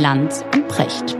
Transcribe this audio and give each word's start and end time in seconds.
Lanz 0.00 0.42
und 0.54 0.66
Precht. 0.66 1.10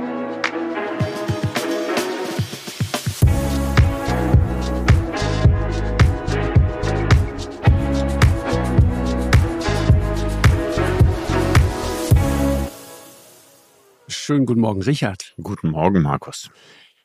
Schönen 14.08 14.46
guten 14.46 14.62
Morgen, 14.62 14.80
Richard. 14.80 15.34
Guten 15.42 15.68
Morgen, 15.68 16.00
Markus. 16.00 16.48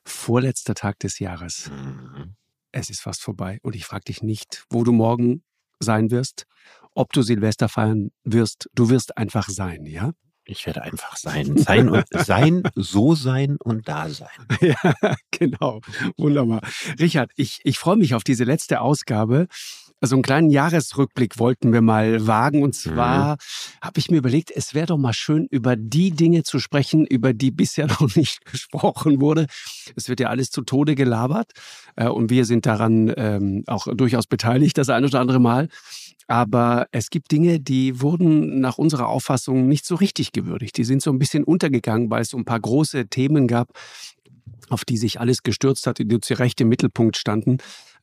Vorletzter 0.05 0.75
Tag 0.75 0.99
des 0.99 1.19
Jahres. 1.19 1.69
Mhm. 1.69 2.37
Es 2.71 2.89
ist 2.89 3.01
fast 3.01 3.21
vorbei 3.21 3.59
und 3.63 3.75
ich 3.75 3.85
frage 3.85 4.05
dich 4.05 4.23
nicht, 4.23 4.63
wo 4.69 4.85
du 4.85 4.93
morgen 4.93 5.43
sein 5.81 6.09
wirst, 6.09 6.45
ob 6.93 7.11
du 7.11 7.21
Silvester 7.21 7.67
feiern 7.67 8.11
wirst. 8.23 8.69
Du 8.73 8.89
wirst 8.89 9.17
einfach 9.17 9.49
sein, 9.49 9.85
ja? 9.85 10.13
Ich 10.47 10.65
werde 10.65 10.83
einfach 10.83 11.17
sein. 11.17 11.57
Sein 11.57 11.89
und 11.89 12.05
sein, 12.11 12.63
so 12.75 13.15
sein 13.15 13.57
und 13.63 13.87
da 13.87 14.09
sein. 14.09 14.29
Ja, 14.61 15.15
genau. 15.31 15.81
Wunderbar. 16.17 16.61
Richard, 16.99 17.31
ich, 17.35 17.59
ich 17.63 17.77
freue 17.77 17.97
mich 17.97 18.13
auf 18.13 18.23
diese 18.23 18.43
letzte 18.43 18.81
Ausgabe 18.81 19.47
so 20.01 20.15
einen 20.15 20.23
kleinen 20.23 20.49
Jahresrückblick 20.49 21.39
wollten 21.39 21.73
wir 21.73 21.81
mal 21.81 22.27
wagen. 22.27 22.63
Und 22.63 22.75
zwar 22.75 23.33
mhm. 23.33 23.37
habe 23.81 23.99
ich 23.99 24.09
mir 24.09 24.17
überlegt, 24.17 24.51
es 24.51 24.73
wäre 24.73 24.87
doch 24.87 24.97
mal 24.97 25.13
schön, 25.13 25.47
über 25.49 25.75
die 25.75 26.11
Dinge 26.11 26.43
zu 26.43 26.59
sprechen, 26.59 27.05
über 27.05 27.33
die 27.33 27.51
bisher 27.51 27.87
noch 27.99 28.15
nicht 28.15 28.45
gesprochen 28.45 29.21
wurde. 29.21 29.47
Es 29.95 30.09
wird 30.09 30.19
ja 30.19 30.29
alles 30.29 30.49
zu 30.51 30.61
Tode 30.61 30.95
gelabert 30.95 31.51
äh, 31.95 32.07
und 32.07 32.29
wir 32.29 32.45
sind 32.45 32.65
daran 32.65 33.13
ähm, 33.15 33.63
auch 33.67 33.87
durchaus 33.93 34.27
beteiligt, 34.27 34.77
das 34.77 34.89
ein 34.89 35.05
oder 35.05 35.19
andere 35.19 35.39
Mal. 35.39 35.69
Aber 36.27 36.87
es 36.91 37.09
gibt 37.09 37.31
Dinge, 37.31 37.59
die 37.59 38.01
wurden 38.01 38.59
nach 38.59 38.77
unserer 38.77 39.07
Auffassung 39.07 39.67
nicht 39.67 39.85
so 39.85 39.95
richtig 39.95 40.31
gewürdigt. 40.31 40.75
Die 40.77 40.83
sind 40.83 41.01
so 41.01 41.11
ein 41.11 41.19
bisschen 41.19 41.43
untergegangen, 41.43 42.09
weil 42.09 42.21
es 42.21 42.29
so 42.29 42.37
ein 42.37 42.45
paar 42.45 42.59
große 42.59 43.07
Themen 43.07 43.47
gab, 43.47 43.69
auf 44.69 44.85
die 44.85 44.97
sich 44.97 45.19
alles 45.19 45.43
gestürzt 45.43 45.85
hat, 45.85 45.99
die 45.99 46.19
zu 46.19 46.33
Recht 46.33 46.59
im 46.61 46.69
Mittelpunkt 46.69 47.17
standen. 47.17 47.57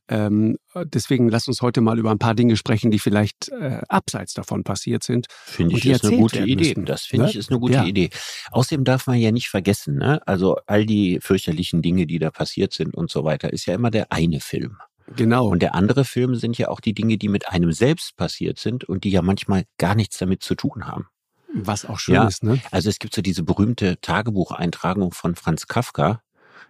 Ähm, 0.09 0.57
deswegen 0.75 1.29
lass 1.29 1.47
uns 1.47 1.61
heute 1.61 1.79
mal 1.79 1.97
über 1.97 2.11
ein 2.11 2.19
paar 2.19 2.35
Dinge 2.35 2.57
sprechen, 2.57 2.91
die 2.91 2.99
vielleicht 2.99 3.49
äh, 3.49 3.79
abseits 3.87 4.33
davon 4.33 4.63
passiert 4.63 5.01
sind. 5.03 5.27
Finde 5.29 5.77
ich 5.77 5.85
ist 5.85 6.03
eine 6.05 6.17
gute 6.17 6.39
Idee. 6.39 6.69
Müssen. 6.69 6.85
Das 6.85 7.03
finde 7.03 7.25
ne? 7.25 7.31
ich 7.31 7.37
ist 7.37 7.49
eine 7.49 7.59
gute 7.59 7.75
ja. 7.75 7.85
Idee. 7.85 8.09
Außerdem 8.51 8.83
darf 8.83 9.07
man 9.07 9.17
ja 9.17 9.31
nicht 9.31 9.47
vergessen, 9.47 9.95
ne? 9.95 10.21
also 10.27 10.57
all 10.67 10.85
die 10.85 11.19
fürchterlichen 11.21 11.81
Dinge, 11.81 12.05
die 12.05 12.19
da 12.19 12.31
passiert 12.31 12.73
sind 12.73 12.95
und 12.95 13.11
so 13.11 13.23
weiter, 13.23 13.53
ist 13.53 13.65
ja 13.65 13.75
immer 13.75 13.91
der 13.91 14.11
eine 14.11 14.41
Film. 14.41 14.77
Genau. 15.15 15.47
Und 15.47 15.61
der 15.61 15.75
andere 15.75 16.05
Film 16.05 16.35
sind 16.35 16.57
ja 16.57 16.69
auch 16.69 16.79
die 16.79 16.93
Dinge, 16.93 17.17
die 17.17 17.29
mit 17.29 17.49
einem 17.49 17.71
selbst 17.71 18.15
passiert 18.17 18.59
sind 18.59 18.83
und 18.83 19.03
die 19.03 19.11
ja 19.11 19.21
manchmal 19.21 19.65
gar 19.77 19.95
nichts 19.95 20.17
damit 20.17 20.43
zu 20.43 20.55
tun 20.55 20.87
haben. 20.87 21.07
Was 21.53 21.85
auch 21.85 21.99
schön 21.99 22.15
ja, 22.15 22.27
ist, 22.27 22.43
ne? 22.43 22.59
Also 22.71 22.89
es 22.89 22.97
gibt 22.97 23.13
so 23.13 23.21
diese 23.21 23.43
berühmte 23.43 23.99
Tagebucheintragung 24.01 25.11
von 25.11 25.35
Franz 25.35 25.67
Kafka, 25.67 26.22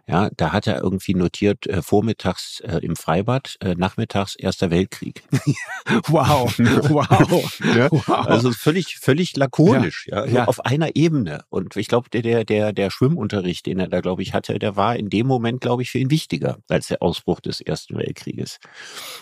ja, 0.06 0.30
da 0.36 0.52
hat 0.52 0.68
er 0.68 0.82
irgendwie 0.82 1.14
notiert, 1.14 1.66
äh, 1.68 1.82
vormittags 1.82 2.60
äh, 2.60 2.80
im 2.80 2.98
Freibad, 2.98 3.56
äh, 3.62 3.74
nachmittags 3.76 4.36
Erster 4.36 4.70
Weltkrieg. 4.70 5.24
wow, 6.08 6.54
wow. 6.90 7.60
ja, 7.74 7.90
wow. 7.90 8.10
Also 8.10 8.52
völlig, 8.52 8.98
völlig 8.98 9.38
lakonisch, 9.38 10.08
ja, 10.08 10.26
ja, 10.26 10.32
ja. 10.32 10.46
auf 10.46 10.66
einer 10.66 10.98
Ebene. 10.98 11.46
Und 11.50 11.78
ich 11.78 11.88
glaube, 11.88 12.10
der, 12.10 12.44
der, 12.44 12.74
der 12.74 12.90
Schwimmunterricht, 12.90 13.66
den 13.66 13.80
er 13.80 13.88
da, 13.88 14.02
glaube 14.02 14.24
ich, 14.24 14.34
hatte, 14.34 14.60
der 14.60 14.76
war 14.76 14.98
in 14.98 15.10
dem 15.10 15.26
Moment, 15.26 15.62
glaube 15.62 15.84
ich, 15.84 15.92
für 15.92 16.00
ihn 16.00 16.12
wichtiger 16.12 16.58
als 16.68 16.88
der 16.88 17.02
Ausbruch 17.02 17.40
des 17.40 17.62
Ersten 17.62 17.98
Weltkrieges. 17.98 18.60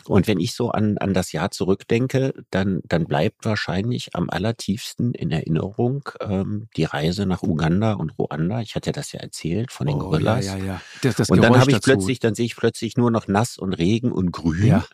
Und 0.06 0.28
wenn 0.28 0.40
ich 0.40 0.56
so 0.56 0.72
an, 0.72 0.98
an 0.98 1.14
das 1.14 1.32
Jahr 1.32 1.52
zurückdenke, 1.52 2.34
dann, 2.50 2.82
dann 2.86 3.06
bleibt 3.06 3.46
wahrscheinlich 3.46 4.16
am 4.16 4.32
allertiefsten 4.32 5.14
in 5.14 5.30
Erinnerung 5.30 6.10
ähm, 6.22 6.70
die 6.76 6.86
Reise 6.86 7.28
nach 7.28 7.44
Uganda 7.44 7.94
und 7.94 8.18
Ruanda. 8.18 8.62
Ich 8.62 8.74
hatte 8.74 8.92
das 8.92 9.12
ja 9.12 9.20
erzählt 9.20 9.72
von 9.72 9.86
den 9.86 9.98
oh, 9.98 10.10
Gorillas. 10.10 10.48
Ja, 10.48 10.58
ja, 10.58 10.64
ja 10.66 10.71
ja. 10.74 10.82
Das, 11.02 11.16
das 11.16 11.30
und 11.30 11.42
dann 11.42 11.58
habe 11.58 11.72
ich 11.72 11.78
dazu. 11.78 11.92
plötzlich, 11.92 12.20
dann 12.20 12.36
sehe 12.36 12.46
ich 12.46 12.56
plötzlich 12.56 12.98
nur 12.98 13.12
noch 13.12 13.28
nass 13.28 13.58
und 13.58 13.74
Regen 13.74 14.12
und 14.12 14.32
grün. 14.32 14.66
Ja. 14.66 14.86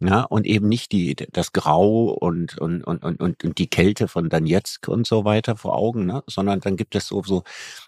Ja, 0.00 0.22
und 0.22 0.46
eben 0.46 0.68
nicht 0.68 0.92
die, 0.92 1.14
das 1.14 1.52
Grau 1.52 2.10
und, 2.10 2.58
und, 2.58 2.82
und, 2.84 3.02
und, 3.04 3.20
und 3.20 3.58
die 3.58 3.68
Kälte 3.68 4.08
von 4.08 4.28
Donetsk 4.28 4.88
und 4.88 5.06
so 5.06 5.24
weiter 5.24 5.56
vor 5.56 5.76
Augen, 5.76 6.06
ne? 6.06 6.22
sondern 6.26 6.60
dann 6.60 6.76
gibt 6.76 6.94
es 6.94 7.06
so, 7.06 7.22
so 7.22 7.42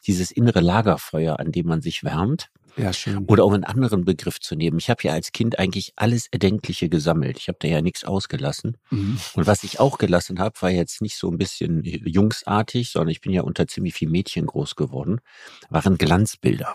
dieses 0.06 0.31
innere 0.31 0.61
Lagerfeuer, 0.61 1.39
an 1.39 1.53
dem 1.53 1.67
man 1.67 1.83
sich 1.83 2.05
wärmt. 2.05 2.50
Ja, 2.77 2.93
schön. 2.93 3.25
Oder 3.27 3.45
um 3.45 3.53
einen 3.53 3.65
anderen 3.65 4.05
Begriff 4.05 4.41
zu 4.41 4.56
nehmen. 4.56 4.78
Ich 4.78 4.91
habe 4.91 5.03
ja 5.05 5.12
als 5.12 5.31
Kind 5.33 5.59
eigentlich 5.59 5.93
alles 5.97 6.27
Erdenkliche 6.27 6.89
gesammelt. 6.89 7.39
Ich 7.39 7.49
habe 7.49 7.59
da 7.61 7.69
ja 7.69 7.83
nichts 7.83 8.05
ausgelassen. 8.05 8.77
Mhm. 8.91 9.19
Und 9.34 9.47
was 9.47 9.62
ich 9.62 9.78
auch 9.78 9.99
gelassen 9.99 10.41
habe, 10.41 10.61
war 10.61 10.71
jetzt 10.71 11.01
nicht 11.01 11.16
so 11.16 11.31
ein 11.31 11.39
bisschen 11.39 11.83
jungsartig, 11.84 12.91
sondern 12.91 13.11
ich 13.11 13.21
bin 13.21 13.33
ja 13.33 13.43
unter 13.43 13.69
ziemlich 13.69 13.95
viel 13.95 14.09
Mädchen 14.09 14.47
groß 14.47 14.75
geworden, 14.75 15.21
waren 15.71 15.99
Glanzbilder. 15.99 16.75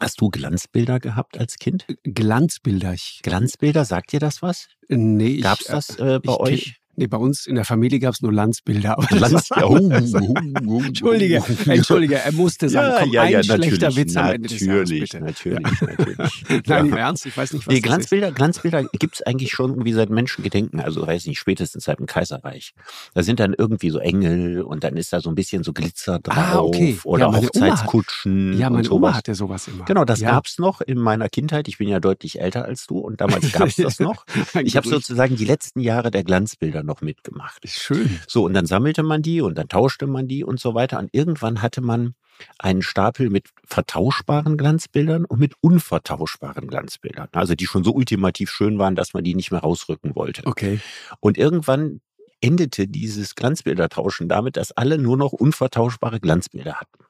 Hast 0.00 0.20
du 0.20 0.28
Glanzbilder 0.28 1.00
gehabt 1.00 1.38
als 1.38 1.56
Kind? 1.56 1.86
Glanzbilder. 2.02 2.94
Glanzbilder, 3.22 3.84
sagt 3.84 4.12
dir 4.12 4.20
das 4.20 4.42
was? 4.42 4.68
Nee. 4.88 5.40
Gab's 5.40 5.64
das 5.64 5.98
äh, 5.98 6.20
bei 6.22 6.32
ich, 6.32 6.40
euch? 6.40 6.80
Nee, 6.96 7.06
bei 7.06 7.16
uns 7.16 7.46
in 7.46 7.56
der 7.56 7.64
Familie 7.64 7.98
gab 7.98 8.14
es 8.14 8.22
nur 8.22 8.32
Landsbilder. 8.32 8.96
Lanz, 9.10 9.48
ja, 9.48 9.64
oh, 9.64 9.78
oh, 9.78 10.34
oh, 10.66 10.82
Entschuldige, 10.82 11.42
Entschuldige, 11.66 12.16
er 12.16 12.32
musste 12.32 12.68
sagen, 12.68 12.92
ja, 12.92 13.00
komm, 13.00 13.12
ja, 13.12 13.24
ja, 13.24 13.38
ein 13.38 13.44
schlechter 13.44 13.96
Witz 13.96 14.16
am 14.16 14.30
Ende 14.30 14.48
des 14.48 14.60
Jahres, 14.60 14.90
bitte. 14.90 15.20
Natürlich, 15.20 15.80
ja. 15.80 15.86
natürlich. 15.86 16.44
Nein, 16.66 16.86
im 16.86 16.96
Ernst, 16.96 17.26
ich 17.26 17.36
weiß 17.36 17.52
nicht, 17.52 17.66
was 17.66 17.74
nee, 17.74 17.80
Glanzbilder, 17.80 18.28
ist. 18.28 18.34
Glanzbilder 18.36 18.84
gibt 18.98 19.16
es 19.16 19.22
eigentlich 19.22 19.50
schon 19.50 19.70
irgendwie 19.70 19.92
seit 19.92 20.10
Menschengedenken, 20.10 20.80
also 20.80 21.06
weiß 21.06 21.26
nicht, 21.26 21.38
spätestens 21.38 21.84
seit 21.84 21.98
dem 21.98 22.06
Kaiserreich. 22.06 22.74
Da 23.14 23.22
sind 23.22 23.40
dann 23.40 23.54
irgendwie 23.56 23.90
so 23.90 23.98
Engel 23.98 24.62
und 24.62 24.84
dann 24.84 24.96
ist 24.96 25.12
da 25.12 25.20
so 25.20 25.30
ein 25.30 25.34
bisschen 25.34 25.64
so 25.64 25.72
Glitzer 25.72 26.20
drauf 26.20 26.36
ah, 26.36 26.58
okay. 26.60 26.96
oder 27.04 27.26
ja, 27.26 27.36
Hochzeitskutschen. 27.36 28.52
Hat, 28.52 28.60
ja, 28.60 28.70
meine 28.70 28.90
Oma 28.90 29.14
hatte 29.14 29.34
sowas 29.34 29.66
immer. 29.66 29.84
Genau, 29.84 30.04
das 30.04 30.20
ja. 30.20 30.30
gab's 30.30 30.58
noch 30.58 30.80
in 30.80 30.98
meiner 30.98 31.28
Kindheit. 31.28 31.66
Ich 31.66 31.78
bin 31.78 31.88
ja 31.88 31.98
deutlich 31.98 32.40
älter 32.40 32.64
als 32.64 32.86
du 32.86 32.98
und 32.98 33.20
damals 33.20 33.50
gab's 33.52 33.76
das 33.76 33.98
noch. 33.98 34.24
Ich 34.62 34.76
habe 34.76 34.88
sozusagen 34.88 35.36
die 35.36 35.44
letzten 35.44 35.80
Jahre 35.80 36.10
der 36.10 36.22
Glanzbilder 36.22 36.83
noch 36.84 37.00
mitgemacht. 37.00 37.68
Schön. 37.68 38.20
So, 38.28 38.44
und 38.44 38.54
dann 38.54 38.66
sammelte 38.66 39.02
man 39.02 39.22
die 39.22 39.40
und 39.40 39.56
dann 39.56 39.68
tauschte 39.68 40.06
man 40.06 40.28
die 40.28 40.44
und 40.44 40.60
so 40.60 40.74
weiter. 40.74 40.98
Und 40.98 41.10
irgendwann 41.12 41.62
hatte 41.62 41.80
man 41.80 42.14
einen 42.58 42.82
Stapel 42.82 43.30
mit 43.30 43.48
vertauschbaren 43.64 44.56
Glanzbildern 44.56 45.24
und 45.24 45.38
mit 45.38 45.54
unvertauschbaren 45.60 46.66
Glanzbildern. 46.66 47.28
Also 47.32 47.54
die 47.54 47.66
schon 47.66 47.84
so 47.84 47.92
ultimativ 47.92 48.50
schön 48.50 48.78
waren, 48.78 48.96
dass 48.96 49.14
man 49.14 49.24
die 49.24 49.34
nicht 49.34 49.50
mehr 49.50 49.60
rausrücken 49.60 50.14
wollte. 50.14 50.42
Okay. 50.46 50.80
Und 51.20 51.38
irgendwann 51.38 52.00
endete 52.40 52.86
dieses 52.86 53.34
Glanzbildertauschen 53.34 54.28
damit, 54.28 54.56
dass 54.56 54.72
alle 54.72 54.98
nur 54.98 55.16
noch 55.16 55.32
unvertauschbare 55.32 56.20
Glanzbilder 56.20 56.74
hatten. 56.74 57.03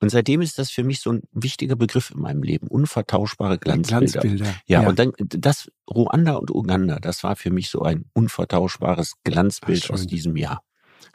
Und 0.00 0.10
seitdem 0.10 0.40
ist 0.40 0.58
das 0.58 0.70
für 0.70 0.84
mich 0.84 1.00
so 1.00 1.12
ein 1.12 1.22
wichtiger 1.32 1.76
Begriff 1.76 2.10
in 2.10 2.20
meinem 2.20 2.42
Leben. 2.42 2.68
Unvertauschbare 2.68 3.58
Glanzbilder. 3.58 4.20
Glanzbilder. 4.20 4.54
Ja, 4.66 4.82
ja, 4.82 4.88
und 4.88 4.98
dann 4.98 5.12
das 5.18 5.70
Ruanda 5.90 6.34
und 6.34 6.50
Uganda, 6.50 6.98
das 6.98 7.22
war 7.24 7.36
für 7.36 7.50
mich 7.50 7.70
so 7.70 7.82
ein 7.82 8.04
unvertauschbares 8.12 9.14
Glanzbild 9.24 9.84
Ach, 9.86 9.94
aus 9.94 10.06
diesem 10.06 10.36
Jahr. 10.36 10.62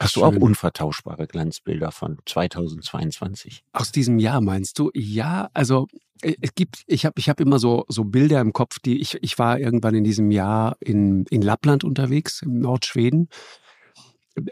Hast 0.00 0.16
Ach, 0.16 0.20
du 0.20 0.24
auch 0.24 0.36
unvertauschbare 0.36 1.26
Glanzbilder 1.26 1.92
von 1.92 2.18
2022? 2.26 3.64
Aus 3.72 3.92
diesem 3.92 4.18
Jahr 4.18 4.40
meinst 4.40 4.78
du? 4.78 4.90
Ja, 4.94 5.50
also 5.54 5.86
äh, 6.22 6.34
es 6.40 6.54
gibt, 6.54 6.82
ich 6.86 7.06
habe 7.06 7.14
ich 7.18 7.28
hab 7.28 7.40
immer 7.40 7.58
so, 7.58 7.84
so 7.88 8.04
Bilder 8.04 8.40
im 8.40 8.52
Kopf, 8.52 8.78
die 8.78 9.00
ich, 9.00 9.18
ich 9.22 9.38
war 9.38 9.58
irgendwann 9.58 9.94
in 9.94 10.04
diesem 10.04 10.30
Jahr 10.30 10.76
in, 10.80 11.24
in 11.30 11.42
Lappland 11.42 11.84
unterwegs, 11.84 12.42
im 12.42 12.58
Nordschweden 12.58 13.28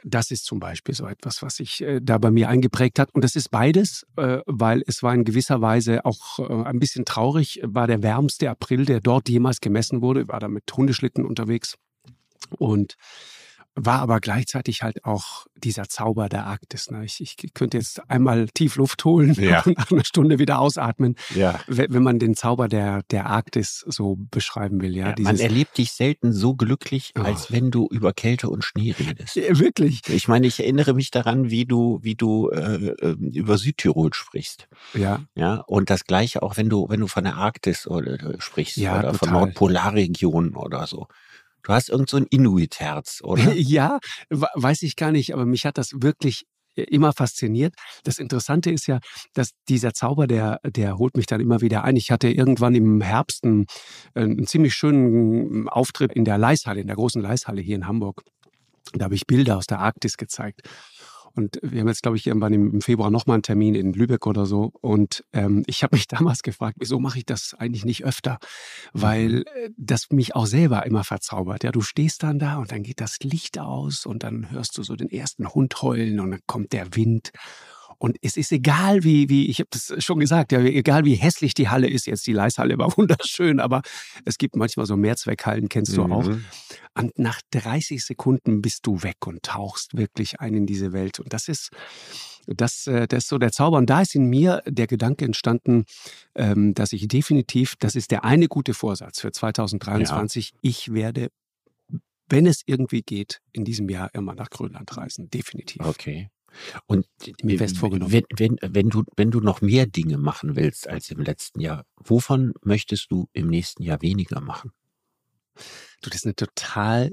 das 0.05 0.31
ist 0.31 0.45
zum 0.45 0.61
Beispiel 0.61 0.95
so 0.95 1.07
etwas, 1.07 1.43
was 1.43 1.57
sich 1.57 1.81
äh, 1.83 2.01
da 2.03 2.19
bei 2.19 2.31
mir 2.31 2.49
eingeprägt 2.49 2.99
hat. 2.99 3.15
Und 3.15 3.25
das 3.25 3.37
ist 3.37 3.51
beides, 3.51 4.07
äh, 4.17 4.39
weil 4.47 4.83
es 4.87 5.03
war 5.03 5.15
in 5.15 5.25
gewisser 5.25 5.61
Weise 5.61 6.05
auch 6.05 6.39
äh, 6.39 6.65
ein 6.65 6.79
bisschen 6.79 7.05
traurig, 7.05 7.61
war 7.65 7.87
der 7.87 8.03
wärmste 8.03 8.51
April, 8.51 8.85
der 8.85 9.01
dort 9.01 9.29
jemals 9.29 9.61
gemessen 9.61 10.01
wurde. 10.01 10.29
War 10.29 10.41
da 10.41 10.49
mit 10.49 10.65
Hundeschlitten 10.75 11.25
unterwegs. 11.25 11.77
Und 12.59 12.97
war 13.75 14.01
aber 14.01 14.21
gleichzeitig 14.21 14.83
halt 14.83 15.05
auch 15.05 15.47
dieser 15.57 15.89
Zauber 15.89 16.29
der 16.29 16.45
Arktis. 16.47 16.91
Ne? 16.91 17.05
Ich, 17.05 17.21
ich 17.21 17.55
könnte 17.55 17.79
jetzt 17.79 18.09
einmal 18.11 18.49
tief 18.49 18.77
Luft 18.77 19.05
holen 19.05 19.35
ja. 19.35 19.63
und 19.67 19.79
nach 19.79 19.91
einer 19.91 20.05
Stunde 20.05 20.39
wieder 20.39 20.59
ausatmen, 20.59 21.17
ja. 21.35 21.59
wenn 21.67 22.03
man 22.03 22.19
den 22.19 22.35
Zauber 22.35 22.69
der, 22.69 23.03
der 23.11 23.27
Arktis 23.27 23.85
so 23.89 24.17
beschreiben 24.31 24.83
will. 24.83 24.95
Ja, 24.95 25.11
ja 25.11 25.15
man 25.21 25.39
erlebt 25.39 25.79
dich 25.79 25.93
selten 25.93 26.33
so 26.33 26.55
glücklich, 26.55 27.13
oh. 27.19 27.23
als 27.23 27.51
wenn 27.51 27.71
du 27.71 27.89
über 27.91 28.13
Kälte 28.13 28.51
und 28.51 28.65
Schnee 28.65 28.95
redest. 28.99 29.37
Wirklich. 29.37 30.03
Ich 30.09 30.29
meine, 30.29 30.47
ich 30.47 30.61
erinnere 30.61 30.93
mich 30.93 31.11
daran, 31.11 31.51
wie 31.51 31.65
du, 31.65 31.99
wie 32.03 32.15
du 32.15 32.51
äh, 32.51 32.95
ähm, 33.01 33.31
über 33.33 33.57
Südtirol 33.57 34.13
sprichst. 34.13 34.69
Ja. 34.95 35.21
Ja. 35.35 35.65
Und 35.67 35.89
das 35.89 36.05
Gleiche 36.05 36.43
auch, 36.43 36.57
wenn 36.57 36.69
du, 36.69 36.89
wenn 36.91 37.01
du 37.01 37.07
von 37.07 37.25
der 37.25 37.37
Arktis 37.37 37.87
oder, 37.87 38.15
äh, 38.15 38.41
sprichst 38.41 38.77
ja, 38.77 38.99
oder 38.99 39.13
total. 39.13 39.19
von 39.19 39.31
Nordpolarregionen 39.31 40.57
oder 40.57 40.87
so. 40.87 41.09
Du 41.63 41.73
hast 41.73 41.89
irgend 41.89 42.11
so 42.11 42.17
ein 42.17 42.27
Inuit-Herz, 42.27 43.21
oder? 43.23 43.53
ja, 43.55 43.99
weiß 44.31 44.83
ich 44.83 44.97
gar 44.97 45.13
nicht, 45.13 45.33
aber 45.33 45.47
mich 45.47 45.65
hat 45.65 45.79
das 45.79 45.91
wirklich 45.95 46.45
äh, 46.75 46.83
immer 46.83 47.13
fasziniert. 47.13 47.75
Das 48.05 48.19
Interessante 48.19 48.71
ist 48.71 48.87
ja, 48.87 49.01
dass 49.35 49.51
dieser 49.69 49.93
Zauber, 49.93 50.27
der, 50.27 50.61
der 50.65 50.99
holt 50.99 51.17
mich 51.17 51.27
dann 51.27 51.41
immer 51.41 51.61
wieder 51.61 51.85
ein. 51.85 51.97
Ich 51.97 52.11
hatte 52.11 52.29
irgendwann 52.29 52.75
im 52.75 53.01
Herbst 53.01 53.45
einen, 53.45 53.67
einen 54.15 54.47
ziemlich 54.47 54.75
schönen 54.75 55.69
Auftritt 55.69 56.13
in 56.13 56.25
der 56.25 56.39
Leishalle, 56.39 56.81
in 56.81 56.87
der 56.87 56.97
großen 56.97 57.23
Leishalle 57.23 57.61
hier 57.61 57.77
in 57.77 57.87
Hamburg. 57.87 58.23
Da 58.95 59.05
habe 59.07 59.15
ich 59.15 59.27
Bilder 59.27 59.57
aus 59.57 59.67
der 59.67 59.79
Arktis 59.79 60.17
gezeigt. 60.17 60.63
Und 61.35 61.59
wir 61.63 61.81
haben 61.81 61.89
jetzt, 61.89 62.03
glaube 62.03 62.17
ich, 62.17 62.27
irgendwann 62.27 62.53
im 62.53 62.81
Februar 62.81 63.11
nochmal 63.11 63.35
einen 63.35 63.43
Termin 63.43 63.75
in 63.75 63.93
Lübeck 63.93 64.27
oder 64.27 64.47
so. 64.47 64.73
Und 64.81 65.25
ähm, 65.33 65.63
ich 65.67 65.83
habe 65.83 65.97
mich 65.97 66.07
damals 66.09 66.43
gefragt, 66.43 66.77
wieso 66.81 66.99
mache 66.99 67.19
ich 67.19 67.27
das 67.27 67.55
eigentlich 67.59 67.85
nicht 67.85 68.05
öfter? 68.05 68.39
Weil 68.93 69.29
mhm. 69.29 69.45
äh, 69.55 69.71
das 69.77 70.11
mich 70.11 70.35
auch 70.35 70.47
selber 70.47 70.87
immer 70.87 71.05
verzaubert. 71.05 71.65
Ja, 71.65 71.73
du 71.73 71.81
stehst 71.81 72.23
dann 72.23 72.39
da 72.39 72.57
und 72.57 72.73
dann 72.73 72.83
geht 72.83 73.01
das 73.01 73.19
Licht 73.21 73.59
aus 73.59 74.07
und 74.07 74.23
dann 74.23 74.51
hörst 74.51 74.77
du 74.79 74.83
so 74.83 74.97
den 74.97 75.11
ersten 75.11 75.49
Hund 75.49 75.83
heulen 75.83 76.21
und 76.21 76.31
dann 76.31 76.41
kommt 76.47 76.73
der 76.73 76.95
Wind. 76.95 77.33
Und 77.99 78.17
es 78.23 78.37
ist 78.37 78.53
egal, 78.53 79.05
wie, 79.05 79.29
wie 79.29 79.49
ich 79.49 79.61
habe 79.61 79.69
das 79.71 79.95
schon 79.99 80.19
gesagt, 80.19 80.53
ja, 80.53 80.61
egal 80.61 81.05
wie 81.05 81.15
hässlich 81.15 81.55
die 81.55 81.69
Halle 81.69 81.89
ist, 81.89 82.07
jetzt 82.07 82.27
die 82.27 82.33
Leishalle 82.33 82.79
war 82.79 82.93
wunderschön, 82.97 83.61
aber 83.61 83.83
es 84.25 84.39
gibt 84.39 84.57
manchmal 84.57 84.87
so 84.87 84.97
Mehrzweckhallen, 84.97 85.69
kennst 85.69 85.97
du 85.97 86.05
mhm. 86.05 86.13
auch. 86.13 86.31
Und 86.95 87.19
nach 87.19 87.41
30 87.51 88.05
Sekunden 88.05 88.63
bist 88.63 88.87
du 88.87 89.03
weg 89.03 89.27
und 89.27 89.43
tauchst 89.43 89.97
wirklich 89.97 90.41
ein 90.41 90.55
in 90.55 90.67
diese 90.67 90.93
Welt. 90.93 91.21
Und 91.21 91.33
das 91.33 91.49
ist, 91.49 91.71
das, 92.47 92.87
äh, 92.87 93.09
das 93.09 93.25
ist 93.25 93.29
so 93.29 93.39
der 93.39 93.53
Zauber. 93.53 93.79
Und 93.79 93.89
da 93.89 94.03
ist 94.03 94.15
in 94.15 94.27
mir 94.27 94.63
der 94.67 94.87
Gedanke 94.87 95.25
entstanden, 95.25 95.85
ähm, 96.35 96.75
dass 96.75 96.93
ich 96.93 97.09
definitiv, 97.09 97.77
das 97.79 97.95
ist 97.95 98.11
der 98.11 98.25
eine 98.25 98.49
gute 98.49 98.75
Vorsatz 98.75 99.21
für 99.21 99.33
2023, 99.33 100.51
ja. 100.51 100.59
ich 100.63 100.93
werde 100.93 101.29
wenn 102.29 102.47
es 102.47 102.63
irgendwie 102.65 103.03
geht, 103.03 103.43
in 103.53 103.67
diesem 103.67 103.91
Jahr 103.91 104.09
immer 104.15 104.35
nach 104.35 104.49
Grönland 104.49 104.97
reisen. 104.97 105.29
Definitiv. 105.29 105.85
Okay. 105.85 106.31
Und 106.87 107.07
mir 107.43 107.59
fest 107.59 107.79
vorgenommen. 107.79 108.13
Wenn, 108.13 108.25
wenn, 108.37 108.57
wenn, 108.63 108.89
du, 108.89 109.05
wenn 109.17 109.31
du 109.31 109.41
noch 109.41 109.61
mehr 109.61 109.87
Dinge 109.87 110.19
machen 110.19 110.57
willst 110.57 110.89
als 110.89 111.11
im 111.11 111.21
letzten 111.21 111.61
Jahr, 111.61 111.85
wovon 111.97 112.53
möchtest 112.63 113.11
du 113.11 113.29
im 113.33 113.49
nächsten 113.49 113.83
Jahr 113.83 114.03
weniger 114.03 114.41
machen? 114.41 114.73
Du, 116.01 116.11
das 116.11 116.17
ist 116.17 116.27
eine 116.27 116.37
total 116.37 117.13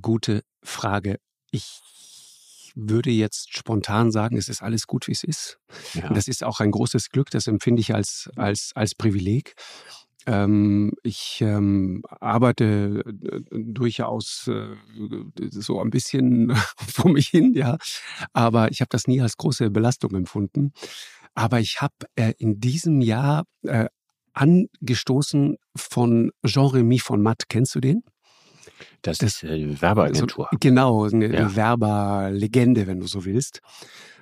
gute 0.00 0.42
Frage. 0.62 1.20
Ich 1.50 1.80
würde 2.74 3.10
jetzt 3.10 3.56
spontan 3.56 4.10
sagen, 4.10 4.36
es 4.36 4.48
ist 4.48 4.62
alles 4.62 4.86
gut, 4.86 5.06
wie 5.06 5.12
es 5.12 5.22
ist. 5.22 5.58
Ja. 5.94 6.08
Und 6.08 6.16
das 6.16 6.26
ist 6.26 6.42
auch 6.42 6.60
ein 6.60 6.72
großes 6.72 7.10
Glück, 7.10 7.30
das 7.30 7.46
empfinde 7.46 7.80
ich 7.80 7.94
als, 7.94 8.30
als, 8.36 8.72
als 8.74 8.94
Privileg. 8.94 9.54
Ähm, 10.26 10.92
ich 11.02 11.40
ähm, 11.42 12.02
arbeite 12.20 13.04
äh, 13.06 13.40
durchaus 13.50 14.48
äh, 14.48 14.74
so 15.50 15.80
ein 15.80 15.90
bisschen 15.90 16.54
vor 16.76 17.10
mich 17.10 17.28
hin, 17.28 17.52
ja, 17.54 17.76
aber 18.32 18.70
ich 18.70 18.80
habe 18.80 18.88
das 18.90 19.06
nie 19.06 19.20
als 19.20 19.36
große 19.36 19.70
Belastung 19.70 20.14
empfunden. 20.14 20.72
Aber 21.34 21.60
ich 21.60 21.80
habe 21.80 21.94
äh, 22.14 22.32
in 22.38 22.60
diesem 22.60 23.00
Jahr 23.00 23.44
äh, 23.62 23.86
angestoßen 24.34 25.56
von 25.76 26.30
Jean-Remy 26.44 26.98
von 26.98 27.22
Matt. 27.22 27.44
Kennst 27.48 27.74
du 27.74 27.80
den? 27.80 28.02
Das, 29.02 29.18
das 29.18 29.42
ist 29.42 29.44
eine 29.44 29.80
Werbeagentur. 29.80 30.46
Also, 30.46 30.58
genau, 30.60 31.04
eine 31.04 31.32
ja. 31.32 31.56
Werberlegende, 31.56 32.86
wenn 32.86 33.00
du 33.00 33.06
so 33.06 33.24
willst. 33.24 33.60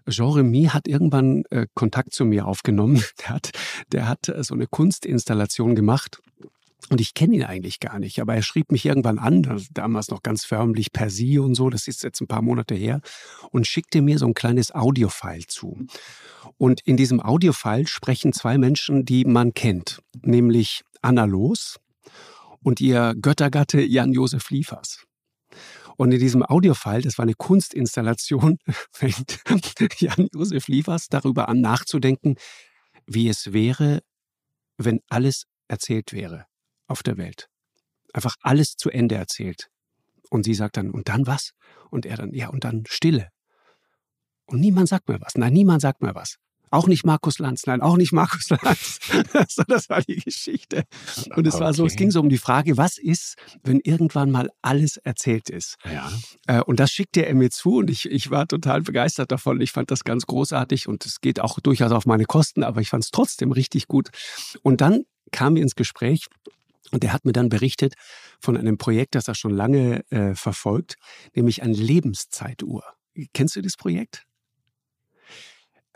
Jean 0.09 0.33
Remy 0.33 0.65
hat 0.65 0.89
irgendwann 0.89 1.45
äh, 1.51 1.67
Kontakt 1.75 2.13
zu 2.13 2.25
mir 2.25 2.47
aufgenommen. 2.47 3.03
Der 3.21 3.29
hat, 3.29 3.51
der 3.93 4.09
hat 4.09 4.29
äh, 4.29 4.43
so 4.43 4.55
eine 4.55 4.67
Kunstinstallation 4.67 5.75
gemacht. 5.75 6.21
Und 6.91 7.01
ich 7.01 7.15
kenne 7.15 7.37
ihn 7.37 7.45
eigentlich 7.45 7.79
gar 7.79 7.99
nicht, 8.01 8.21
aber 8.21 8.35
er 8.35 8.43
schrieb 8.43 8.73
mich 8.73 8.85
irgendwann 8.85 9.19
an, 9.19 9.65
damals 9.73 10.09
noch 10.09 10.23
ganz 10.23 10.45
förmlich 10.45 10.93
per 10.93 11.11
Sie 11.11 11.39
und 11.39 11.55
so, 11.55 11.71
das 11.71 11.87
ist 11.87 12.03
jetzt 12.03 12.21
ein 12.21 12.27
paar 12.27 12.43
Monate 12.43 12.75
her, 12.75 13.01
und 13.51 13.67
schickte 13.67 14.03
mir 14.03 14.19
so 14.19 14.27
ein 14.27 14.35
kleines 14.35 14.75
Audiofile 14.75 15.47
zu. 15.47 15.87
Und 16.59 16.81
in 16.81 16.97
diesem 16.97 17.21
Audiofile 17.21 17.87
sprechen 17.87 18.33
zwei 18.33 18.59
Menschen, 18.59 19.05
die 19.05 19.25
man 19.25 19.55
kennt, 19.55 20.03
nämlich 20.23 20.83
Anna 21.03 21.25
Los 21.25 21.79
und 22.63 22.81
ihr 22.81 23.15
Göttergatte 23.21 23.81
Jan-Josef 23.81 24.51
Liefers. 24.51 25.05
Und 25.97 26.13
in 26.13 26.21
diesem 26.21 26.43
Audiofile, 26.43 27.03
das 27.03 27.19
war 27.19 27.25
eine 27.25 27.35
Kunstinstallation, 27.35 28.59
fängt 28.93 29.41
Jan-Josef 30.01 30.69
Liefers 30.69 31.09
darüber 31.09 31.49
an 31.49 31.61
nachzudenken, 31.61 32.37
wie 33.07 33.29
es 33.29 33.53
wäre, 33.53 34.03
wenn 34.79 35.01
alles 35.09 35.45
erzählt 35.69 36.13
wäre 36.13 36.47
auf 36.87 37.03
der 37.03 37.19
Welt. 37.19 37.49
Einfach 38.13 38.37
alles 38.41 38.77
zu 38.77 38.91
Ende 38.91 39.15
erzählt. 39.15 39.69
Und 40.31 40.45
sie 40.45 40.55
sagt 40.55 40.77
dann, 40.77 40.91
und 40.91 41.09
dann 41.09 41.27
was? 41.27 41.53
Und 41.91 42.07
er 42.07 42.17
dann, 42.17 42.33
ja, 42.33 42.49
und 42.49 42.65
dann 42.65 42.85
Stille. 42.87 43.29
Und 44.47 44.61
niemand 44.61 44.89
sagt 44.89 45.09
mir 45.09 45.21
was. 45.21 45.35
Nein, 45.35 45.53
niemand 45.53 45.83
sagt 45.83 46.03
mir 46.03 46.15
was. 46.15 46.39
Auch 46.73 46.87
nicht 46.87 47.05
Markus 47.05 47.39
Lanz, 47.39 47.67
nein, 47.67 47.83
auch 47.83 47.99
nicht 47.99 48.13
Markus 48.13 48.49
Lanz. 48.63 48.99
so, 49.49 49.63
das 49.69 49.91
war 49.91 50.01
die 50.01 50.17
Geschichte. 50.17 50.85
Und 51.37 51.47
es 51.47 51.57
okay. 51.57 51.65
war 51.65 51.75
so, 51.75 51.85
es 51.85 51.97
ging 51.97 52.11
so 52.11 52.19
um 52.19 52.31
die 52.31 52.39
Frage, 52.39 52.79
was 52.79 52.97
ist, 52.97 53.37
wenn 53.63 53.79
irgendwann 53.81 54.31
mal 54.31 54.51
alles 54.63 54.97
erzählt 54.97 55.51
ist? 55.51 55.77
Ja. 55.85 56.11
Äh, 56.47 56.63
und 56.63 56.81
das 56.81 56.91
schickte 56.91 57.27
er 57.27 57.35
mir 57.35 57.51
zu 57.51 57.77
und 57.77 57.91
ich, 57.91 58.07
ich 58.07 58.31
war 58.31 58.49
total 58.49 58.81
begeistert 58.81 59.33
davon. 59.33 59.61
Ich 59.61 59.71
fand 59.71 59.91
das 59.91 60.03
ganz 60.03 60.25
großartig 60.25 60.89
und 60.89 61.05
es 61.05 61.21
geht 61.21 61.41
auch 61.41 61.61
durchaus 61.61 61.93
auf 61.93 62.07
meine 62.07 62.25
Kosten, 62.25 62.65
aber 62.65 62.81
ich 62.81 62.89
fand 62.89 63.05
es 63.05 63.11
trotzdem 63.11 63.53
richtig 63.53 63.87
gut. 63.87 64.09
Und 64.63 64.81
dann 64.81 65.03
kamen 65.31 65.57
wir 65.57 65.63
ins 65.63 65.75
Gespräch 65.75 66.29
und 66.91 67.05
er 67.05 67.13
hat 67.13 67.27
mir 67.27 67.33
dann 67.33 67.51
berichtet 67.51 67.97
von 68.41 68.57
einem 68.57 68.79
Projekt, 68.79 69.15
das 69.15 69.29
er 69.29 69.35
schon 69.35 69.55
lange 69.55 70.11
äh, 70.11 70.35
verfolgt, 70.35 70.97
nämlich 71.35 71.63
eine 71.63 71.75
Lebenszeituhr. 71.75 72.83
Kennst 73.35 73.57
du 73.57 73.61
das 73.61 73.77
Projekt? 73.77 74.25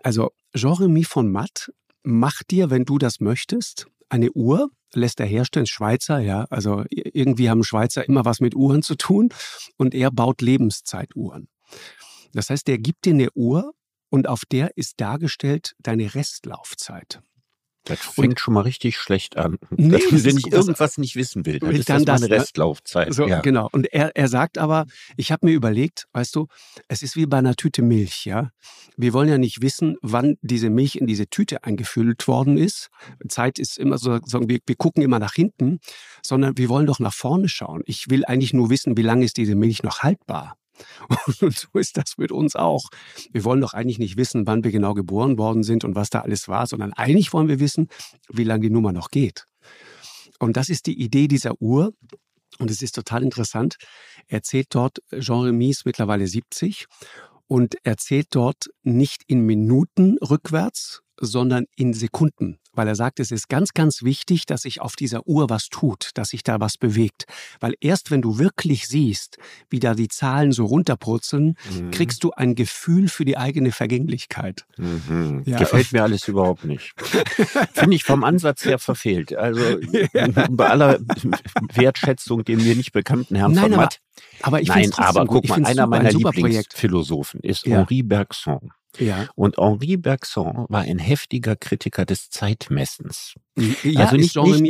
Also 0.02 0.32
Jean-Remy 0.56 1.04
von 1.04 1.30
Matt 1.30 1.70
macht 2.02 2.50
dir, 2.50 2.70
wenn 2.70 2.84
du 2.84 2.98
das 2.98 3.20
möchtest, 3.20 3.86
eine 4.08 4.32
Uhr, 4.32 4.70
lässt 4.94 5.20
er 5.20 5.26
herstellen, 5.26 5.66
Schweizer, 5.66 6.18
ja, 6.18 6.44
also 6.50 6.84
irgendwie 6.90 7.50
haben 7.50 7.64
Schweizer 7.64 8.08
immer 8.08 8.24
was 8.24 8.40
mit 8.40 8.54
Uhren 8.54 8.82
zu 8.82 8.94
tun 8.94 9.28
und 9.76 9.94
er 9.94 10.10
baut 10.10 10.40
Lebenszeituhren. 10.42 11.48
Das 12.32 12.50
heißt, 12.50 12.68
er 12.68 12.78
gibt 12.78 13.04
dir 13.04 13.14
eine 13.14 13.30
Uhr 13.34 13.72
und 14.08 14.28
auf 14.28 14.44
der 14.50 14.76
ist 14.76 15.00
dargestellt 15.00 15.74
deine 15.78 16.14
Restlaufzeit. 16.14 17.20
Das 17.86 18.00
fängt 18.00 18.28
und, 18.28 18.40
schon 18.40 18.54
mal 18.54 18.62
richtig 18.62 18.96
schlecht 18.96 19.36
an. 19.36 19.58
Nee, 19.76 19.98
dass, 20.10 20.24
wenn 20.24 20.36
ich 20.36 20.52
irgendwas 20.52 20.98
nicht 20.98 21.16
wissen 21.16 21.46
will, 21.46 21.60
dann 21.60 21.70
ist 21.70 21.88
dann 21.88 22.04
das 22.04 22.20
meine 22.20 22.34
ne? 22.34 22.40
Restlaufzeit. 22.40 23.14
So, 23.14 23.26
ja. 23.26 23.40
Genau. 23.40 23.68
Und 23.72 23.92
er, 23.92 24.16
er 24.16 24.28
sagt 24.28 24.58
aber, 24.58 24.86
ich 25.16 25.30
habe 25.30 25.46
mir 25.46 25.52
überlegt, 25.52 26.06
weißt 26.12 26.34
du, 26.34 26.48
es 26.88 27.02
ist 27.02 27.16
wie 27.16 27.26
bei 27.26 27.38
einer 27.38 27.54
Tüte 27.54 27.82
Milch, 27.82 28.24
ja. 28.24 28.50
Wir 28.96 29.12
wollen 29.12 29.28
ja 29.28 29.38
nicht 29.38 29.62
wissen, 29.62 29.96
wann 30.02 30.36
diese 30.42 30.70
Milch 30.70 30.96
in 30.96 31.06
diese 31.06 31.28
Tüte 31.28 31.62
eingefüllt 31.62 32.26
worden 32.26 32.58
ist. 32.58 32.88
Zeit 33.28 33.58
ist 33.58 33.78
immer 33.78 33.98
so, 33.98 34.18
sagen 34.24 34.48
wir, 34.48 34.58
wir 34.66 34.76
gucken 34.76 35.02
immer 35.02 35.18
nach 35.18 35.34
hinten, 35.34 35.78
sondern 36.24 36.58
wir 36.58 36.68
wollen 36.68 36.86
doch 36.86 36.98
nach 36.98 37.14
vorne 37.14 37.48
schauen. 37.48 37.82
Ich 37.86 38.10
will 38.10 38.24
eigentlich 38.24 38.52
nur 38.52 38.70
wissen, 38.70 38.96
wie 38.96 39.02
lange 39.02 39.24
ist 39.24 39.36
diese 39.36 39.54
Milch 39.54 39.82
noch 39.82 40.00
haltbar. 40.00 40.56
Und 41.40 41.56
so 41.56 41.78
ist 41.78 41.96
das 41.96 42.18
mit 42.18 42.32
uns 42.32 42.56
auch. 42.56 42.84
Wir 43.32 43.44
wollen 43.44 43.60
doch 43.60 43.74
eigentlich 43.74 43.98
nicht 43.98 44.16
wissen, 44.16 44.46
wann 44.46 44.64
wir 44.64 44.72
genau 44.72 44.94
geboren 44.94 45.38
worden 45.38 45.62
sind 45.62 45.84
und 45.84 45.94
was 45.94 46.10
da 46.10 46.20
alles 46.20 46.48
war, 46.48 46.66
sondern 46.66 46.92
eigentlich 46.92 47.32
wollen 47.32 47.48
wir 47.48 47.60
wissen, 47.60 47.88
wie 48.28 48.44
lange 48.44 48.62
die 48.62 48.70
Nummer 48.70 48.92
noch 48.92 49.10
geht. 49.10 49.44
Und 50.38 50.56
das 50.56 50.68
ist 50.68 50.86
die 50.86 51.00
Idee 51.00 51.28
dieser 51.28 51.60
Uhr. 51.60 51.92
Und 52.58 52.70
es 52.70 52.80
ist 52.80 52.94
total 52.94 53.22
interessant. 53.22 53.76
Er 54.28 54.36
erzählt 54.36 54.68
dort, 54.70 54.98
Jean 55.18 55.42
Remy 55.42 55.70
ist 55.70 55.84
mittlerweile 55.84 56.26
70 56.26 56.86
und 57.46 57.76
erzählt 57.84 58.28
dort 58.30 58.66
nicht 58.82 59.22
in 59.26 59.40
Minuten 59.40 60.16
rückwärts, 60.18 61.02
sondern 61.20 61.66
in 61.76 61.92
Sekunden 61.92 62.58
weil 62.76 62.88
er 62.88 62.94
sagt, 62.94 63.18
es 63.20 63.30
ist 63.30 63.48
ganz, 63.48 63.72
ganz 63.72 64.02
wichtig, 64.02 64.46
dass 64.46 64.62
sich 64.62 64.80
auf 64.80 64.94
dieser 64.96 65.26
Uhr 65.26 65.50
was 65.50 65.68
tut, 65.68 66.10
dass 66.14 66.28
sich 66.28 66.42
da 66.42 66.60
was 66.60 66.76
bewegt. 66.76 67.24
Weil 67.58 67.74
erst 67.80 68.10
wenn 68.10 68.22
du 68.22 68.38
wirklich 68.38 68.86
siehst, 68.86 69.38
wie 69.70 69.80
da 69.80 69.94
die 69.94 70.08
Zahlen 70.08 70.52
so 70.52 70.66
runterpurzeln, 70.66 71.56
mhm. 71.70 71.90
kriegst 71.90 72.22
du 72.22 72.32
ein 72.32 72.54
Gefühl 72.54 73.08
für 73.08 73.24
die 73.24 73.36
eigene 73.36 73.72
Vergänglichkeit. 73.72 74.66
Mhm. 74.76 75.42
Ja. 75.46 75.58
Gefällt 75.58 75.92
mir 75.92 76.02
alles 76.02 76.28
überhaupt 76.28 76.64
nicht. 76.64 76.92
Finde 77.72 77.96
ich 77.96 78.04
vom 78.04 78.22
Ansatz 78.22 78.64
her 78.64 78.78
verfehlt. 78.78 79.34
Also 79.34 79.78
ja. 80.12 80.28
bei 80.50 80.68
aller 80.68 80.98
Wertschätzung 81.72 82.44
dem 82.44 82.62
mir 82.62 82.76
nicht 82.76 82.92
bekannten 82.92 83.36
Herrn 83.36 83.52
Nein, 83.52 83.70
von 83.70 83.76
Matt. 83.76 84.00
Aber, 84.40 84.48
aber 84.48 84.62
ich 84.62 84.68
Nein, 84.68 84.92
aber 84.96 85.26
guck 85.26 85.48
mal, 85.48 85.64
einer 85.64 85.86
meiner 85.86 86.12
Lieblingsphilosophen 86.12 87.40
ist 87.40 87.66
ja. 87.66 87.78
Henri 87.78 88.02
Bergson. 88.02 88.72
Ja. 88.98 89.28
Und 89.34 89.58
Henri 89.58 89.96
Bergson 89.96 90.66
war 90.68 90.82
ein 90.82 90.98
heftiger 90.98 91.56
Kritiker 91.56 92.04
des 92.04 92.30
Zeitmessens. 92.30 93.34
Ja, 93.82 94.02
also 94.02 94.16
nicht, 94.16 94.36
nicht, 94.36 94.60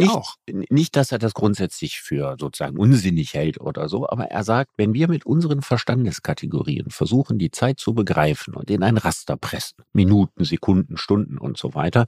nicht, 0.46 0.70
nicht, 0.70 0.96
dass 0.96 1.12
er 1.12 1.18
das 1.18 1.34
grundsätzlich 1.34 2.00
für 2.00 2.36
sozusagen 2.38 2.78
unsinnig 2.78 3.34
hält 3.34 3.60
oder 3.60 3.88
so, 3.88 4.08
aber 4.08 4.26
er 4.26 4.44
sagt, 4.44 4.72
wenn 4.76 4.94
wir 4.94 5.08
mit 5.08 5.26
unseren 5.26 5.62
Verstandeskategorien 5.62 6.90
versuchen, 6.90 7.38
die 7.38 7.50
Zeit 7.50 7.80
zu 7.80 7.94
begreifen 7.94 8.54
und 8.54 8.70
in 8.70 8.82
ein 8.82 8.96
Raster 8.96 9.36
pressen, 9.36 9.84
Minuten, 9.92 10.44
Sekunden, 10.44 10.96
Stunden 10.96 11.38
und 11.38 11.58
so 11.58 11.74
weiter, 11.74 12.06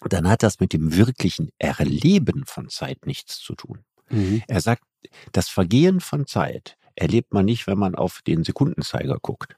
dann 0.00 0.28
hat 0.28 0.42
das 0.42 0.60
mit 0.60 0.72
dem 0.72 0.96
wirklichen 0.96 1.50
Erleben 1.58 2.44
von 2.46 2.68
Zeit 2.68 3.06
nichts 3.06 3.38
zu 3.38 3.54
tun. 3.54 3.80
Mhm. 4.10 4.42
Er 4.46 4.60
sagt, 4.60 4.82
das 5.32 5.48
Vergehen 5.48 6.00
von 6.00 6.26
Zeit 6.26 6.76
erlebt 6.96 7.32
man 7.32 7.44
nicht, 7.44 7.66
wenn 7.66 7.78
man 7.78 7.94
auf 7.94 8.22
den 8.26 8.44
Sekundenzeiger 8.44 9.18
guckt. 9.20 9.56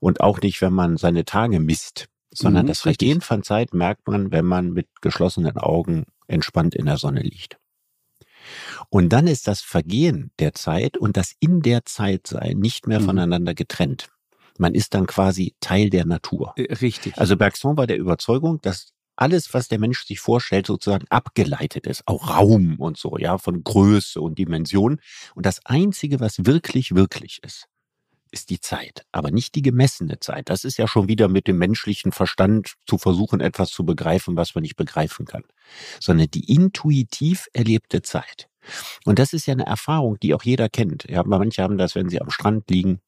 Und 0.00 0.20
auch 0.20 0.40
nicht, 0.40 0.62
wenn 0.62 0.72
man 0.72 0.96
seine 0.96 1.24
Tage 1.24 1.60
misst. 1.60 2.08
Sondern 2.32 2.64
mhm, 2.64 2.68
das 2.68 2.80
Vergehen 2.80 3.20
von 3.20 3.42
Zeit 3.42 3.72
merkt 3.72 4.08
man, 4.08 4.30
wenn 4.30 4.44
man 4.44 4.72
mit 4.72 4.88
geschlossenen 5.00 5.56
Augen 5.56 6.04
entspannt 6.26 6.74
in 6.74 6.86
der 6.86 6.98
Sonne 6.98 7.20
liegt. 7.20 7.58
Und 8.90 9.10
dann 9.10 9.26
ist 9.26 9.48
das 9.48 9.60
Vergehen 9.60 10.30
der 10.38 10.52
Zeit 10.52 10.96
und 10.96 11.16
das 11.16 11.34
in 11.40 11.62
der 11.62 11.84
Zeit 11.84 12.26
sein 12.26 12.58
nicht 12.58 12.86
mehr 12.86 13.00
mhm. 13.00 13.06
voneinander 13.06 13.54
getrennt. 13.54 14.08
Man 14.58 14.74
ist 14.74 14.94
dann 14.94 15.06
quasi 15.06 15.54
Teil 15.60 15.90
der 15.90 16.06
Natur. 16.06 16.54
Äh, 16.56 16.72
richtig. 16.74 17.16
Also 17.18 17.36
Bergson 17.36 17.76
war 17.76 17.86
der 17.86 17.98
Überzeugung, 17.98 18.60
dass 18.62 18.92
alles, 19.16 19.52
was 19.54 19.68
der 19.68 19.78
Mensch 19.78 20.04
sich 20.04 20.20
vorstellt, 20.20 20.66
sozusagen 20.66 21.06
abgeleitet 21.08 21.86
ist, 21.86 22.06
auch 22.06 22.36
Raum 22.36 22.76
und 22.78 22.96
so, 22.96 23.18
ja, 23.18 23.38
von 23.38 23.64
Größe 23.64 24.20
und 24.20 24.38
Dimension. 24.38 25.00
Und 25.34 25.46
das 25.46 25.64
Einzige, 25.64 26.20
was 26.20 26.44
wirklich, 26.44 26.94
wirklich 26.94 27.40
ist, 27.42 27.66
ist 28.30 28.50
die 28.50 28.60
Zeit, 28.60 29.04
aber 29.12 29.30
nicht 29.30 29.54
die 29.54 29.62
gemessene 29.62 30.20
Zeit. 30.20 30.50
Das 30.50 30.64
ist 30.64 30.76
ja 30.76 30.86
schon 30.86 31.08
wieder 31.08 31.28
mit 31.28 31.46
dem 31.46 31.58
menschlichen 31.58 32.12
Verstand 32.12 32.74
zu 32.86 32.98
versuchen, 32.98 33.40
etwas 33.40 33.70
zu 33.70 33.84
begreifen, 33.84 34.36
was 34.36 34.54
man 34.54 34.62
nicht 34.62 34.76
begreifen 34.76 35.26
kann, 35.26 35.44
sondern 36.00 36.28
die 36.30 36.52
intuitiv 36.52 37.46
erlebte 37.52 38.02
Zeit. 38.02 38.48
Und 39.04 39.18
das 39.18 39.32
ist 39.32 39.46
ja 39.46 39.52
eine 39.52 39.66
Erfahrung, 39.66 40.18
die 40.20 40.34
auch 40.34 40.42
jeder 40.42 40.68
kennt. 40.68 41.04
Ja, 41.08 41.22
manche 41.24 41.62
haben 41.62 41.78
das, 41.78 41.94
wenn 41.94 42.08
sie 42.08 42.20
am 42.20 42.30
Strand 42.30 42.68
liegen 42.68 43.00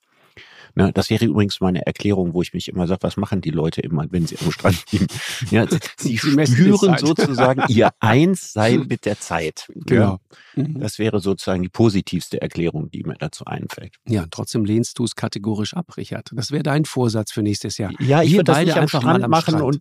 Ne, 0.74 0.92
das 0.92 1.10
wäre 1.10 1.24
übrigens 1.24 1.60
meine 1.60 1.84
Erklärung, 1.86 2.34
wo 2.34 2.42
ich 2.42 2.52
mich 2.54 2.68
immer 2.68 2.86
sage, 2.86 3.02
was 3.02 3.16
machen 3.16 3.40
die 3.40 3.50
Leute 3.50 3.80
immer, 3.80 4.06
wenn 4.10 4.26
sie 4.26 4.36
am 4.38 4.50
Strand 4.52 4.84
liegen? 4.92 5.06
Ja, 5.50 5.66
sie 5.96 6.18
spüren 6.18 6.98
sozusagen 6.98 7.62
ihr 7.68 7.90
Einssein 8.00 8.86
mit 8.86 9.04
der 9.04 9.18
Zeit. 9.18 9.66
Genau. 9.74 10.20
Ja, 10.56 10.62
mhm. 10.62 10.80
das 10.80 10.98
wäre 10.98 11.20
sozusagen 11.20 11.62
die 11.62 11.68
positivste 11.68 12.40
Erklärung, 12.40 12.90
die 12.90 13.02
mir 13.04 13.16
dazu 13.18 13.44
einfällt. 13.44 13.96
Ja, 14.06 14.26
trotzdem 14.30 14.64
lehnst 14.64 14.98
du 14.98 15.04
es 15.04 15.14
kategorisch 15.14 15.74
ab, 15.74 15.96
Richard. 15.96 16.30
Das 16.32 16.50
wäre 16.50 16.62
dein 16.62 16.84
Vorsatz 16.84 17.32
für 17.32 17.42
nächstes 17.42 17.78
Jahr. 17.78 17.92
Ja, 18.00 18.22
ich 18.22 18.32
würde 18.32 18.44
das 18.44 18.58
nicht 18.58 18.76
am 18.76 18.88
Strand 18.88 19.28
machen 19.28 19.54
Strand. 19.54 19.62
und 19.62 19.80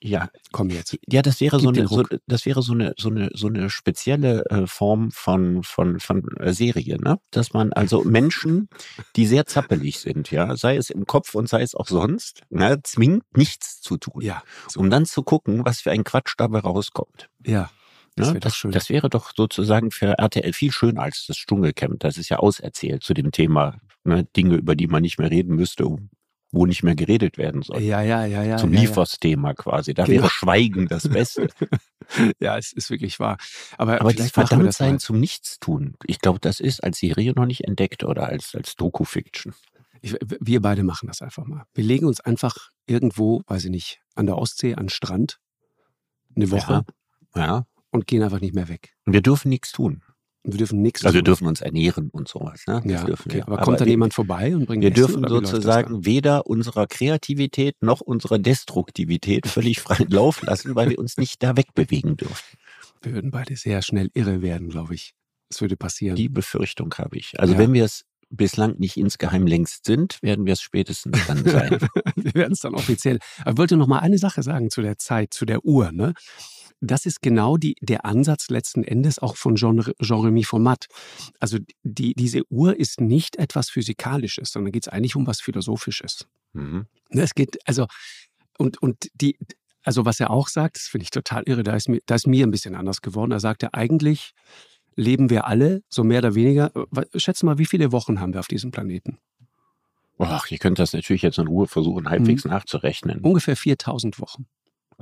ja, 0.00 0.30
komm 0.52 0.70
jetzt. 0.70 0.98
Ja, 1.08 1.22
das 1.22 1.40
wäre 1.40 1.60
so 1.60 1.68
eine, 1.68 1.86
so, 1.86 2.04
das 2.26 2.46
wäre 2.46 2.62
so 2.62 2.72
eine, 2.72 2.94
so 2.96 3.08
eine, 3.08 3.30
so 3.34 3.48
eine 3.48 3.70
spezielle 3.70 4.44
äh, 4.46 4.66
Form 4.66 5.10
von, 5.10 5.62
von, 5.62 6.00
von 6.00 6.24
äh, 6.38 6.52
Serie, 6.52 6.98
ne? 6.98 7.18
Dass 7.30 7.52
man 7.52 7.72
also 7.72 8.04
Menschen, 8.04 8.68
die 9.16 9.26
sehr 9.26 9.46
zappelig 9.46 9.98
sind, 9.98 10.30
ja, 10.30 10.56
sei 10.56 10.76
es 10.76 10.90
im 10.90 11.06
Kopf 11.06 11.34
und 11.34 11.48
sei 11.48 11.62
es 11.62 11.74
auch 11.74 11.88
sonst, 11.88 12.42
ne, 12.50 12.80
zwingt 12.82 13.24
nichts 13.36 13.80
zu 13.80 13.96
tun. 13.96 14.22
Ja. 14.22 14.42
So. 14.68 14.80
Um 14.80 14.90
dann 14.90 15.06
zu 15.06 15.22
gucken, 15.22 15.64
was 15.64 15.80
für 15.80 15.90
ein 15.90 16.04
Quatsch 16.04 16.34
dabei 16.36 16.60
rauskommt. 16.60 17.28
Ja. 17.44 17.70
Das, 18.16 18.32
ne? 18.32 18.40
das, 18.40 18.66
das, 18.70 18.90
wäre 18.90 19.08
doch 19.08 19.32
sozusagen 19.34 19.90
für 19.90 20.18
RTL 20.18 20.52
viel 20.52 20.72
schöner 20.72 21.02
als 21.02 21.26
das 21.26 21.36
Dschungelcamp. 21.36 22.00
Das 22.00 22.18
ist 22.18 22.28
ja 22.28 22.38
auserzählt 22.38 23.02
zu 23.02 23.14
dem 23.14 23.30
Thema 23.30 23.80
ne, 24.04 24.24
Dinge, 24.36 24.56
über 24.56 24.74
die 24.74 24.88
man 24.88 25.02
nicht 25.02 25.18
mehr 25.18 25.30
reden 25.30 25.54
müsste, 25.54 25.86
wo 26.52 26.66
nicht 26.66 26.82
mehr 26.82 26.94
geredet 26.94 27.38
werden 27.38 27.62
soll. 27.62 27.80
Ja, 27.80 28.02
ja, 28.02 28.24
ja, 28.24 28.42
ja. 28.42 28.56
Zum 28.56 28.72
ja, 28.72 28.80
Liefersthema 28.80 29.54
quasi. 29.54 29.94
Da 29.94 30.04
genau. 30.04 30.22
wäre 30.22 30.30
Schweigen 30.30 30.88
das 30.88 31.08
Beste. 31.08 31.48
ja, 32.40 32.58
es 32.58 32.72
ist 32.72 32.90
wirklich 32.90 33.20
wahr. 33.20 33.38
Aber, 33.78 34.00
Aber 34.00 34.12
das 34.12 34.32
Verdammtsein 34.32 34.98
zum 34.98 35.20
Nichtstun, 35.20 35.94
ich 36.06 36.18
glaube, 36.18 36.40
das 36.40 36.60
ist 36.60 36.82
als 36.82 36.98
Serie 36.98 37.32
noch 37.32 37.46
nicht 37.46 37.64
entdeckt 37.64 38.04
oder 38.04 38.26
als, 38.28 38.54
als 38.54 38.74
Doku-Fiction. 38.76 39.54
wir 40.02 40.60
beide 40.60 40.82
machen 40.82 41.06
das 41.06 41.22
einfach 41.22 41.44
mal. 41.44 41.64
Wir 41.74 41.84
legen 41.84 42.06
uns 42.06 42.20
einfach 42.20 42.70
irgendwo, 42.86 43.42
weiß 43.46 43.66
ich 43.66 43.70
nicht, 43.70 44.00
an 44.14 44.26
der 44.26 44.36
Ostsee, 44.36 44.74
an 44.74 44.84
den 44.84 44.88
Strand, 44.90 45.38
eine 46.34 46.50
Woche. 46.50 46.84
Ja. 47.34 47.46
ja. 47.46 47.66
Und 47.92 48.06
gehen 48.06 48.22
einfach 48.22 48.40
nicht 48.40 48.54
mehr 48.54 48.68
weg. 48.68 48.94
Und 49.04 49.12
wir 49.12 49.22
dürfen 49.22 49.48
nichts 49.48 49.72
tun. 49.72 50.02
Wir 50.42 50.58
dürfen 50.58 50.80
nichts. 50.80 51.04
Also 51.04 51.14
wir 51.14 51.22
dürfen 51.22 51.46
uns 51.46 51.60
ernähren 51.60 52.08
und 52.10 52.28
sowas. 52.28 52.62
Ne? 52.66 52.82
Ja, 52.86 53.04
okay. 53.04 53.42
aber, 53.42 53.52
aber 53.52 53.62
kommt 53.62 53.80
dann 53.80 53.88
jemand 53.88 54.14
vorbei 54.14 54.56
und 54.56 54.66
bringt 54.66 54.82
Wir 54.82 54.90
Essen, 54.90 55.22
dürfen 55.22 55.28
sozusagen 55.28 56.06
weder 56.06 56.46
unserer 56.46 56.86
Kreativität 56.86 57.76
noch 57.82 58.00
unserer 58.00 58.38
Destruktivität 58.38 59.46
völlig 59.46 59.80
freien 59.80 60.08
Lauf 60.08 60.42
lassen, 60.42 60.74
weil 60.74 60.90
wir 60.90 60.98
uns 60.98 61.18
nicht 61.18 61.42
da 61.42 61.56
wegbewegen 61.56 62.16
dürfen. 62.16 62.56
Wir 63.02 63.12
würden 63.12 63.30
beide 63.30 63.56
sehr 63.56 63.82
schnell 63.82 64.10
irre 64.14 64.40
werden, 64.40 64.70
glaube 64.70 64.94
ich. 64.94 65.12
Das 65.50 65.60
würde 65.60 65.76
passieren. 65.76 66.16
Die 66.16 66.28
Befürchtung 66.28 66.94
habe 66.96 67.18
ich. 67.18 67.38
Also 67.38 67.54
ja. 67.54 67.58
wenn 67.58 67.72
wir 67.72 67.84
es 67.84 68.04
bislang 68.30 68.76
nicht 68.78 68.96
insgeheim 68.96 69.46
längst 69.46 69.84
sind, 69.84 70.22
werden 70.22 70.46
wir 70.46 70.54
es 70.54 70.62
spätestens 70.62 71.18
dann 71.26 71.44
sein. 71.44 71.78
wir 72.16 72.34
werden 72.34 72.52
es 72.52 72.60
dann 72.60 72.74
offiziell. 72.74 73.18
Aber 73.40 73.52
ich 73.52 73.58
wollte 73.58 73.76
noch 73.76 73.88
mal 73.88 73.98
eine 73.98 74.18
Sache 74.18 74.42
sagen 74.42 74.70
zu 74.70 74.80
der 74.80 74.96
Zeit, 74.98 75.34
zu 75.34 75.44
der 75.44 75.64
Uhr. 75.64 75.92
Ne? 75.92 76.14
Das 76.80 77.06
ist 77.06 77.22
genau 77.22 77.56
die, 77.56 77.76
der 77.80 78.04
Ansatz 78.04 78.48
letzten 78.48 78.82
Endes 78.82 79.18
auch 79.18 79.36
von 79.36 79.54
Jean-Remy 79.54 80.44
Format. 80.44 80.86
Also 81.38 81.58
die, 81.82 82.14
diese 82.14 82.42
Uhr 82.50 82.78
ist 82.78 83.00
nicht 83.00 83.36
etwas 83.36 83.70
Physikalisches, 83.70 84.50
sondern 84.50 84.72
geht 84.72 84.86
es 84.86 84.88
eigentlich 84.88 85.16
um 85.16 85.26
was 85.26 85.40
Philosophisches. 85.40 86.26
Mhm. 86.52 86.86
Ne, 87.10 87.22
es 87.22 87.34
geht, 87.34 87.58
also, 87.66 87.86
und, 88.58 88.82
und 88.82 89.08
die, 89.14 89.38
also 89.82 90.04
was 90.04 90.20
er 90.20 90.30
auch 90.30 90.48
sagt, 90.48 90.76
das 90.76 90.84
finde 90.84 91.04
ich 91.04 91.10
total 91.10 91.42
irre, 91.46 91.62
da 91.62 91.74
ist, 91.74 91.88
mir, 91.88 92.00
da 92.06 92.14
ist 92.14 92.26
mir 92.26 92.46
ein 92.46 92.50
bisschen 92.50 92.74
anders 92.74 93.02
geworden. 93.02 93.32
Er 93.32 93.40
sagte, 93.40 93.74
eigentlich 93.74 94.32
leben 94.96 95.30
wir 95.30 95.46
alle, 95.46 95.82
so 95.88 96.02
mehr 96.02 96.18
oder 96.18 96.34
weniger, 96.34 96.72
schätze 97.14 97.46
mal, 97.46 97.58
wie 97.58 97.66
viele 97.66 97.92
Wochen 97.92 98.20
haben 98.20 98.32
wir 98.32 98.40
auf 98.40 98.48
diesem 98.48 98.70
Planeten? 98.70 99.18
Ach, 100.18 100.50
ihr 100.50 100.58
könnt 100.58 100.78
das 100.78 100.92
natürlich 100.92 101.22
jetzt 101.22 101.38
in 101.38 101.46
Ruhe 101.46 101.66
versuchen, 101.66 102.10
halbwegs 102.10 102.44
mhm. 102.44 102.50
nachzurechnen. 102.50 103.20
Ungefähr 103.20 103.56
4000 103.56 104.20
Wochen. 104.20 104.46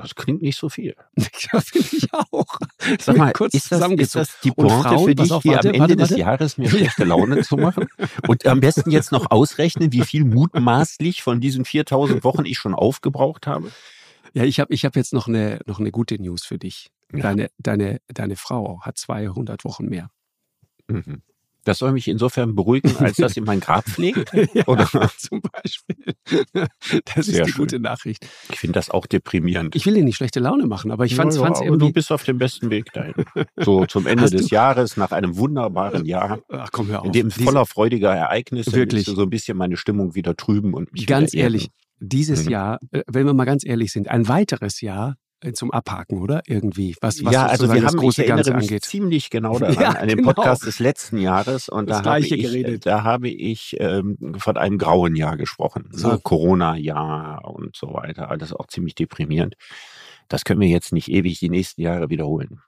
Das 0.02 0.14
klingt 0.14 0.42
nicht 0.42 0.56
so 0.56 0.68
viel. 0.68 0.94
Ja, 1.52 1.60
finde 1.60 1.88
ich 1.92 2.12
auch. 2.12 2.58
Sag 3.00 3.16
mal, 3.16 3.32
kurz 3.32 3.54
ist 3.54 3.70
das, 3.70 3.90
ist 3.92 4.14
das 4.14 4.40
die 4.42 4.50
Pointe 4.50 4.88
Frauen, 4.88 5.04
für 5.04 5.14
dich, 5.14 5.30
auf, 5.30 5.44
warte, 5.44 5.68
am 5.68 5.74
Ende 5.74 5.80
warte, 5.80 5.98
warte. 5.98 6.14
des 6.14 6.18
Jahres 6.18 6.58
mir 6.58 6.68
schlechte 6.68 7.04
Laune 7.04 7.42
zu 7.42 7.56
machen? 7.56 7.86
Und 8.26 8.44
am 8.46 8.60
besten 8.60 8.90
jetzt 8.90 9.12
noch 9.12 9.30
ausrechnen, 9.30 9.92
wie 9.92 10.02
viel 10.02 10.24
mutmaßlich 10.24 11.22
von 11.22 11.40
diesen 11.40 11.64
4000 11.64 12.24
Wochen 12.24 12.44
ich 12.44 12.58
schon 12.58 12.74
aufgebraucht 12.74 13.46
habe? 13.46 13.70
Ja, 14.34 14.44
ich 14.44 14.60
habe 14.60 14.74
ich 14.74 14.84
hab 14.84 14.96
jetzt 14.96 15.12
noch 15.12 15.28
eine, 15.28 15.60
noch 15.66 15.80
eine 15.80 15.90
gute 15.90 16.20
News 16.20 16.44
für 16.44 16.58
dich. 16.58 16.90
Ja. 17.12 17.20
Deine, 17.20 17.50
deine, 17.58 18.00
deine 18.08 18.36
Frau 18.36 18.80
hat 18.82 18.98
200 18.98 19.64
Wochen 19.64 19.86
mehr. 19.86 20.10
Mhm. 20.88 21.22
Das 21.68 21.80
soll 21.80 21.92
mich 21.92 22.08
insofern 22.08 22.54
beruhigen, 22.54 22.96
als 22.96 23.16
dass 23.18 23.34
sie 23.34 23.42
mein 23.42 23.60
Grab 23.60 23.84
pflegt? 23.84 24.32
ja, 24.54 24.66
Oder? 24.66 24.88
zum 25.18 25.42
Beispiel. 25.42 26.14
Das 26.24 27.26
Sehr 27.26 27.42
ist 27.42 27.46
die 27.46 27.52
schön. 27.52 27.60
gute 27.60 27.78
Nachricht. 27.78 28.26
Ich 28.50 28.58
finde 28.58 28.72
das 28.72 28.88
auch 28.88 29.04
deprimierend. 29.04 29.76
Ich 29.76 29.84
will 29.84 29.92
dir 29.92 30.02
nicht 30.02 30.16
schlechte 30.16 30.40
Laune 30.40 30.66
machen, 30.66 30.90
aber 30.90 31.04
ich 31.04 31.14
fand 31.14 31.30
es 31.30 31.36
irgendwie... 31.36 31.78
Du 31.78 31.92
bist 31.92 32.10
auf 32.10 32.24
dem 32.24 32.38
besten 32.38 32.70
Weg 32.70 32.90
dahin. 32.94 33.12
So 33.58 33.84
zum 33.84 34.06
Ende 34.06 34.22
Hast 34.22 34.32
des 34.32 34.46
du? 34.46 34.54
Jahres, 34.54 34.96
nach 34.96 35.10
einem 35.10 35.36
wunderbaren 35.36 36.06
Jahr. 36.06 36.38
Ach 36.48 36.70
komm, 36.72 36.88
hör 36.88 37.00
auf. 37.00 37.06
In 37.06 37.12
dem 37.12 37.30
voller 37.30 37.66
freudiger 37.66 38.14
Ereignisse 38.14 38.72
wirklich 38.72 39.04
so 39.04 39.20
ein 39.20 39.28
bisschen 39.28 39.58
meine 39.58 39.76
Stimmung 39.76 40.14
wieder 40.14 40.36
trüben 40.36 40.72
und 40.72 40.90
mich 40.92 41.06
Ganz 41.06 41.34
ehrlich, 41.34 41.68
dieses 42.00 42.46
mhm. 42.46 42.50
Jahr, 42.50 42.78
äh, 42.92 43.02
wenn 43.08 43.26
wir 43.26 43.34
mal 43.34 43.44
ganz 43.44 43.66
ehrlich 43.66 43.92
sind, 43.92 44.08
ein 44.08 44.26
weiteres 44.26 44.80
Jahr 44.80 45.16
zum 45.52 45.70
Abhaken, 45.70 46.20
oder? 46.20 46.42
Irgendwie. 46.46 46.96
Was, 47.00 47.24
was 47.24 47.32
ja, 47.32 47.46
also 47.46 47.68
wir 47.68 47.76
haben, 47.76 47.82
das 47.82 47.96
große 47.96 48.22
ich 48.22 48.28
Ganze 48.28 48.54
angeht. 48.54 48.84
ziemlich 48.84 49.30
genau 49.30 49.58
daran, 49.58 49.74
ja, 49.74 49.90
an 49.90 50.08
dem 50.08 50.18
genau. 50.18 50.32
Podcast 50.32 50.66
des 50.66 50.78
letzten 50.78 51.18
Jahres. 51.18 51.68
Und 51.68 51.88
das 51.88 52.02
da 52.02 52.14
habe 52.14 52.20
ich, 52.20 52.30
geredet. 52.30 52.86
da 52.86 53.04
habe 53.04 53.28
ich 53.28 53.76
ähm, 53.78 54.16
von 54.38 54.56
einem 54.56 54.78
grauen 54.78 55.16
Jahr 55.16 55.36
gesprochen. 55.36 55.88
So. 55.92 56.08
Ne? 56.08 56.20
Corona-Jahr 56.22 57.44
und 57.44 57.76
so 57.76 57.94
weiter. 57.94 58.30
Alles 58.30 58.52
auch 58.52 58.66
ziemlich 58.66 58.94
deprimierend. 58.94 59.54
Das 60.28 60.44
können 60.44 60.60
wir 60.60 60.68
jetzt 60.68 60.92
nicht 60.92 61.08
ewig 61.08 61.38
die 61.38 61.50
nächsten 61.50 61.80
Jahre 61.80 62.10
wiederholen. 62.10 62.60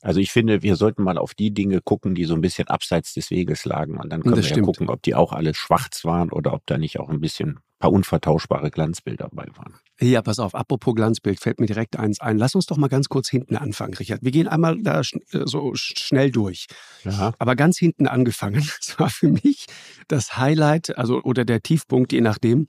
Also 0.00 0.20
ich 0.20 0.30
finde, 0.30 0.62
wir 0.62 0.76
sollten 0.76 1.02
mal 1.02 1.18
auf 1.18 1.34
die 1.34 1.52
Dinge 1.52 1.80
gucken, 1.80 2.14
die 2.14 2.24
so 2.24 2.34
ein 2.34 2.40
bisschen 2.40 2.68
abseits 2.68 3.14
des 3.14 3.30
Weges 3.30 3.64
lagen. 3.64 3.98
Und 3.98 4.10
dann 4.10 4.22
können 4.22 4.36
das 4.36 4.48
wir 4.48 4.56
ja 4.56 4.62
gucken, 4.62 4.88
ob 4.88 5.02
die 5.02 5.14
auch 5.14 5.32
alle 5.32 5.54
schwarz 5.54 6.04
waren 6.04 6.30
oder 6.30 6.54
ob 6.54 6.64
da 6.66 6.78
nicht 6.78 7.00
auch 7.00 7.08
ein 7.08 7.20
bisschen 7.20 7.58
paar 7.78 7.92
unvertauschbare 7.92 8.70
Glanzbilder 8.70 9.28
dabei 9.30 9.48
waren. 9.56 9.74
Ja, 10.00 10.22
pass 10.22 10.38
auf, 10.38 10.54
apropos 10.54 10.94
Glanzbild, 10.94 11.40
fällt 11.40 11.58
mir 11.58 11.66
direkt 11.66 11.98
eins 11.98 12.20
ein. 12.20 12.38
Lass 12.38 12.54
uns 12.54 12.66
doch 12.66 12.76
mal 12.76 12.86
ganz 12.86 13.08
kurz 13.08 13.28
hinten 13.28 13.56
anfangen, 13.56 13.94
Richard. 13.94 14.22
Wir 14.22 14.30
gehen 14.30 14.46
einmal 14.46 14.80
da 14.80 15.02
sch 15.02 15.14
äh, 15.32 15.42
so 15.44 15.72
schnell 15.74 16.30
durch. 16.30 16.68
Ja. 17.04 17.32
Aber 17.38 17.56
ganz 17.56 17.78
hinten 17.78 18.06
angefangen, 18.06 18.62
das 18.80 18.96
war 18.98 19.10
für 19.10 19.28
mich 19.28 19.66
das 20.06 20.36
Highlight, 20.36 20.96
also 20.96 21.20
oder 21.22 21.44
der 21.44 21.62
Tiefpunkt, 21.62 22.12
je 22.12 22.20
nachdem, 22.20 22.68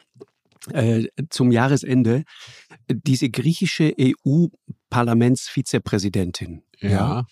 äh, 0.73 1.05
zum 1.29 1.51
Jahresende, 1.51 2.23
diese 2.89 3.29
griechische 3.29 3.93
EU-Parlamentsvizepräsidentin. 3.99 6.63
Ja. 6.79 6.89
ja. 6.89 7.27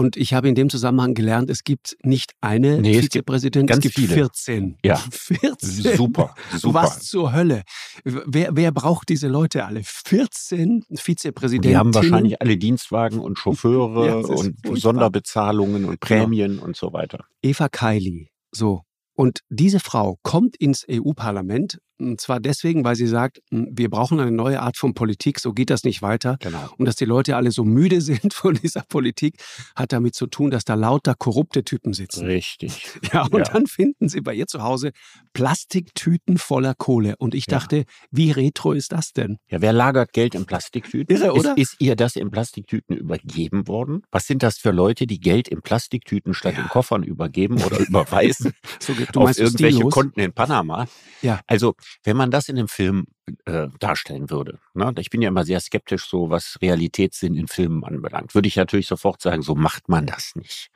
Und 0.00 0.16
ich 0.16 0.32
habe 0.32 0.48
in 0.48 0.54
dem 0.54 0.70
Zusammenhang 0.70 1.12
gelernt, 1.12 1.50
es 1.50 1.62
gibt 1.62 1.94
nicht 2.02 2.32
eine 2.40 2.80
nee, 2.80 3.02
Vizepräsidentin, 3.02 3.76
es 3.76 3.82
gibt, 3.82 3.98
es 3.98 4.04
gibt 4.06 4.14
14. 4.14 4.78
Ja. 4.82 4.96
14. 5.10 5.94
Super, 5.94 6.34
super. 6.56 6.74
Was 6.74 7.00
zur 7.00 7.34
Hölle? 7.34 7.64
Wer, 8.04 8.56
wer 8.56 8.72
braucht 8.72 9.10
diese 9.10 9.28
Leute 9.28 9.66
alle? 9.66 9.82
14 9.84 10.86
Vizepräsidenten. 10.94 11.68
Die 11.68 11.76
haben 11.76 11.94
wahrscheinlich 11.94 12.40
alle 12.40 12.56
Dienstwagen 12.56 13.18
und 13.18 13.38
Chauffeure 13.38 14.06
ja, 14.06 14.14
und 14.14 14.26
furchtbar. 14.26 14.76
Sonderbezahlungen 14.78 15.84
und 15.84 16.00
genau. 16.00 16.22
Prämien 16.22 16.52
genau. 16.52 16.64
und 16.64 16.76
so 16.76 16.94
weiter. 16.94 17.26
Eva 17.42 17.68
Kaili. 17.68 18.30
So. 18.52 18.84
Und 19.12 19.40
diese 19.50 19.80
Frau 19.80 20.18
kommt 20.22 20.56
ins 20.56 20.86
EU-Parlament 20.90 21.78
Und 22.00 22.20
zwar 22.20 22.40
deswegen, 22.40 22.82
weil 22.84 22.96
sie 22.96 23.06
sagt, 23.06 23.40
hm, 23.50 23.68
wir 23.72 23.90
brauchen 23.90 24.18
eine 24.20 24.30
neue 24.30 24.60
Art 24.62 24.76
von 24.76 24.94
Politik, 24.94 25.38
so 25.38 25.52
geht 25.52 25.70
das 25.70 25.84
nicht 25.84 26.02
weiter. 26.02 26.36
Genau. 26.40 26.68
Und 26.78 26.86
dass 26.86 26.96
die 26.96 27.04
Leute 27.04 27.36
alle 27.36 27.50
so 27.50 27.64
müde 27.64 28.00
sind 28.00 28.32
von 28.34 28.54
dieser 28.54 28.82
Politik, 28.88 29.36
hat 29.76 29.92
damit 29.92 30.14
zu 30.14 30.26
tun, 30.26 30.50
dass 30.50 30.64
da 30.64 30.74
lauter 30.74 31.14
korrupte 31.14 31.62
Typen 31.64 31.92
sitzen. 31.92 32.24
Richtig. 32.26 32.86
Ja, 33.12 33.22
und 33.24 33.38
Ja. 33.38 33.44
dann 33.52 33.66
finden 33.66 34.08
sie 34.08 34.20
bei 34.20 34.34
ihr 34.34 34.46
zu 34.46 34.62
Hause 34.62 34.92
Plastiktüten 35.32 36.38
voller 36.38 36.74
Kohle. 36.74 37.14
Und 37.18 37.34
ich 37.34 37.46
Ja. 37.46 37.58
dachte, 37.58 37.84
wie 38.10 38.30
retro 38.30 38.72
ist 38.72 38.92
das 38.92 39.12
denn? 39.12 39.38
Ja, 39.48 39.60
wer 39.60 39.72
lagert 39.72 40.12
Geld 40.12 40.34
in 40.34 40.44
Plastiktüten? 40.46 41.16
Irre, 41.16 41.32
oder? 41.32 41.56
Ist, 41.56 41.72
ist 41.72 41.76
ihr 41.80 41.96
das 41.96 42.14
in 42.16 42.30
Plastiktüten 42.30 42.96
übergeben 42.96 43.66
worden? 43.66 44.02
Was 44.10 44.26
sind 44.26 44.42
das 44.42 44.58
für 44.58 44.70
Leute, 44.70 45.06
die 45.06 45.18
Geld 45.18 45.48
in 45.48 45.60
Plastiktüten 45.62 46.34
statt 46.34 46.54
Ja. 46.56 46.62
in 46.62 46.68
Koffern 46.68 47.02
übergeben 47.02 47.62
oder 47.62 47.78
überweisen 47.80 48.52
So, 48.80 48.94
du 48.94 49.20
auf 49.20 49.38
irgendwelche 49.38 49.76
stillos? 49.76 49.92
Konten 49.94 50.20
in 50.20 50.32
Panama? 50.32 50.86
Ja. 51.22 51.40
Also, 51.46 51.74
wenn 52.04 52.16
man 52.16 52.30
das 52.30 52.48
in 52.48 52.58
einem 52.58 52.68
Film 52.68 53.06
äh, 53.46 53.68
darstellen 53.78 54.30
würde, 54.30 54.58
ne? 54.74 54.92
ich 54.98 55.10
bin 55.10 55.22
ja 55.22 55.28
immer 55.28 55.44
sehr 55.44 55.60
skeptisch, 55.60 56.08
so 56.08 56.30
was 56.30 56.58
Realitätssinn 56.60 57.34
in 57.34 57.48
Filmen 57.48 57.84
anbelangt, 57.84 58.34
würde 58.34 58.48
ich 58.48 58.56
natürlich 58.56 58.86
sofort 58.86 59.20
sagen, 59.20 59.42
so 59.42 59.54
macht 59.54 59.88
man 59.88 60.06
das 60.06 60.32
nicht. 60.34 60.70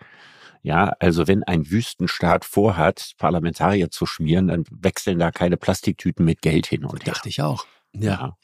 Ja, 0.62 0.94
also 0.98 1.28
wenn 1.28 1.42
ein 1.42 1.70
Wüstenstaat 1.70 2.46
vorhat, 2.46 3.12
Parlamentarier 3.18 3.90
zu 3.90 4.06
schmieren, 4.06 4.48
dann 4.48 4.64
wechseln 4.70 5.18
da 5.18 5.30
keine 5.30 5.58
Plastiktüten 5.58 6.24
mit 6.24 6.40
Geld 6.40 6.66
hin 6.66 6.86
und 6.86 7.04
her. 7.04 7.12
Dachte 7.12 7.28
ich 7.28 7.42
auch. 7.42 7.66
Ja. 7.92 8.36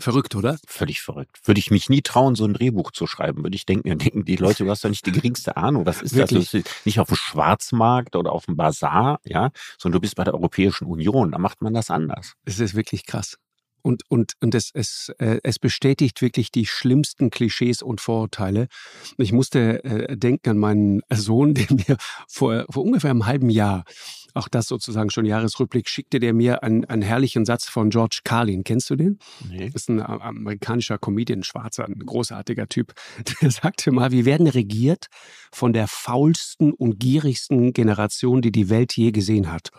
Verrückt, 0.00 0.34
oder? 0.34 0.58
Völlig 0.66 1.02
verrückt. 1.02 1.40
Würde 1.44 1.58
ich 1.58 1.70
mich 1.70 1.90
nie 1.90 2.00
trauen, 2.00 2.34
so 2.34 2.44
ein 2.44 2.54
Drehbuch 2.54 2.90
zu 2.90 3.06
schreiben. 3.06 3.42
Würde 3.42 3.54
ich 3.54 3.66
denken, 3.66 3.86
ja, 3.86 3.94
denken 3.94 4.24
die 4.24 4.36
Leute, 4.36 4.64
du 4.64 4.70
hast 4.70 4.84
doch 4.84 4.88
nicht 4.88 5.04
die 5.04 5.12
geringste 5.12 5.56
Ahnung. 5.56 5.84
Was 5.84 6.00
ist 6.00 6.14
Wirklich? 6.14 6.50
das? 6.50 6.62
Nicht 6.84 7.00
auf 7.00 7.08
dem 7.08 7.16
Schwarzmarkt 7.16 8.16
oder 8.16 8.32
auf 8.32 8.46
dem 8.46 8.56
Bazar, 8.56 9.20
ja, 9.24 9.50
sondern 9.78 9.98
du 9.98 10.00
bist 10.00 10.16
bei 10.16 10.24
der 10.24 10.34
Europäischen 10.34 10.86
Union. 10.86 11.32
Da 11.32 11.38
macht 11.38 11.60
man 11.60 11.74
das 11.74 11.90
anders. 11.90 12.34
Es 12.44 12.60
ist 12.60 12.74
wirklich 12.74 13.04
krass. 13.04 13.36
Und, 13.82 14.02
und, 14.08 14.34
und 14.40 14.54
es, 14.54 14.70
es, 14.74 15.12
äh, 15.18 15.38
es 15.42 15.58
bestätigt 15.58 16.20
wirklich 16.20 16.50
die 16.50 16.66
schlimmsten 16.66 17.30
Klischees 17.30 17.82
und 17.82 18.00
Vorurteile. 18.00 18.68
Ich 19.16 19.32
musste 19.32 19.82
äh, 19.84 20.16
denken 20.16 20.50
an 20.50 20.58
meinen 20.58 21.00
Sohn, 21.12 21.54
der 21.54 21.66
mir 21.70 21.96
vor, 22.28 22.66
vor 22.70 22.84
ungefähr 22.84 23.10
einem 23.10 23.26
halben 23.26 23.50
Jahr, 23.50 23.84
auch 24.34 24.48
das 24.48 24.66
sozusagen 24.68 25.10
schon 25.10 25.24
Jahresrückblick, 25.24 25.88
schickte 25.88 26.20
der 26.20 26.32
mir 26.34 26.62
einen, 26.62 26.84
einen 26.84 27.02
herrlichen 27.02 27.44
Satz 27.44 27.66
von 27.68 27.90
George 27.90 28.20
Carlin. 28.24 28.64
Kennst 28.64 28.90
du 28.90 28.96
den? 28.96 29.18
Nee. 29.48 29.66
Das 29.66 29.82
ist 29.82 29.88
ein 29.88 30.00
a- 30.00 30.20
amerikanischer 30.20 30.98
Comedian, 30.98 31.40
ein 31.40 31.44
schwarzer, 31.44 31.84
ein 31.86 31.98
großartiger 31.98 32.68
Typ. 32.68 32.94
Der 33.42 33.50
sagte 33.50 33.92
mal, 33.92 34.10
wir 34.10 34.24
werden 34.24 34.46
regiert 34.46 35.06
von 35.52 35.72
der 35.72 35.88
faulsten 35.88 36.72
und 36.72 36.98
gierigsten 36.98 37.72
Generation, 37.72 38.42
die 38.42 38.52
die 38.52 38.68
Welt 38.70 38.96
je 38.96 39.10
gesehen 39.12 39.50
hat. 39.52 39.70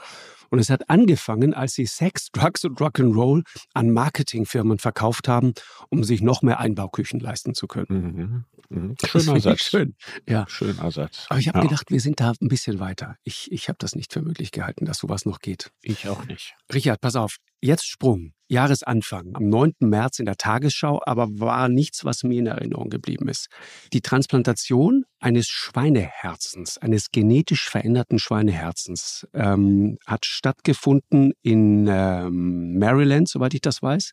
Und 0.51 0.60
es 0.60 0.70
hat 0.70 0.89
angefangen, 0.89 1.53
als 1.53 1.74
sie 1.74 1.86
Sex, 1.86 2.27
Drugs 2.31 2.65
und 2.65 2.77
Rock'n'Roll 2.79 3.43
an 3.74 3.89
Marketingfirmen 3.91 4.77
verkauft 4.77 5.27
haben, 5.27 5.53
um 5.89 6.03
sich 6.03 6.22
noch 6.22 6.41
mehr 6.41 6.60
Einbauküchen 6.60 7.20
leisten 7.20 7.55
zu 7.55 7.67
können. 7.67 8.46
Mhm. 8.70 8.77
Mhm. 8.77 8.96
Schöner 9.05 9.39
Satz. 9.39 9.63
Schön. 9.63 9.96
Ja. 10.27 10.46
Schöner 10.48 10.91
Satz. 10.91 11.25
Aber 11.29 11.39
ich 11.39 11.48
habe 11.48 11.60
Ja, 11.60 11.63
gedacht, 11.63 11.89
wir 11.89 12.00
sind 12.01 12.20
da 12.20 12.34
ein 12.39 12.48
bisschen 12.48 12.79
weiter. 12.79 13.15
Ich, 13.24 13.51
ich 13.51 13.70
habe 13.70 13.77
das 13.79 13.96
nicht 13.96 14.13
für 14.13 14.22
möglich 14.22 14.51
gehalten, 14.51 14.86
dass 14.86 15.00
sowas 15.00 15.25
noch 15.25 15.39
geht. 15.39 15.72
Ich 15.81 16.08
auch 16.08 16.25
nicht. 16.25 16.53
Richard, 16.74 17.01
pass 17.01 17.15
auf. 17.15 17.38
Jetzt 17.63 17.88
Sprung. 17.88 18.34
Jahresanfang. 18.48 19.36
Am 19.36 19.48
9. 19.48 19.75
März 19.82 20.18
in 20.18 20.25
der 20.25 20.36
Tagesschau, 20.36 21.00
aber 21.06 21.39
war 21.39 21.70
nichts, 21.70 22.03
was 22.03 22.24
mir 22.24 22.39
in 22.39 22.48
Erinnerung 22.48 22.89
geblieben 22.89 23.30
ist. 23.30 23.48
Die 23.94 24.01
Transplantation 24.01 25.06
eines 25.20 25.48
Schweineherzens, 25.48 26.80
eines 26.80 27.12
genetisch 27.12 27.70
veränderten 27.70 28.18
Schweineherzens, 28.18 29.27
ähm, 29.34 30.00
hat 30.06 30.25
stattgefunden 30.25 31.34
in 31.44 31.88
ähm, 31.88 32.80
Maryland, 32.80 33.30
soweit 33.30 33.53
ich 33.53 33.62
das 33.62 33.82
weiß. 33.82 34.12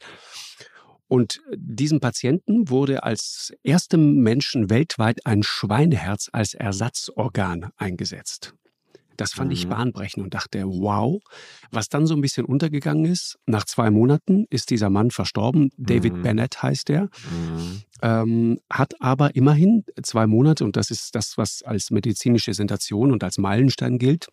Und 1.08 1.40
diesem 1.56 2.00
Patienten 2.00 2.68
wurde 2.68 3.02
als 3.02 3.54
erstem 3.64 4.18
Menschen 4.18 4.68
weltweit 4.68 5.24
ein 5.24 5.42
Schweineherz 5.42 6.28
als 6.30 6.52
Ersatzorgan 6.52 7.70
eingesetzt. 7.76 8.54
Das 9.18 9.32
fand 9.32 9.52
ich 9.52 9.66
Mhm. 9.66 9.70
bahnbrechend 9.70 10.24
und 10.24 10.32
dachte, 10.32 10.64
wow. 10.64 11.20
Was 11.70 11.88
dann 11.90 12.06
so 12.06 12.14
ein 12.14 12.20
bisschen 12.22 12.46
untergegangen 12.46 13.04
ist, 13.04 13.36
nach 13.46 13.64
zwei 13.66 13.90
Monaten 13.90 14.46
ist 14.48 14.70
dieser 14.70 14.88
Mann 14.88 15.10
verstorben. 15.10 15.70
David 15.76 16.14
Mhm. 16.14 16.22
Bennett 16.22 16.62
heißt 16.62 16.88
er. 16.88 17.02
Mhm. 17.30 17.82
Ähm, 18.00 18.60
hat 18.72 18.94
aber 19.00 19.34
immerhin 19.34 19.84
zwei 20.02 20.26
Monate, 20.26 20.64
und 20.64 20.76
das 20.76 20.90
ist 20.90 21.14
das, 21.14 21.36
was 21.36 21.62
als 21.62 21.90
medizinische 21.90 22.54
Sensation 22.54 23.12
und 23.12 23.22
als 23.24 23.36
Meilenstein 23.38 23.98
gilt, 23.98 24.28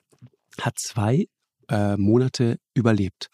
hat 0.61 0.77
zwei 0.79 1.27
äh, 1.67 1.97
Monate 1.97 2.59
überlebt. 2.75 3.29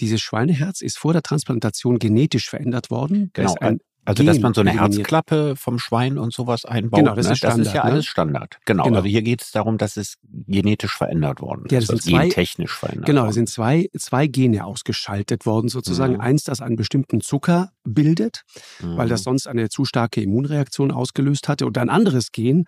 Dieses 0.00 0.20
Schweineherz 0.22 0.80
ist 0.80 0.98
vor 0.98 1.12
der 1.12 1.22
Transplantation 1.22 1.98
genetisch 1.98 2.48
verändert 2.48 2.90
worden. 2.90 3.30
Genau, 3.34 3.50
ist 3.52 3.62
ein 3.62 3.78
Also, 4.04 4.22
dass 4.22 4.34
Gen 4.36 4.42
man 4.42 4.54
so 4.54 4.60
eine. 4.60 4.72
Herzklappe 4.72 5.54
vom 5.56 5.78
Schwein 5.78 6.18
und 6.18 6.32
sowas 6.32 6.64
einbaut. 6.64 6.98
Genau, 7.00 7.14
das 7.14 7.26
ne? 7.26 7.32
ist 7.32 7.44
das 7.44 7.56
ist 7.58 7.68
Standard, 7.68 7.74
ja 7.74 7.84
ne? 7.84 7.90
alles 7.92 8.06
Standard. 8.06 8.58
Genau. 8.66 8.84
Genau. 8.84 8.96
Also 8.96 9.08
hier 9.08 9.22
geht 9.22 9.42
es 9.42 9.50
darum, 9.52 9.78
dass 9.78 9.96
es 9.96 10.16
genetisch 10.22 10.96
verändert 10.96 11.40
worden 11.40 11.64
ist. 11.66 11.72
Ja, 11.72 11.80
das 11.80 11.88
sind 11.88 11.96
also 12.00 12.10
zwei- 12.10 12.22
gentechnisch 12.22 12.72
verändert 12.72 13.06
Genau, 13.06 13.22
worden. 13.22 13.32
sind 13.32 13.48
zwei, 13.48 13.88
zwei 13.98 14.26
Gene 14.26 14.64
ausgeschaltet 14.64 15.46
worden, 15.46 15.68
sozusagen. 15.68 16.14
Mhm. 16.14 16.20
Eins, 16.20 16.44
das 16.44 16.60
einen 16.60 16.76
bestimmten 16.76 17.20
Zucker 17.20 17.70
bildet, 17.84 18.42
weil 18.80 19.08
das 19.08 19.20
Mhm. 19.20 19.24
sonst 19.24 19.46
eine 19.46 19.68
zu 19.68 19.84
starke 19.84 20.20
Immunreaktion 20.20 20.90
ausgelöst 20.90 21.48
hatte. 21.48 21.66
Und 21.66 21.78
ein 21.78 21.88
anderes 21.90 22.32
Gen, 22.32 22.64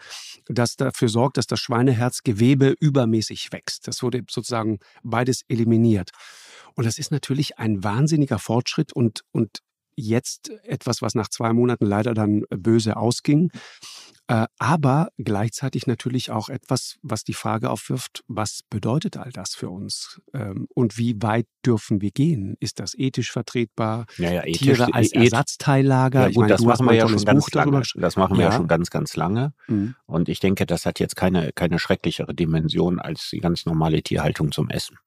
das 0.47 0.77
dafür 0.77 1.09
sorgt, 1.09 1.37
dass 1.37 1.47
das 1.47 1.61
Schweineherzgewebe 1.61 2.75
übermäßig 2.81 3.53
wächst. 3.53 3.89
Das 3.89 4.03
wurde 4.03 4.23
sozusagen 4.31 4.79
beides 5.03 5.43
eliminiert. 5.49 6.11
Und 6.75 6.85
das 6.87 6.99
ist 6.99 7.11
natürlich 7.11 7.59
ein 7.59 7.83
wahnsinniger 7.83 8.39
Fortschritt 8.39 8.93
und, 8.93 9.23
und 9.33 9.61
jetzt 9.97 10.51
etwas, 10.65 11.03
was 11.03 11.15
nach 11.15 11.29
zwei 11.29 11.53
Monaten 11.53 11.87
leider 11.87 12.15
dann 12.15 12.45
böse 12.51 12.97
ausging. 12.97 13.51
Äh, 14.29 14.47
aber 14.59 15.09
gleichzeitig 15.19 15.87
natürlich 15.87 16.31
auch 16.33 16.49
etwas, 16.49 16.97
was 17.03 17.23
die 17.23 17.33
Frage 17.35 17.71
aufwirft, 17.71 18.25
was 18.27 18.61
bedeutet 18.69 19.17
all 19.17 19.31
das 19.31 19.55
für 19.55 19.71
uns? 19.71 20.21
Ähm, 20.35 20.67
und 20.75 20.99
wie 20.99 21.15
weit 21.23 21.47
dürfen 21.65 22.01
wir 22.01 22.11
gehen? 22.11 22.57
Ist 22.59 22.81
das 22.81 22.95
ethisch 22.97 23.31
vertretbar? 23.31 24.07
ja, 24.19 24.33
ja, 24.33 24.43
ethisch, 24.45 24.59
Tiere 24.59 24.93
als 24.93 25.13
eth- 25.13 25.23
Ersatzteillager? 25.25 26.23
Ja, 26.23 26.29
ich 26.29 26.35
gut, 26.35 26.41
meine, 26.43 26.53
das 26.55 26.63
machen 26.63 26.87
wir 26.87 26.95
ja 26.95 27.09
schon 27.09 27.25
ganz 27.25 27.45
Buch 27.45 27.53
lange. 27.53 27.83
Das 27.95 28.17
machen 28.17 28.37
wir 28.37 28.45
ja 28.45 28.51
Ja. 28.51 28.57
schon 28.57 28.69
ganz, 28.69 28.91
ganz 28.91 29.15
lange. 29.17 29.53
Mhm. 29.69 29.95
Und 30.07 30.29
ich 30.29 30.41
denke, 30.41 30.67
das 30.67 30.87
hat 30.87 30.99
jetzt 30.99 31.15
keine, 31.17 31.53
keine 31.53 31.79
schrecklichere 31.79 32.35
Dimension 32.35 32.99
als 32.99 33.31
die 33.31 33.39
ganz 33.41 33.65
normale 33.65 34.03
Tierhaltung 34.03 34.51
zum 34.51 34.71
Essen. 34.71 34.99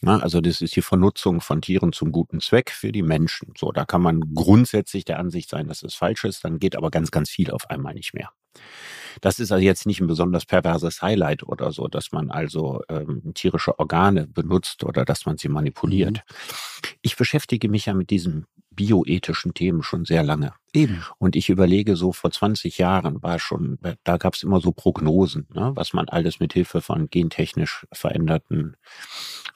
Na, 0.00 0.18
also 0.20 0.40
das 0.40 0.60
ist 0.62 0.74
die 0.76 0.82
Vernutzung 0.82 1.40
von 1.40 1.60
Tieren 1.60 1.92
zum 1.92 2.10
guten 2.12 2.40
Zweck 2.40 2.70
für 2.70 2.92
die 2.92 3.02
Menschen. 3.02 3.52
So, 3.58 3.72
da 3.72 3.84
kann 3.84 4.00
man 4.00 4.20
grundsätzlich 4.34 5.04
der 5.04 5.18
Ansicht 5.18 5.50
sein, 5.50 5.68
dass 5.68 5.82
es 5.82 5.94
falsch 5.94 6.24
ist, 6.24 6.44
dann 6.44 6.58
geht 6.58 6.76
aber 6.76 6.90
ganz, 6.90 7.10
ganz 7.10 7.28
viel 7.30 7.50
auf 7.50 7.68
einmal 7.70 7.92
nicht 7.94 8.14
mehr. 8.14 8.30
Das 9.20 9.38
ist 9.38 9.50
also 9.52 9.64
jetzt 9.64 9.86
nicht 9.86 10.00
ein 10.00 10.06
besonders 10.06 10.44
perverses 10.44 11.02
Highlight 11.02 11.42
oder 11.42 11.72
so, 11.72 11.88
dass 11.88 12.12
man 12.12 12.30
also 12.30 12.82
ähm, 12.88 13.32
tierische 13.34 13.78
Organe 13.78 14.26
benutzt 14.26 14.84
oder 14.84 15.04
dass 15.04 15.26
man 15.26 15.38
sie 15.38 15.48
manipuliert. 15.48 16.22
Ich 17.02 17.16
beschäftige 17.16 17.68
mich 17.68 17.86
ja 17.86 17.94
mit 17.94 18.10
diesen 18.10 18.46
bioethischen 18.76 19.54
Themen 19.54 19.82
schon 19.82 20.04
sehr 20.04 20.22
lange. 20.22 20.52
Eben. 20.72 21.02
Und 21.18 21.34
ich 21.34 21.48
überlege, 21.48 21.96
so 21.96 22.12
vor 22.12 22.30
20 22.30 22.76
Jahren 22.76 23.22
war 23.22 23.38
schon, 23.38 23.78
da 24.04 24.18
gab 24.18 24.34
es 24.34 24.42
immer 24.42 24.60
so 24.60 24.70
Prognosen, 24.70 25.46
ne, 25.54 25.72
was 25.74 25.94
man 25.94 26.08
alles 26.08 26.38
mit 26.38 26.52
Hilfe 26.52 26.82
von 26.82 27.08
gentechnisch 27.08 27.86
veränderten 27.92 28.76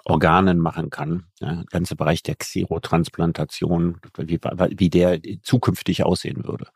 Organen 0.05 0.59
machen 0.59 0.89
kann. 0.89 1.25
Ja, 1.41 1.57
der 1.57 1.65
ganze 1.65 1.97
Bereich 1.97 2.23
der 2.23 2.37
Xerotransplantation, 2.37 4.01
wie, 4.17 4.41
wie 4.41 4.91
der 4.91 5.21
zukünftig 5.43 6.03
aussehen 6.05 6.45
würde. 6.45 6.69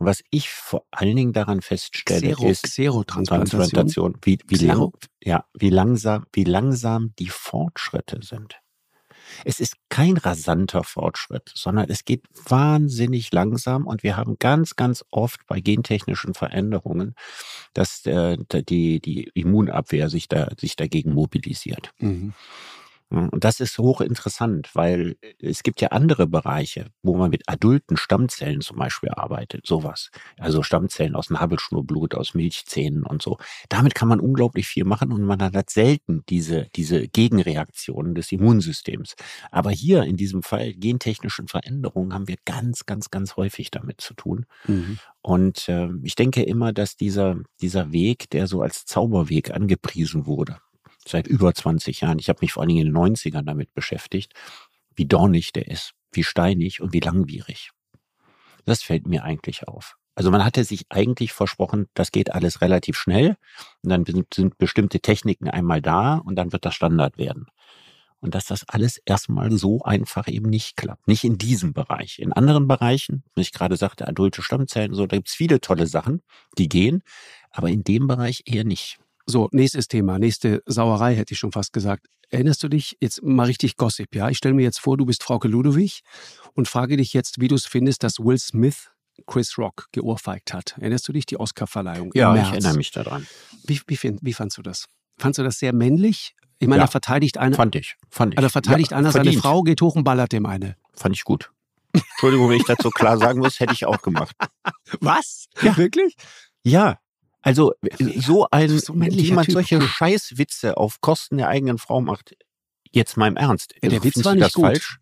Und 0.00 0.06
was 0.06 0.24
ich 0.30 0.48
vor 0.48 0.86
allen 0.90 1.14
Dingen 1.14 1.34
daran 1.34 1.60
feststelle, 1.60 2.32
Xero, 2.32 2.48
ist 2.48 2.62
Xerotransplantation. 2.62 3.60
Transplantation, 3.60 4.16
wie, 4.22 4.38
wie, 4.46 4.64
lang, 4.64 4.92
ja, 5.22 5.44
wie, 5.52 5.68
langsam, 5.68 6.24
wie 6.32 6.44
langsam 6.44 7.12
die 7.18 7.28
Fortschritte 7.28 8.20
sind. 8.22 8.58
Es 9.44 9.60
ist 9.60 9.74
kein 9.90 10.16
rasanter 10.16 10.84
Fortschritt, 10.84 11.52
sondern 11.54 11.90
es 11.90 12.06
geht 12.06 12.24
wahnsinnig 12.48 13.30
langsam 13.30 13.86
und 13.86 14.02
wir 14.02 14.16
haben 14.16 14.36
ganz, 14.38 14.74
ganz 14.74 15.04
oft 15.10 15.46
bei 15.46 15.60
gentechnischen 15.60 16.32
Veränderungen, 16.32 17.14
dass 17.74 18.06
äh, 18.06 18.38
die, 18.68 19.00
die 19.00 19.30
Immunabwehr 19.34 20.08
sich, 20.08 20.28
da, 20.28 20.48
sich 20.58 20.76
dagegen 20.76 21.12
mobilisiert. 21.12 21.92
Mhm. 21.98 22.32
Und 23.10 23.42
das 23.42 23.58
ist 23.58 23.76
hochinteressant, 23.76 24.70
weil 24.74 25.16
es 25.40 25.64
gibt 25.64 25.80
ja 25.80 25.88
andere 25.88 26.28
Bereiche, 26.28 26.86
wo 27.02 27.16
man 27.16 27.30
mit 27.30 27.42
adulten 27.48 27.96
Stammzellen 27.96 28.60
zum 28.60 28.78
Beispiel 28.78 29.10
arbeitet, 29.10 29.66
sowas. 29.66 30.10
Also 30.38 30.62
Stammzellen 30.62 31.16
aus 31.16 31.28
Nabelschnurblut, 31.28 32.14
aus 32.14 32.34
Milchzähnen 32.34 33.02
und 33.04 33.20
so. 33.20 33.38
Damit 33.68 33.96
kann 33.96 34.06
man 34.06 34.20
unglaublich 34.20 34.68
viel 34.68 34.84
machen 34.84 35.10
und 35.10 35.24
man 35.24 35.42
hat 35.42 35.70
selten 35.70 36.22
diese, 36.28 36.68
diese 36.76 37.08
Gegenreaktionen 37.08 38.14
des 38.14 38.30
Immunsystems. 38.30 39.16
Aber 39.50 39.72
hier 39.72 40.04
in 40.04 40.16
diesem 40.16 40.44
Fall 40.44 40.72
gentechnischen 40.74 41.48
Veränderungen 41.48 42.14
haben 42.14 42.28
wir 42.28 42.36
ganz, 42.44 42.86
ganz, 42.86 43.10
ganz 43.10 43.34
häufig 43.36 43.72
damit 43.72 44.00
zu 44.00 44.14
tun. 44.14 44.46
Mhm. 44.68 44.98
Und 45.20 45.68
äh, 45.68 45.88
ich 46.04 46.14
denke 46.14 46.44
immer, 46.44 46.72
dass 46.72 46.96
dieser, 46.96 47.40
dieser 47.60 47.90
Weg, 47.90 48.30
der 48.30 48.46
so 48.46 48.62
als 48.62 48.84
Zauberweg 48.86 49.50
angepriesen 49.50 50.26
wurde, 50.26 50.58
seit 51.10 51.26
über 51.26 51.54
20 51.54 52.00
Jahren. 52.00 52.18
Ich 52.18 52.28
habe 52.28 52.38
mich 52.42 52.52
vor 52.52 52.62
allen 52.62 52.68
Dingen 52.68 52.86
in 52.86 52.94
den 52.94 53.02
90ern 53.02 53.42
damit 53.42 53.74
beschäftigt, 53.74 54.32
wie 54.94 55.06
dornig 55.06 55.52
der 55.52 55.68
ist, 55.68 55.92
wie 56.12 56.24
steinig 56.24 56.80
und 56.80 56.92
wie 56.92 57.00
langwierig. 57.00 57.70
Das 58.64 58.82
fällt 58.82 59.06
mir 59.06 59.24
eigentlich 59.24 59.66
auf. 59.68 59.96
Also 60.14 60.30
man 60.30 60.44
hatte 60.44 60.64
sich 60.64 60.86
eigentlich 60.90 61.32
versprochen, 61.32 61.86
das 61.94 62.12
geht 62.12 62.32
alles 62.32 62.60
relativ 62.60 62.98
schnell 62.98 63.36
und 63.82 63.90
dann 63.90 64.04
sind 64.04 64.58
bestimmte 64.58 65.00
Techniken 65.00 65.48
einmal 65.48 65.80
da 65.80 66.16
und 66.16 66.36
dann 66.36 66.52
wird 66.52 66.64
das 66.64 66.74
Standard 66.74 67.16
werden. 67.16 67.46
Und 68.18 68.34
dass 68.34 68.44
das 68.44 68.68
alles 68.68 68.98
erstmal 69.06 69.50
so 69.52 69.80
einfach 69.80 70.28
eben 70.28 70.50
nicht 70.50 70.76
klappt. 70.76 71.08
Nicht 71.08 71.24
in 71.24 71.38
diesem 71.38 71.72
Bereich. 71.72 72.18
In 72.18 72.34
anderen 72.34 72.68
Bereichen, 72.68 73.24
wie 73.34 73.40
ich 73.40 73.52
gerade 73.52 73.76
sagte, 73.76 74.06
adulte 74.06 74.42
Stammzellen, 74.42 74.92
so, 74.92 75.06
da 75.06 75.16
gibt's 75.16 75.34
viele 75.34 75.58
tolle 75.62 75.86
Sachen, 75.86 76.20
die 76.58 76.68
gehen, 76.68 77.02
aber 77.50 77.70
in 77.70 77.82
dem 77.82 78.06
Bereich 78.06 78.42
eher 78.44 78.64
nicht. 78.64 78.98
So, 79.26 79.48
nächstes 79.52 79.88
Thema, 79.88 80.18
nächste 80.18 80.62
Sauerei 80.66 81.14
hätte 81.14 81.34
ich 81.34 81.38
schon 81.38 81.52
fast 81.52 81.72
gesagt. 81.72 82.06
Erinnerst 82.30 82.62
du 82.62 82.68
dich 82.68 82.96
jetzt 83.00 83.22
mal 83.22 83.46
richtig 83.46 83.76
Gossip, 83.76 84.14
ja? 84.14 84.28
Ich 84.28 84.38
stelle 84.38 84.54
mir 84.54 84.62
jetzt 84.62 84.80
vor, 84.80 84.96
du 84.96 85.04
bist 85.04 85.22
Frauke 85.22 85.48
Ludowig 85.48 86.00
und 86.54 86.68
frage 86.68 86.96
dich 86.96 87.12
jetzt, 87.12 87.40
wie 87.40 87.48
du 87.48 87.56
es 87.56 87.66
findest, 87.66 88.02
dass 88.02 88.18
Will 88.18 88.38
Smith 88.38 88.90
Chris 89.26 89.58
Rock 89.58 89.86
geohrfeigt 89.92 90.52
hat. 90.52 90.76
Erinnerst 90.78 91.06
du 91.08 91.12
dich, 91.12 91.26
die 91.26 91.38
Oscar-Verleihung? 91.38 92.12
Ja, 92.14 92.34
ich 92.34 92.48
erinnere 92.48 92.74
mich 92.74 92.90
daran. 92.90 93.26
Wie, 93.64 93.80
wie, 93.86 93.98
wie 94.20 94.32
fandst 94.32 94.58
du 94.58 94.62
das? 94.62 94.86
Fandst 95.18 95.38
du 95.38 95.42
das 95.42 95.58
sehr 95.58 95.72
männlich? 95.72 96.34
Ich 96.58 96.68
meine, 96.68 96.80
ja, 96.80 96.86
er 96.86 96.90
verteidigt 96.90 97.38
einer. 97.38 97.56
Fand 97.56 97.74
ich, 97.74 97.96
fand 98.10 98.34
ich. 98.34 98.38
Also 98.38 98.50
verteidigt 98.50 98.90
ja, 98.90 98.98
einer 98.98 99.12
verdient. 99.12 99.34
seine 99.34 99.42
Frau, 99.42 99.62
geht 99.62 99.80
hoch 99.80 99.96
und 99.96 100.04
ballert 100.04 100.32
dem 100.32 100.46
eine. 100.46 100.76
Fand 100.94 101.14
ich 101.14 101.24
gut. 101.24 101.50
Entschuldigung, 101.92 102.48
wenn 102.50 102.58
ich 102.58 102.64
das 102.64 102.78
so 102.82 102.90
klar 102.90 103.18
sagen 103.18 103.40
muss, 103.40 103.60
hätte 103.60 103.72
ich 103.72 103.86
auch 103.86 104.02
gemacht. 104.02 104.36
Was? 105.00 105.46
Ja. 105.62 105.76
Wirklich? 105.76 106.14
Ja. 106.62 106.98
Also 107.42 107.72
so 108.16 108.46
ein, 108.50 108.68
so 108.78 108.94
wie 108.94 109.32
man 109.32 109.44
typ. 109.44 109.54
solche 109.54 109.80
Scheißwitze 109.80 110.76
auf 110.76 111.00
Kosten 111.00 111.38
der 111.38 111.48
eigenen 111.48 111.78
Frau 111.78 112.00
macht. 112.00 112.34
Jetzt 112.92 113.16
mal 113.16 113.28
im 113.28 113.36
Ernst. 113.36 113.74
Ja, 113.82 113.88
der 113.88 114.04
Witz 114.04 114.24
war 114.24 114.34
nicht 114.34 114.52
gut. 114.52 114.64
Falsch? 114.64 114.98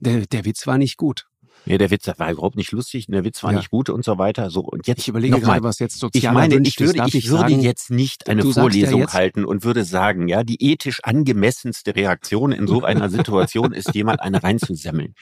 Der, 0.00 0.26
der 0.26 0.44
Witz 0.44 0.66
war 0.66 0.78
nicht 0.78 0.96
gut. 0.96 1.26
Ja, 1.66 1.78
der 1.78 1.90
Witz 1.90 2.06
war 2.16 2.30
überhaupt 2.30 2.56
nicht 2.56 2.72
lustig, 2.72 3.06
der 3.08 3.24
Witz 3.24 3.42
war 3.42 3.52
ja. 3.52 3.58
nicht 3.58 3.70
gut 3.70 3.90
und 3.90 4.04
so 4.04 4.18
weiter. 4.18 4.50
So 4.50 4.60
und 4.60 4.86
jetzt 4.86 5.00
ich 5.00 5.08
überlege 5.08 5.34
noch 5.34 5.42
gerade, 5.42 5.62
was 5.62 5.78
jetzt 5.78 5.98
sozial 5.98 6.32
Ich 6.32 6.34
meine, 6.34 6.56
ich 6.66 6.80
würde, 6.80 7.04
ich, 7.06 7.14
ich 7.14 7.28
würde 7.28 7.50
sagen, 7.50 7.60
jetzt 7.60 7.90
nicht 7.90 8.28
eine 8.28 8.44
Vorlesung 8.44 9.02
ja 9.02 9.12
halten 9.12 9.44
und 9.44 9.64
würde 9.64 9.84
sagen, 9.84 10.28
ja, 10.28 10.42
die 10.42 10.62
ethisch 10.62 11.00
angemessenste 11.02 11.94
Reaktion 11.94 12.52
in 12.52 12.66
so 12.66 12.82
einer 12.82 13.10
Situation 13.10 13.72
ist, 13.72 13.94
jemand 13.94 14.20
eine 14.20 14.42
reinzusemmeln. 14.42 15.14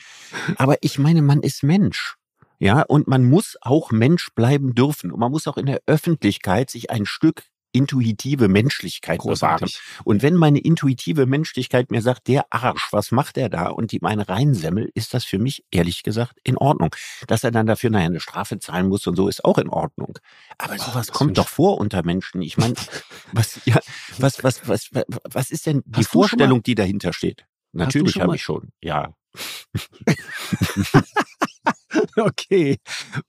Aber 0.56 0.76
ich 0.80 0.98
meine, 0.98 1.22
man 1.22 1.42
ist 1.42 1.64
Mensch. 1.64 2.14
Ja, 2.58 2.82
und 2.82 3.06
man 3.06 3.24
muss 3.24 3.56
auch 3.60 3.92
Mensch 3.92 4.30
bleiben 4.34 4.74
dürfen. 4.74 5.12
Und 5.12 5.20
man 5.20 5.30
muss 5.30 5.46
auch 5.46 5.56
in 5.56 5.66
der 5.66 5.80
Öffentlichkeit 5.86 6.70
sich 6.70 6.90
ein 6.90 7.06
Stück 7.06 7.44
intuitive 7.72 8.48
Menschlichkeit 8.48 9.20
Großartig. 9.20 9.74
bewahren. 9.74 10.02
Und 10.04 10.22
wenn 10.22 10.34
meine 10.34 10.58
intuitive 10.58 11.26
Menschlichkeit 11.26 11.90
mir 11.90 12.02
sagt, 12.02 12.28
der 12.28 12.46
Arsch, 12.50 12.88
was 12.92 13.10
macht 13.10 13.36
er 13.36 13.48
da 13.48 13.68
und 13.68 13.92
die 13.92 13.98
meine 14.00 14.28
reinsemmel, 14.28 14.90
ist 14.94 15.14
das 15.14 15.24
für 15.24 15.38
mich 15.38 15.64
ehrlich 15.70 16.02
gesagt 16.02 16.38
in 16.44 16.56
Ordnung. 16.56 16.94
Dass 17.26 17.44
er 17.44 17.50
dann 17.50 17.66
dafür 17.66 17.90
nachher 17.90 18.06
eine 18.06 18.20
Strafe 18.20 18.58
zahlen 18.58 18.88
muss 18.88 19.06
und 19.06 19.16
so 19.16 19.28
ist 19.28 19.44
auch 19.44 19.58
in 19.58 19.68
Ordnung. 19.68 20.18
Aber 20.56 20.74
oh, 20.74 20.82
sowas 20.82 21.12
kommt 21.12 21.38
doch 21.38 21.48
vor 21.48 21.78
unter 21.78 22.04
Menschen. 22.04 22.42
Ich 22.42 22.56
meine, 22.56 22.74
was, 23.32 23.60
ja, 23.64 23.78
was, 24.16 24.42
was, 24.42 24.66
was, 24.66 24.90
was 25.24 25.50
ist 25.50 25.66
denn 25.66 25.82
die 25.84 26.04
Vorstellung, 26.04 26.62
die 26.62 26.74
dahinter 26.74 27.12
steht? 27.12 27.46
Natürlich 27.72 28.20
habe 28.20 28.34
ich 28.34 28.42
schon, 28.42 28.70
ja. 28.82 29.12
okay. 32.16 32.78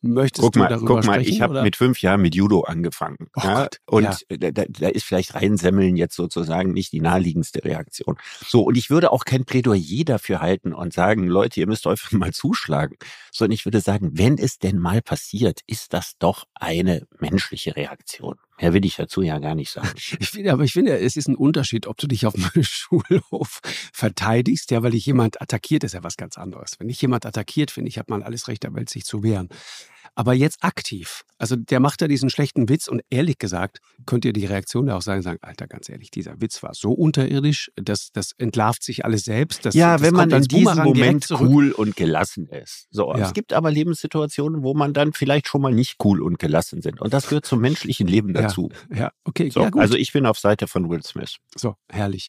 Möchtest 0.01 0.43
guck 0.43 0.53
du 0.53 0.59
mal, 0.59 0.67
darüber 0.69 0.95
guck 0.95 1.05
mal, 1.05 1.13
sprechen, 1.15 1.33
ich 1.33 1.41
habe 1.41 1.61
mit 1.61 1.75
fünf 1.75 2.01
Jahren 2.01 2.21
mit 2.21 2.35
Judo 2.35 2.61
angefangen. 2.61 3.27
Oh 3.35 3.41
ja? 3.43 3.63
Gott, 3.63 3.77
und 3.85 4.03
ja. 4.03 4.51
da, 4.51 4.65
da 4.67 4.87
ist 4.89 5.03
vielleicht 5.03 5.35
reinsemmeln 5.35 5.95
jetzt 5.95 6.15
sozusagen 6.15 6.73
nicht 6.73 6.91
die 6.91 7.01
naheliegendste 7.01 7.63
Reaktion. 7.63 8.17
So, 8.45 8.63
und 8.63 8.77
ich 8.77 8.89
würde 8.89 9.11
auch 9.11 9.25
kein 9.25 9.45
Plädoyer 9.45 10.03
dafür 10.05 10.41
halten 10.41 10.73
und 10.73 10.93
sagen, 10.93 11.27
Leute, 11.27 11.59
ihr 11.59 11.67
müsst 11.67 11.87
einfach 11.87 12.11
mal 12.13 12.33
zuschlagen, 12.33 12.97
sondern 13.31 13.53
ich 13.53 13.65
würde 13.65 13.81
sagen, 13.81 14.11
wenn 14.13 14.37
es 14.37 14.59
denn 14.59 14.77
mal 14.77 15.01
passiert, 15.01 15.61
ist 15.67 15.93
das 15.93 16.13
doch 16.19 16.45
eine 16.55 17.07
menschliche 17.19 17.75
Reaktion. 17.75 18.35
Mehr 18.61 18.73
will 18.73 18.85
ich 18.85 18.95
dazu 18.95 19.21
ja 19.21 19.39
gar 19.39 19.55
nicht 19.55 19.71
sagen. 19.71 19.89
Ich 20.19 20.31
finde, 20.31 20.51
aber 20.51 20.63
ich 20.63 20.73
finde, 20.73 20.97
es 20.97 21.15
ist 21.15 21.27
ein 21.27 21.35
Unterschied, 21.35 21.87
ob 21.87 21.97
du 21.97 22.07
dich 22.07 22.25
auf 22.25 22.33
dem 22.33 22.43
Schulhof 22.63 23.61
verteidigst, 23.93 24.71
ja, 24.71 24.83
weil 24.83 24.91
dich 24.91 25.05
jemand 25.05 25.41
attackiert, 25.41 25.83
ist 25.83 25.93
ja 25.93 26.03
was 26.03 26.17
ganz 26.17 26.37
anderes. 26.37 26.75
Wenn 26.77 26.87
dich 26.87 27.01
jemand 27.01 27.25
attackiert, 27.25 27.71
finde 27.71 27.89
ich, 27.89 27.97
hat 27.97 28.09
man 28.09 28.23
alles 28.23 28.47
Recht 28.47 28.63
der 28.63 28.73
Welt, 28.73 28.89
sich 28.89 29.05
zu 29.05 29.23
wehren. 29.23 29.49
Aber 30.15 30.33
jetzt 30.33 30.63
aktiv. 30.63 31.23
Also 31.37 31.55
der 31.55 31.79
macht 31.79 32.01
ja 32.01 32.07
diesen 32.07 32.29
schlechten 32.29 32.67
Witz 32.67 32.87
und 32.87 33.01
ehrlich 33.09 33.37
gesagt 33.37 33.79
könnt 34.05 34.25
ihr 34.25 34.33
die 34.33 34.45
Reaktion 34.45 34.87
da 34.87 34.97
auch 34.97 35.01
sagen, 35.01 35.21
sagen, 35.21 35.39
Alter, 35.41 35.67
ganz 35.67 35.87
ehrlich, 35.89 36.11
dieser 36.11 36.41
Witz 36.41 36.61
war 36.63 36.73
so 36.73 36.91
unterirdisch, 36.91 37.71
das, 37.75 38.11
das 38.11 38.33
entlarvt 38.37 38.83
sich 38.83 39.05
alles 39.05 39.23
selbst. 39.23 39.65
Das, 39.65 39.73
ja, 39.73 39.93
das 39.93 40.01
wenn 40.01 40.13
man 40.13 40.29
in 40.31 40.43
diesem 40.43 40.83
Moment 40.83 41.27
cool 41.31 41.71
und 41.71 41.95
gelassen 41.95 42.47
ist. 42.47 42.87
So, 42.91 43.15
ja. 43.15 43.25
es 43.25 43.33
gibt 43.33 43.53
aber 43.53 43.71
Lebenssituationen, 43.71 44.63
wo 44.63 44.73
man 44.73 44.93
dann 44.93 45.13
vielleicht 45.13 45.47
schon 45.47 45.61
mal 45.61 45.73
nicht 45.73 45.95
cool 46.03 46.21
und 46.21 46.39
gelassen 46.39 46.81
sind. 46.81 46.99
Und 46.99 47.13
das 47.13 47.29
gehört 47.29 47.45
zum 47.45 47.61
menschlichen 47.61 48.07
Leben 48.07 48.33
dazu. 48.33 48.69
Ja, 48.89 48.97
ja 48.97 49.11
okay. 49.23 49.49
So, 49.49 49.61
ja, 49.61 49.71
also 49.75 49.95
ich 49.95 50.11
bin 50.11 50.25
auf 50.25 50.39
Seite 50.39 50.67
von 50.67 50.89
Will 50.89 51.03
Smith. 51.03 51.37
So, 51.55 51.75
herrlich. 51.89 52.27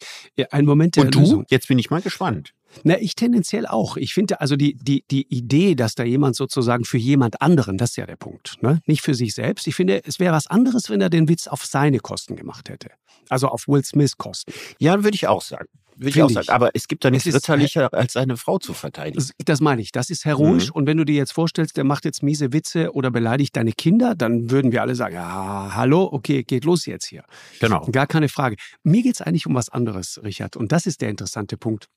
Ein 0.51 0.65
Moment 0.65 0.97
der 0.97 1.05
und 1.05 1.15
du? 1.15 1.21
Lösung. 1.21 1.45
Jetzt 1.51 1.69
bin 1.69 1.79
ich 1.79 1.91
mal 1.91 2.01
gespannt. 2.01 2.53
Na, 2.85 2.99
ich 2.99 3.15
tendenziell 3.15 3.67
auch. 3.67 3.97
Ich 3.97 4.15
finde 4.15 4.41
also 4.41 4.57
die, 4.57 4.75
die, 4.75 5.05
die 5.11 5.27
Idee, 5.29 5.75
dass 5.75 5.95
da 5.95 6.05
jemand 6.05 6.37
sozusagen 6.37 6.85
für 6.85 6.99
jemand 6.99 7.43
anderen, 7.43 7.79
das 7.79 7.91
ist 7.91 7.97
ja 7.97 8.07
der 8.07 8.17
Punkt, 8.17 8.57
ne? 8.63 8.81
nicht 8.87 9.03
für 9.03 9.15
sich 9.15 9.35
selbst. 9.35 9.67
Ich 9.67 9.75
finde, 9.75 10.03
es 10.05 10.19
wäre 10.19 10.35
was 10.35 10.47
anderes, 10.47 10.91
wenn 10.91 11.01
er 11.01 11.11
den 11.11 11.29
Witz 11.29 11.47
auf 11.47 11.65
seine 11.65 11.99
Kosten 11.99 12.37
gemacht 12.37 12.69
hätte. 12.69 12.91
Also 13.29 13.49
auf 13.49 13.69
Will 13.69 13.85
Smiths 13.85 14.17
Kosten. 14.17 14.53
Ja, 14.79 15.03
würde 15.05 15.15
ich 15.15 15.27
auch 15.27 15.43
sagen. 15.43 15.67
Würde 15.97 16.11
ich 16.11 16.23
auch 16.23 16.31
sagen. 16.31 16.49
Aber 16.49 16.71
es 16.73 16.89
gibt 16.89 17.05
da 17.05 17.11
nichts 17.11 17.27
ritterlicher, 17.27 17.93
als 17.93 18.15
seine 18.15 18.39
Frau 18.39 18.59
zu 18.59 18.73
verteidigen. 18.73 19.23
Das 19.45 19.61
meine 19.61 19.83
ich. 19.83 19.93
Das 19.93 20.09
ist 20.09 20.25
heroisch. 20.25 20.69
Mhm. 20.69 20.73
Und 20.73 20.87
wenn 20.87 20.97
du 20.97 21.05
dir 21.05 21.15
jetzt 21.15 21.33
vorstellst, 21.33 21.77
der 21.77 21.85
macht 21.85 22.07
jetzt 22.07 22.23
miese 22.23 22.55
Witze 22.55 22.93
oder 22.95 23.11
beleidigt 23.11 23.55
deine 23.55 23.73
Kinder, 23.73 24.15
dann 24.15 24.51
würden 24.51 24.73
wir 24.73 24.81
alle 24.81 24.95
sagen, 24.95 25.15
ja, 25.17 25.73
hallo, 25.75 26.09
okay, 26.11 26.43
geht 26.43 26.65
los 26.65 26.87
jetzt 26.87 27.07
hier. 27.07 27.23
Genau. 27.61 27.87
Gar 27.93 28.07
keine 28.07 28.31
Frage. 28.31 28.57
Mir 28.83 29.03
geht 29.03 29.17
es 29.17 29.21
eigentlich 29.21 29.47
um 29.47 29.55
was 29.55 29.69
anderes, 29.69 30.19
Richard. 30.25 30.57
Und 30.57 30.73
das 30.73 30.87
ist 30.87 31.03
der 31.03 31.11
interessante 31.11 31.59
Punkt 31.59 31.89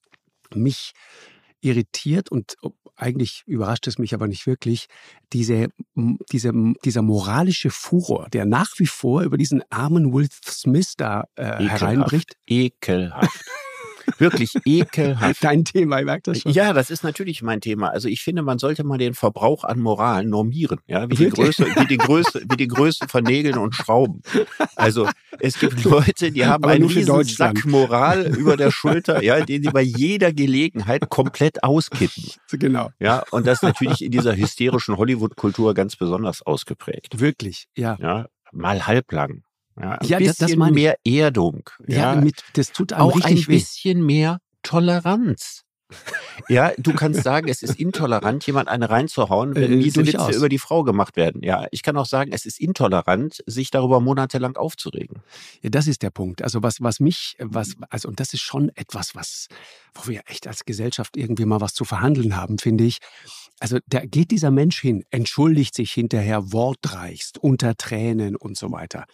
mich 0.54 0.94
irritiert 1.62 2.30
und 2.32 2.56
eigentlich 2.96 3.44
überrascht 3.48 3.88
es 3.88 3.98
mich 3.98 4.14
aber 4.14 4.28
nicht 4.28 4.46
wirklich, 4.46 4.88
diese, 5.32 5.70
diese, 6.32 6.52
dieser 6.84 7.02
moralische 7.02 7.70
Furor, 7.70 8.30
der 8.30 8.46
nach 8.46 8.72
wie 8.78 8.86
vor 8.86 9.24
über 9.24 9.38
diesen 9.38 9.64
armen 9.72 10.14
Will 10.14 10.28
Smith 10.46 10.94
da 10.98 11.26
äh, 11.36 11.64
hereinbricht. 11.68 12.38
Ekelhaft. 12.46 13.44
Wirklich 14.18 14.54
ekelhaft. 14.66 15.44
Dein 15.44 15.66
Thema, 15.66 16.00
ich 16.00 16.06
merke 16.06 16.32
das 16.32 16.42
schon. 16.42 16.52
Ja, 16.52 16.74
das 16.74 16.90
ist 16.90 17.04
natürlich 17.04 17.42
mein 17.42 17.62
Thema. 17.62 17.90
Also 17.90 18.08
ich 18.08 18.22
finde, 18.22 18.42
man 18.42 18.60
sollte 18.60 18.84
mal 18.84 18.98
den 18.98 19.14
Verbrauch 19.14 19.64
an 19.64 19.80
Moral 19.80 20.26
normieren, 20.26 20.80
ja, 20.88 21.10
wie 21.10 21.16
die 21.16 21.30
Größe, 21.30 21.66
wie 21.76 21.88
die 21.88 21.98
Größe, 21.98 22.44
wie 22.50 22.58
die 22.58 22.68
Größe 22.68 23.08
von 23.08 23.24
Nägeln 23.24 23.58
und 23.58 23.76
Schrauben. 23.76 24.22
Also 24.76 25.08
es 25.40 25.60
gibt 25.60 25.84
Leute, 25.84 26.32
die 26.32 26.46
haben 26.46 26.64
Aber 26.64 26.74
einen 26.74 26.86
riesen 26.86 27.24
Sack 27.24 27.66
Moral 27.66 28.28
über 28.38 28.58
der 28.58 28.72
Schulter, 28.72 29.24
ja, 29.24 29.44
den 29.44 29.64
sie 29.64 29.70
bei 29.70 29.82
jeder 29.82 30.34
Gelegenheit 30.34 31.10
komplett 31.10 31.64
auskippen. 31.64 32.24
Genau. 32.52 32.92
Ja, 33.00 33.24
und 33.32 33.48
das 33.48 33.62
natürlich 33.62 34.04
in 34.04 34.12
dieser 34.12 34.36
hysterischen 34.36 34.98
Hollywood-Kultur 34.98 35.74
ganz 35.74 35.96
besonders 35.96 36.42
ausgeprägt. 36.42 37.20
Wirklich, 37.20 37.68
ja. 37.76 37.98
Ja, 38.00 38.28
mal 38.52 38.86
halblang. 38.86 39.44
Ja, 39.80 39.92
ein 39.94 40.08
Ja, 40.08 40.20
das- 40.20 40.38
bisschen 40.38 40.60
das 40.60 40.68
ich. 40.70 40.74
mehr 40.74 40.98
Erdung. 41.06 41.70
Ja, 41.88 42.16
Ja, 42.16 42.22
mit, 42.22 42.44
das 42.54 42.72
tut 42.72 42.94
auch 42.94 43.14
ein 43.16 43.22
richtig 43.22 43.48
weh. 43.48 43.54
bisschen 43.54 44.06
mehr 44.06 44.40
Toleranz. 44.62 45.62
Ja, 46.50 46.72
du 46.80 46.94
kannst 46.96 47.22
sagen, 47.22 47.48
es 47.48 47.62
ist 47.62 47.80
intolerant, 47.80 48.44
jemand 48.48 48.68
eine 48.68 48.90
reinzuhauen, 48.90 49.54
wenn 49.56 49.80
Äh, 49.80 49.92
durchaus. 49.92 50.28
Witze 50.30 50.38
über 50.40 50.50
die 50.50 50.58
Frau 50.58 50.84
gemacht 50.84 51.16
werden. 51.18 51.44
Ja, 51.44 51.68
ich 51.70 51.84
kann 51.84 51.96
auch 51.98 52.08
sagen, 52.08 52.32
es 52.34 52.46
ist 52.48 52.60
intolerant, 52.60 53.44
sich 53.46 53.70
darüber 53.70 54.00
monatelang 54.00 54.56
aufzuregen. 54.58 55.22
Ja, 55.62 55.70
das 55.70 55.86
ist 55.86 56.02
der 56.02 56.10
Punkt. 56.10 56.42
Also 56.42 56.64
was, 56.64 56.82
was 56.82 57.00
mich, 57.00 57.36
was, 57.40 57.76
also 57.92 58.08
und 58.10 58.20
das 58.20 58.34
ist 58.34 58.42
schon 58.42 58.70
etwas, 58.76 59.14
was, 59.14 59.48
wo 59.94 60.08
wir 60.10 60.22
echt 60.26 60.48
als 60.48 60.66
Gesellschaft 60.66 61.16
irgendwie 61.16 61.46
mal 61.46 61.62
was 61.62 61.76
zu 61.76 61.86
verhandeln 61.86 62.36
haben, 62.36 62.58
finde 62.58 62.86
ich. 62.86 62.98
Also 63.60 63.78
da 63.86 64.00
geht 64.04 64.32
dieser 64.32 64.50
Mensch 64.50 64.82
hin, 64.82 65.04
entschuldigt 65.12 65.76
sich 65.76 65.92
hinterher 65.92 66.52
wortreichst, 66.52 67.38
unter 67.38 67.76
Tränen 67.76 68.36
und 68.36 68.58
so 68.58 68.72
weiter. 68.72 69.06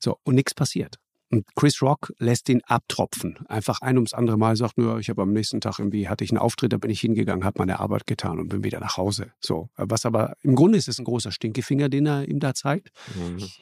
So, 0.00 0.18
und 0.24 0.34
nichts 0.34 0.54
passiert. 0.54 0.96
Und 1.32 1.46
Chris 1.54 1.80
Rock 1.80 2.12
lässt 2.18 2.48
ihn 2.48 2.60
abtropfen. 2.66 3.38
Einfach 3.46 3.82
ein 3.82 3.96
ums 3.96 4.14
andere 4.14 4.36
Mal 4.36 4.56
sagt 4.56 4.78
nur, 4.78 4.98
ich 4.98 5.10
habe 5.10 5.22
am 5.22 5.32
nächsten 5.32 5.60
Tag 5.60 5.78
irgendwie, 5.78 6.08
hatte 6.08 6.24
ich 6.24 6.32
einen 6.32 6.38
Auftritt, 6.38 6.72
da 6.72 6.76
bin 6.76 6.90
ich 6.90 7.00
hingegangen, 7.00 7.44
habe 7.44 7.60
meine 7.60 7.78
Arbeit 7.78 8.06
getan 8.08 8.40
und 8.40 8.48
bin 8.48 8.64
wieder 8.64 8.80
nach 8.80 8.96
Hause. 8.96 9.30
So, 9.38 9.70
was 9.76 10.04
aber 10.04 10.34
im 10.42 10.56
Grunde 10.56 10.76
ist 10.76 10.88
es 10.88 10.98
ein 10.98 11.04
großer 11.04 11.30
Stinkefinger, 11.30 11.88
den 11.88 12.06
er 12.06 12.26
ihm 12.26 12.40
da 12.40 12.52
zeigt. 12.52 12.90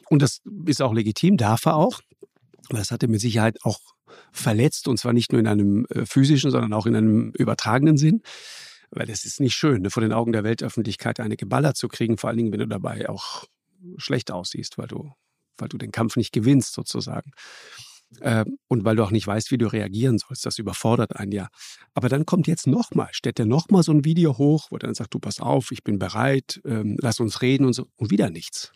Und 0.09 0.23
das 0.23 0.41
ist 0.65 0.81
auch 0.81 0.95
legitim, 0.95 1.37
darf 1.37 1.67
er 1.67 1.77
auch. 1.77 2.01
Das 2.71 2.91
hat 2.91 3.03
er 3.03 3.11
mit 3.11 3.21
Sicherheit 3.21 3.59
auch 3.65 3.81
verletzt 4.33 4.89
und 4.89 4.99
zwar 4.99 5.13
nicht 5.13 5.33
nur 5.33 5.41
in 5.41 5.47
einem 5.47 5.87
äh, 5.91 6.07
physischen, 6.07 6.51
sondern 6.51 6.73
auch 6.73 6.87
in 6.87 6.97
einem 6.97 7.33
übertragenen 7.33 7.99
Sinn. 7.99 8.23
Weil 8.91 9.07
das 9.07 9.27
ist 9.27 9.41
nicht 9.41 9.55
schön, 9.55 9.83
ne, 9.83 9.91
vor 9.91 10.01
den 10.01 10.15
Augen 10.15 10.33
der 10.33 10.45
Weltöffentlichkeit 10.45 11.21
eine 11.21 11.37
geballert 11.37 11.77
zu 11.77 11.89
kriegen, 11.89 12.17
vor 12.17 12.31
allen 12.31 12.39
Dingen, 12.39 12.53
wenn 12.53 12.61
du 12.61 12.69
dabei 12.69 13.11
auch 13.11 13.45
schlecht 13.99 14.31
aussiehst, 14.31 14.79
weil 14.79 14.87
du, 14.87 15.13
weil 15.59 15.69
du 15.69 15.79
den 15.79 15.93
Kampf 15.93 16.17
nicht 16.17 16.33
gewinnst 16.33 16.75
sozusagen. 16.75 17.33
Ähm, 18.23 18.59
und 18.69 18.85
weil 18.85 18.97
du 18.97 19.05
auch 19.05 19.11
nicht 19.11 19.27
weißt, 19.27 19.51
wie 19.51 19.59
du 19.59 19.67
reagieren 19.67 20.19
sollst, 20.19 20.47
das 20.47 20.59
überfordert 20.59 21.17
einen 21.17 21.33
ja. 21.33 21.49
Aber 21.95 22.09
dann 22.09 22.25
kommt 22.25 22.47
jetzt 22.47 22.67
nochmal, 22.67 23.09
stellt 23.13 23.39
er 23.39 23.47
nochmal 23.47 23.83
so 23.83 23.93
ein 23.93 24.05
Video 24.05 24.39
hoch, 24.39 24.69
wo 24.71 24.77
er 24.77 24.81
dann 24.81 24.95
sagt, 24.95 25.13
du 25.15 25.19
pass 25.19 25.41
auf, 25.41 25.71
ich 25.73 25.85
bin 25.85 25.99
bereit, 25.99 26.61
ähm, 26.65 26.97
lass 27.01 27.21
uns 27.21 27.43
reden 27.43 27.67
und 27.67 27.75
so. 27.75 27.89
Und 27.97 28.11
wieder 28.11 28.31
nichts. 28.31 28.73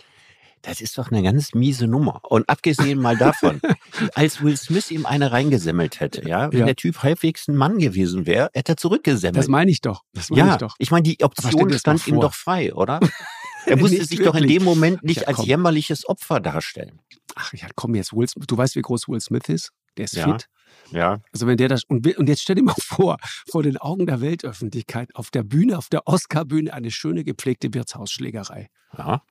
Das 0.60 0.80
ist 0.80 0.96
doch 0.96 1.10
eine 1.10 1.24
ganz 1.24 1.54
miese 1.54 1.88
Nummer. 1.88 2.20
Und 2.22 2.48
abgesehen 2.48 3.00
mal 3.00 3.16
davon, 3.16 3.60
als 4.14 4.42
Will 4.42 4.56
Smith 4.56 4.92
ihm 4.92 5.06
eine 5.06 5.32
reingesemmelt 5.32 5.98
hätte, 5.98 6.28
ja, 6.28 6.52
wenn 6.52 6.60
ja. 6.60 6.66
der 6.66 6.76
Typ 6.76 7.02
halbwegs 7.02 7.48
ein 7.48 7.56
Mann 7.56 7.78
gewesen 7.78 8.26
wäre, 8.26 8.48
hätte 8.54 8.72
er 8.72 8.76
zurückgesemmelt. 8.76 9.36
Das 9.36 9.48
meine 9.48 9.72
ich 9.72 9.80
doch. 9.80 10.04
Das 10.14 10.30
meine 10.30 10.46
ja, 10.46 10.52
ich 10.52 10.58
doch. 10.58 10.76
Ich 10.78 10.92
meine, 10.92 11.02
die 11.02 11.20
Option 11.22 11.72
stand 11.76 12.06
ihm 12.06 12.20
doch 12.20 12.34
frei, 12.34 12.72
oder? 12.74 13.00
Er 13.66 13.76
musste 13.78 14.04
sich 14.04 14.18
wirklich. 14.18 14.26
doch 14.26 14.34
in 14.34 14.48
dem 14.48 14.64
Moment 14.64 15.02
nicht 15.02 15.22
ja, 15.22 15.28
als 15.28 15.44
jämmerliches 15.44 16.08
Opfer 16.08 16.40
darstellen. 16.40 17.00
Ach 17.34 17.52
ja, 17.54 17.68
komm 17.74 17.94
jetzt, 17.94 18.12
Will 18.12 18.26
du 18.26 18.56
weißt, 18.56 18.76
wie 18.76 18.82
groß 18.82 19.08
Will 19.08 19.20
Smith 19.20 19.48
ist? 19.48 19.70
Der 19.96 20.04
ist 20.04 20.14
ja. 20.14 20.32
fit. 20.32 20.48
Ja. 20.90 21.20
Also 21.32 21.46
wenn 21.46 21.56
der 21.56 21.68
das 21.68 21.84
und, 21.84 22.06
und 22.16 22.28
jetzt 22.28 22.42
stell 22.42 22.56
dir 22.56 22.62
mal 22.62 22.74
vor, 22.78 23.18
vor 23.50 23.62
den 23.62 23.76
Augen 23.76 24.06
der 24.06 24.20
Weltöffentlichkeit 24.20 25.14
auf 25.14 25.30
der 25.30 25.42
Bühne, 25.42 25.78
auf 25.78 25.88
der 25.88 26.06
Oscar-Bühne 26.06 26.72
eine 26.72 26.90
schöne 26.90 27.24
gepflegte 27.24 27.72
Wirtshausschlägerei. 27.72 28.68
Ja. 28.96 29.22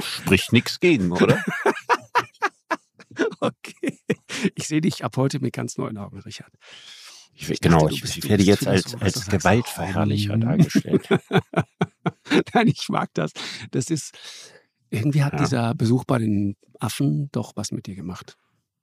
Spricht 0.00 0.52
nichts 0.52 0.80
gegen, 0.80 1.12
oder? 1.12 1.42
okay. 3.40 3.98
Ich 4.54 4.66
sehe 4.66 4.80
dich 4.80 5.04
ab 5.04 5.16
heute 5.16 5.40
mit 5.40 5.52
ganz 5.52 5.78
neuen 5.78 5.96
Augen, 5.98 6.20
Richard. 6.20 6.52
Ich, 7.34 7.50
ich 7.50 7.60
genau, 7.60 7.88
dachte, 7.88 7.94
ich, 7.94 8.28
werde 8.28 8.44
jetzt 8.44 8.66
als, 8.66 8.94
als 9.00 9.26
Gewaltverherrlicher 9.26 10.36
dargestellt. 10.36 11.08
Nein, 12.54 12.68
ich 12.68 12.88
mag 12.88 13.10
das. 13.14 13.32
Das 13.72 13.90
ist, 13.90 14.16
irgendwie 14.90 15.24
hat 15.24 15.32
ja. 15.34 15.38
dieser 15.40 15.74
Besuch 15.74 16.04
bei 16.04 16.18
den 16.18 16.56
Affen 16.78 17.28
doch 17.32 17.52
was 17.56 17.72
mit 17.72 17.86
dir 17.86 17.96
gemacht. 17.96 18.36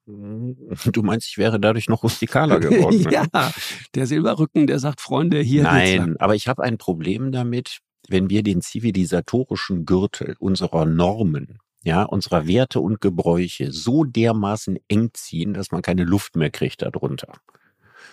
Du 0.05 1.03
meinst, 1.03 1.27
ich 1.29 1.37
wäre 1.37 1.59
dadurch 1.59 1.87
noch 1.87 2.03
rustikaler 2.03 2.59
geworden? 2.59 3.01
Ne? 3.01 3.11
ja, 3.11 3.51
der 3.95 4.07
Silberrücken, 4.07 4.67
der 4.67 4.79
sagt, 4.79 4.99
Freunde, 4.99 5.39
hier. 5.39 5.63
Nein, 5.63 6.17
aber 6.19 6.35
ich 6.35 6.47
habe 6.47 6.63
ein 6.63 6.77
Problem 6.77 7.31
damit, 7.31 7.79
wenn 8.09 8.29
wir 8.29 8.43
den 8.43 8.61
zivilisatorischen 8.61 9.85
Gürtel 9.85 10.35
unserer 10.39 10.85
Normen, 10.85 11.59
ja, 11.83 12.03
unserer 12.03 12.47
Werte 12.47 12.79
und 12.81 12.99
Gebräuche 12.99 13.71
so 13.71 14.03
dermaßen 14.03 14.77
eng 14.87 15.11
ziehen, 15.13 15.53
dass 15.53 15.71
man 15.71 15.81
keine 15.81 16.03
Luft 16.03 16.35
mehr 16.35 16.49
kriegt 16.49 16.81
darunter. 16.81 17.33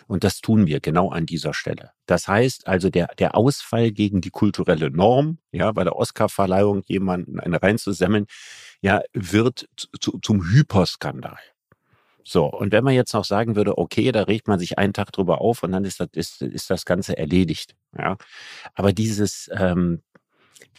Und 0.09 0.25
das 0.25 0.41
tun 0.41 0.67
wir 0.67 0.81
genau 0.81 1.11
an 1.11 1.27
dieser 1.27 1.53
Stelle. 1.53 1.93
Das 2.07 2.27
heißt 2.27 2.67
also, 2.67 2.89
der, 2.89 3.09
der 3.19 3.37
Ausfall 3.37 3.93
gegen 3.93 4.23
die 4.23 4.31
kulturelle 4.31 4.91
Norm, 4.91 5.39
ja, 5.53 5.71
bei 5.71 5.85
der 5.85 5.97
Oscarverleihung 5.97 6.83
jemanden 6.87 7.39
eine 7.39 7.63
reinzusemmeln, 7.63 8.27
ja, 8.81 9.03
wird 9.13 9.69
zu, 10.01 10.19
zum 10.19 10.51
Hyperskandal. 10.51 11.39
So, 12.25 12.47
und 12.47 12.73
wenn 12.73 12.85
man 12.85 12.95
jetzt 12.95 13.13
noch 13.13 13.25
sagen 13.25 13.55
würde, 13.55 13.79
okay, 13.79 14.11
da 14.11 14.23
regt 14.23 14.49
man 14.49 14.59
sich 14.59 14.79
einen 14.79 14.95
Tag 14.95 15.13
drüber 15.13 15.41
auf 15.41 15.63
und 15.63 15.73
dann 15.73 15.85
ist 15.85 16.01
das, 16.01 16.09
ist, 16.13 16.43
ist 16.43 16.71
das 16.71 16.85
Ganze 16.87 17.17
erledigt. 17.17 17.77
Ja. 17.97 18.17
Aber 18.75 18.93
dieses, 18.93 19.51
ähm, 19.53 20.03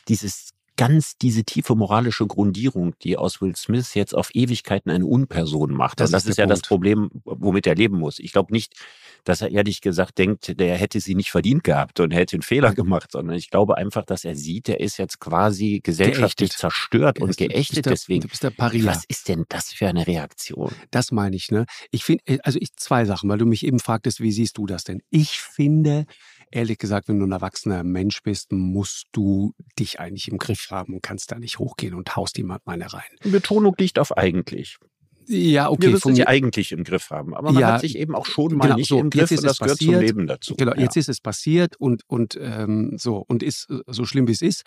dieses 0.07 0.51
ganz 0.79 1.17
diese 1.17 1.43
tiefe 1.43 1.75
moralische 1.75 2.25
Grundierung, 2.25 2.95
die 3.03 3.17
aus 3.17 3.41
Will 3.41 3.53
Smith 3.57 3.95
jetzt 3.95 4.15
auf 4.15 4.33
Ewigkeiten 4.33 4.89
eine 4.89 5.05
Unperson 5.05 5.73
macht. 5.73 5.99
Das, 5.99 6.11
das 6.11 6.23
ist, 6.23 6.29
ist 6.29 6.37
ja 6.37 6.45
Punkt. 6.45 6.51
das 6.53 6.67
Problem, 6.69 7.09
womit 7.25 7.67
er 7.67 7.75
leben 7.75 7.99
muss. 7.99 8.17
Ich 8.17 8.31
glaube 8.31 8.53
nicht, 8.53 8.73
dass 9.25 9.41
er 9.41 9.51
ehrlich 9.51 9.81
gesagt 9.81 10.17
denkt, 10.17 10.57
der 10.57 10.77
hätte 10.77 11.01
sie 11.01 11.15
nicht 11.15 11.31
verdient 11.31 11.65
gehabt 11.65 11.99
und 11.99 12.11
hätte 12.11 12.37
einen 12.37 12.43
Fehler 12.43 12.73
gemacht, 12.73 13.11
sondern 13.11 13.35
ich 13.35 13.49
glaube 13.49 13.75
einfach, 13.75 14.05
dass 14.05 14.23
er 14.23 14.37
sieht, 14.37 14.69
er 14.69 14.79
ist 14.79 14.97
jetzt 14.97 15.19
quasi 15.19 15.81
gesellschaftlich 15.83 16.51
geächtet. 16.51 16.59
zerstört 16.59 17.19
und 17.19 17.35
geächtet. 17.35 17.85
Der, 17.85 17.91
Deswegen, 17.91 18.21
du 18.21 18.29
bist 18.29 18.43
der 18.43 18.51
Paria. 18.51 18.85
was 18.85 19.03
ist 19.05 19.27
denn 19.27 19.43
das 19.49 19.73
für 19.73 19.87
eine 19.89 20.07
Reaktion? 20.07 20.71
Das 20.91 21.11
meine 21.11 21.35
ich, 21.35 21.51
ne? 21.51 21.65
Ich 21.91 22.05
finde, 22.05 22.23
äh, 22.25 22.37
also 22.43 22.57
ich 22.61 22.73
zwei 22.77 23.03
Sachen, 23.03 23.29
weil 23.29 23.37
du 23.37 23.45
mich 23.45 23.65
eben 23.65 23.79
fragtest, 23.79 24.21
wie 24.21 24.31
siehst 24.31 24.57
du 24.57 24.65
das 24.65 24.85
denn? 24.85 25.01
Ich 25.09 25.41
finde, 25.41 26.05
ehrlich 26.51 26.77
gesagt, 26.77 27.07
wenn 27.07 27.19
du 27.19 27.25
ein 27.25 27.31
erwachsener 27.31 27.83
Mensch 27.83 28.21
bist, 28.23 28.51
musst 28.51 29.07
du 29.11 29.53
dich 29.77 29.99
eigentlich 29.99 30.27
im 30.27 30.37
Griff 30.37 30.67
haben 30.69 30.93
und 30.93 31.03
kannst 31.03 31.31
da 31.31 31.39
nicht 31.39 31.59
hochgehen 31.59 31.93
und 31.93 32.15
haust 32.15 32.37
jemand 32.37 32.65
meine 32.65 32.91
rein. 32.91 33.09
Betonung 33.23 33.75
liegt 33.77 33.99
auf 33.99 34.17
eigentlich. 34.17 34.77
Ja, 35.31 35.69
okay. 35.69 35.83
Wir 35.83 35.89
müssen 35.91 36.15
sich 36.15 36.27
eigentlich 36.27 36.71
im 36.71 36.83
Griff 36.83 37.11
haben. 37.11 37.35
Aber 37.35 37.51
man 37.51 37.61
ja, 37.61 37.73
hat 37.73 37.81
sich 37.81 37.95
eben 37.95 38.15
auch 38.15 38.25
schon 38.25 38.55
mal 38.55 38.63
genau, 38.63 38.77
nicht 38.77 38.87
so, 38.87 38.99
im 38.99 39.11
Griff 39.11 39.29
und 39.29 39.43
das 39.43 39.59
passiert, 39.59 39.79
gehört 39.79 39.79
zum 39.79 39.99
Leben 39.99 40.27
dazu. 40.27 40.55
Genau, 40.55 40.73
ja. 40.73 40.81
jetzt 40.81 40.97
ist 40.97 41.07
es 41.07 41.21
passiert 41.21 41.75
und, 41.75 42.01
und 42.07 42.35
ähm, 42.41 42.97
so, 42.97 43.17
und 43.27 43.43
ist 43.43 43.67
so 43.85 44.05
schlimm 44.05 44.27
wie 44.27 44.31
es 44.31 44.41
ist, 44.41 44.63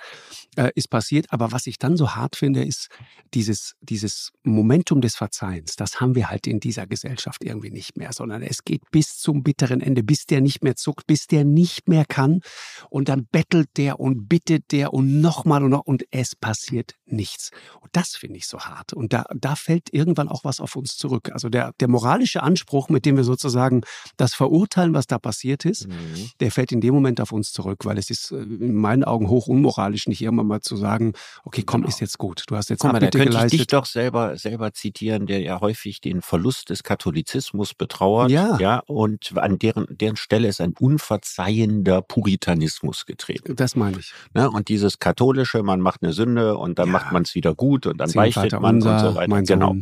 äh, 0.54 0.70
ist 0.76 0.88
passiert. 0.88 1.26
Aber 1.30 1.50
was 1.50 1.66
ich 1.66 1.78
dann 1.78 1.96
so 1.96 2.14
hart 2.14 2.36
finde, 2.36 2.62
ist 2.62 2.90
dieses, 3.34 3.74
dieses 3.80 4.30
Momentum 4.44 5.00
des 5.00 5.16
Verzeihens. 5.16 5.74
Das 5.74 6.00
haben 6.00 6.14
wir 6.14 6.30
halt 6.30 6.46
in 6.46 6.60
dieser 6.60 6.86
Gesellschaft 6.86 7.42
irgendwie 7.42 7.72
nicht 7.72 7.96
mehr, 7.96 8.12
sondern 8.12 8.42
es 8.42 8.62
geht 8.62 8.88
bis 8.92 9.18
zum 9.18 9.42
bitteren 9.42 9.80
Ende, 9.80 10.04
bis 10.04 10.26
der 10.26 10.40
nicht 10.40 10.62
mehr 10.62 10.76
zuckt, 10.76 11.08
bis 11.08 11.26
der 11.26 11.44
nicht 11.44 11.88
mehr 11.88 12.04
kann. 12.04 12.40
Und 12.88 13.08
dann 13.08 13.26
bettelt 13.32 13.70
der 13.78 13.98
und 13.98 14.28
bittet 14.28 14.70
der 14.70 14.94
und 14.94 15.20
nochmal 15.20 15.64
und 15.64 15.70
noch 15.70 15.86
und 15.86 16.04
es 16.12 16.36
passiert 16.36 16.94
nichts. 17.06 17.50
Und 17.80 17.90
das 17.96 18.10
finde 18.10 18.38
ich 18.38 18.46
so 18.46 18.60
hart. 18.60 18.92
Und 18.92 19.12
da, 19.12 19.24
da 19.34 19.56
fällt 19.56 19.92
irgendwann 19.92 20.28
auch 20.28 20.44
was 20.44 20.51
was 20.52 20.60
auf 20.60 20.76
uns 20.76 20.98
zurück. 20.98 21.30
Also 21.32 21.48
der, 21.48 21.72
der 21.80 21.88
moralische 21.88 22.42
Anspruch, 22.42 22.90
mit 22.90 23.06
dem 23.06 23.16
wir 23.16 23.24
sozusagen 23.24 23.82
das 24.18 24.34
verurteilen, 24.34 24.92
was 24.92 25.06
da 25.06 25.18
passiert 25.18 25.64
ist, 25.64 25.88
mhm. 25.88 25.94
der 26.40 26.50
fällt 26.50 26.72
in 26.72 26.82
dem 26.82 26.92
Moment 26.92 27.22
auf 27.22 27.32
uns 27.32 27.52
zurück, 27.52 27.86
weil 27.86 27.96
es 27.96 28.10
ist 28.10 28.32
äh, 28.32 28.42
in 28.42 28.74
meinen 28.74 29.04
Augen 29.04 29.28
hoch 29.28 29.46
unmoralisch, 29.46 30.08
nicht 30.08 30.20
irgendwann 30.20 30.46
mal 30.46 30.60
zu 30.60 30.76
sagen, 30.76 31.14
okay, 31.44 31.62
komm, 31.64 31.82
genau. 31.82 31.88
ist 31.88 32.00
jetzt 32.00 32.18
gut. 32.18 32.44
Du 32.48 32.56
hast 32.56 32.68
jetzt 32.68 32.80
Guck 32.80 32.92
mal, 32.92 32.98
da 33.00 33.08
könnte 33.08 33.28
geleistet. 33.28 33.54
ich 33.54 33.60
dich 33.60 33.66
doch 33.68 33.86
selber, 33.86 34.36
selber 34.36 34.74
zitieren, 34.74 35.26
der 35.26 35.40
ja 35.40 35.60
häufig 35.60 36.02
den 36.02 36.20
Verlust 36.20 36.68
des 36.68 36.82
Katholizismus 36.82 37.72
betrauert. 37.72 38.30
Ja. 38.30 38.58
ja 38.58 38.82
und 38.86 39.32
an 39.36 39.58
deren, 39.58 39.86
deren 39.88 40.16
Stelle 40.16 40.48
ist 40.48 40.60
ein 40.60 40.74
unverzeihender 40.78 42.02
Puritanismus 42.02 43.06
getreten. 43.06 43.56
Das 43.56 43.74
meine 43.74 43.98
ich. 43.98 44.12
Ne? 44.34 44.50
Und 44.50 44.68
dieses 44.68 44.98
katholische, 44.98 45.62
man 45.62 45.80
macht 45.80 46.02
eine 46.02 46.12
Sünde 46.12 46.58
und 46.58 46.78
dann 46.78 46.88
ja. 46.88 46.92
macht 46.92 47.12
man 47.12 47.22
es 47.22 47.34
wieder 47.34 47.54
gut 47.54 47.86
und 47.86 47.98
dann 47.98 48.08
Zehn 48.08 48.20
beichtet 48.20 48.60
man 48.60 48.76
unser, 48.76 48.92
und 48.92 49.00
so 49.00 49.14
weiter. 49.14 49.42
genau. 49.42 49.76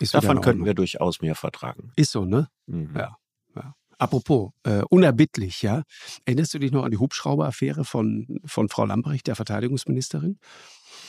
Ist 0.00 0.14
Davon 0.14 0.40
könnten 0.40 0.64
wir 0.64 0.74
durchaus 0.74 1.20
mehr 1.20 1.34
vertragen. 1.34 1.92
Ist 1.96 2.12
so, 2.12 2.24
ne? 2.24 2.48
Mhm. 2.66 2.94
Ja. 2.96 3.16
ja. 3.56 3.74
Apropos, 3.98 4.52
äh, 4.62 4.82
unerbittlich, 4.90 5.62
ja. 5.62 5.82
Erinnerst 6.24 6.54
du 6.54 6.58
dich 6.58 6.70
noch 6.70 6.84
an 6.84 6.90
die 6.90 6.98
Hubschrauberaffäre 6.98 7.84
von, 7.84 8.40
von 8.44 8.68
Frau 8.68 8.84
Lambrecht, 8.84 9.26
der 9.26 9.34
Verteidigungsministerin? 9.34 10.38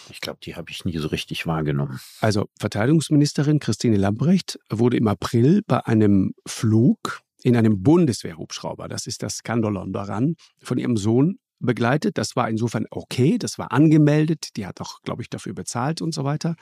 Ich 0.10 0.22
glaube, 0.22 0.40
die 0.42 0.56
habe 0.56 0.72
ich 0.72 0.86
nie 0.86 0.98
so 0.98 1.08
richtig 1.10 1.46
wahrgenommen. 1.46 2.00
Also 2.20 2.48
Verteidigungsministerin 2.60 3.60
Christine 3.60 3.98
Lambrecht 3.98 4.60
wurde 4.72 4.98
im 4.98 5.08
April 5.08 5.62
bei 5.68 5.86
einem 5.86 6.34
Flug 6.48 7.22
in 7.44 7.56
einem 7.56 7.82
Bundeswehrhubschrauber, 7.82 8.88
das 8.88 9.08
ist 9.08 9.24
das 9.24 9.38
Skandalon 9.38 9.94
daran, 9.94 10.36
von 10.62 10.78
ihrem 10.78 10.98
Sohn 10.98 11.40
begleitet. 11.60 12.18
Das 12.18 12.36
war 12.36 12.50
insofern 12.50 12.86
okay, 12.90 13.38
das 13.38 13.58
war 13.58 13.72
angemeldet, 13.72 14.50
die 14.56 14.66
hat 14.66 14.82
auch, 14.82 15.02
glaube 15.04 15.22
ich, 15.22 15.30
dafür 15.30 15.54
bezahlt 15.54 16.02
und 16.02 16.14
so 16.14 16.24
weiter. 16.24 16.56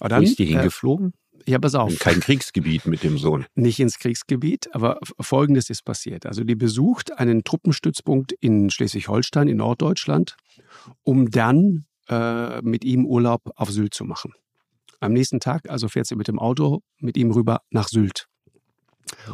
Aber 0.00 0.08
dann, 0.08 0.22
Wo 0.22 0.24
ist 0.24 0.38
die 0.38 0.44
äh, 0.44 0.54
hingeflogen? 0.54 1.12
Äh, 1.46 1.50
ja, 1.50 1.58
pass 1.58 1.74
auf. 1.74 1.90
In 1.90 1.98
kein 1.98 2.20
Kriegsgebiet 2.20 2.86
mit 2.86 3.02
dem 3.02 3.18
Sohn. 3.18 3.46
Nicht 3.54 3.78
ins 3.78 3.98
Kriegsgebiet, 3.98 4.74
aber 4.74 4.98
Folgendes 5.20 5.70
ist 5.70 5.84
passiert. 5.84 6.26
Also 6.26 6.42
die 6.44 6.56
besucht 6.56 7.18
einen 7.18 7.44
Truppenstützpunkt 7.44 8.32
in 8.32 8.70
Schleswig-Holstein, 8.70 9.48
in 9.48 9.58
Norddeutschland, 9.58 10.36
um 11.02 11.30
dann 11.30 11.86
äh, 12.08 12.60
mit 12.62 12.84
ihm 12.84 13.06
Urlaub 13.06 13.52
auf 13.56 13.70
Sylt 13.70 13.94
zu 13.94 14.04
machen. 14.04 14.32
Am 15.00 15.12
nächsten 15.12 15.40
Tag 15.40 15.68
also 15.68 15.88
fährt 15.88 16.06
sie 16.06 16.16
mit 16.16 16.28
dem 16.28 16.38
Auto 16.38 16.82
mit 16.98 17.16
ihm 17.16 17.30
rüber 17.30 17.60
nach 17.70 17.88
Sylt. 17.88 18.26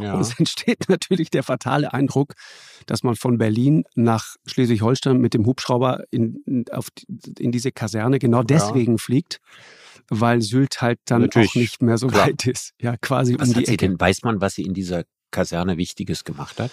Ja. 0.01 0.15
Und 0.15 0.21
es 0.21 0.35
entsteht 0.39 0.89
natürlich 0.89 1.31
der 1.31 1.43
fatale 1.43 1.93
Eindruck, 1.93 2.35
dass 2.87 3.03
man 3.03 3.17
von 3.17 3.39
Berlin 3.39 3.85
nach 3.95 4.37
Schleswig-Holstein 4.47 5.19
mit 5.19 5.35
dem 5.35 5.47
Hubschrauber 5.47 6.05
in, 6.11 6.65
auf, 6.71 6.89
in 7.39 7.53
diese 7.53 7.73
Kaserne 7.73 8.19
genau 8.19 8.43
deswegen 8.43 8.93
ja. 8.93 8.99
fliegt, 8.99 9.41
weil 10.09 10.43
Sylt 10.43 10.81
halt 10.83 10.99
dann 11.07 11.23
natürlich, 11.23 11.51
auch 11.51 11.55
nicht 11.57 11.83
mehr 11.83 11.99
so 11.99 12.09
klar. 12.09 12.27
weit 12.27 12.47
ist. 12.47 12.73
Ja, 12.81 12.97
quasi 12.97 13.37
was 13.39 13.49
um 13.49 13.55
die 13.55 13.67
Ecke. 13.67 13.77
Denn, 13.89 14.01
weiß 14.01 14.23
man, 14.23 14.41
was 14.41 14.55
sie 14.55 14.63
in 14.63 14.75
dieser 14.75 15.05
Kaserne 15.31 15.77
Wichtiges 15.79 16.25
gemacht 16.25 16.61
hat? 16.61 16.71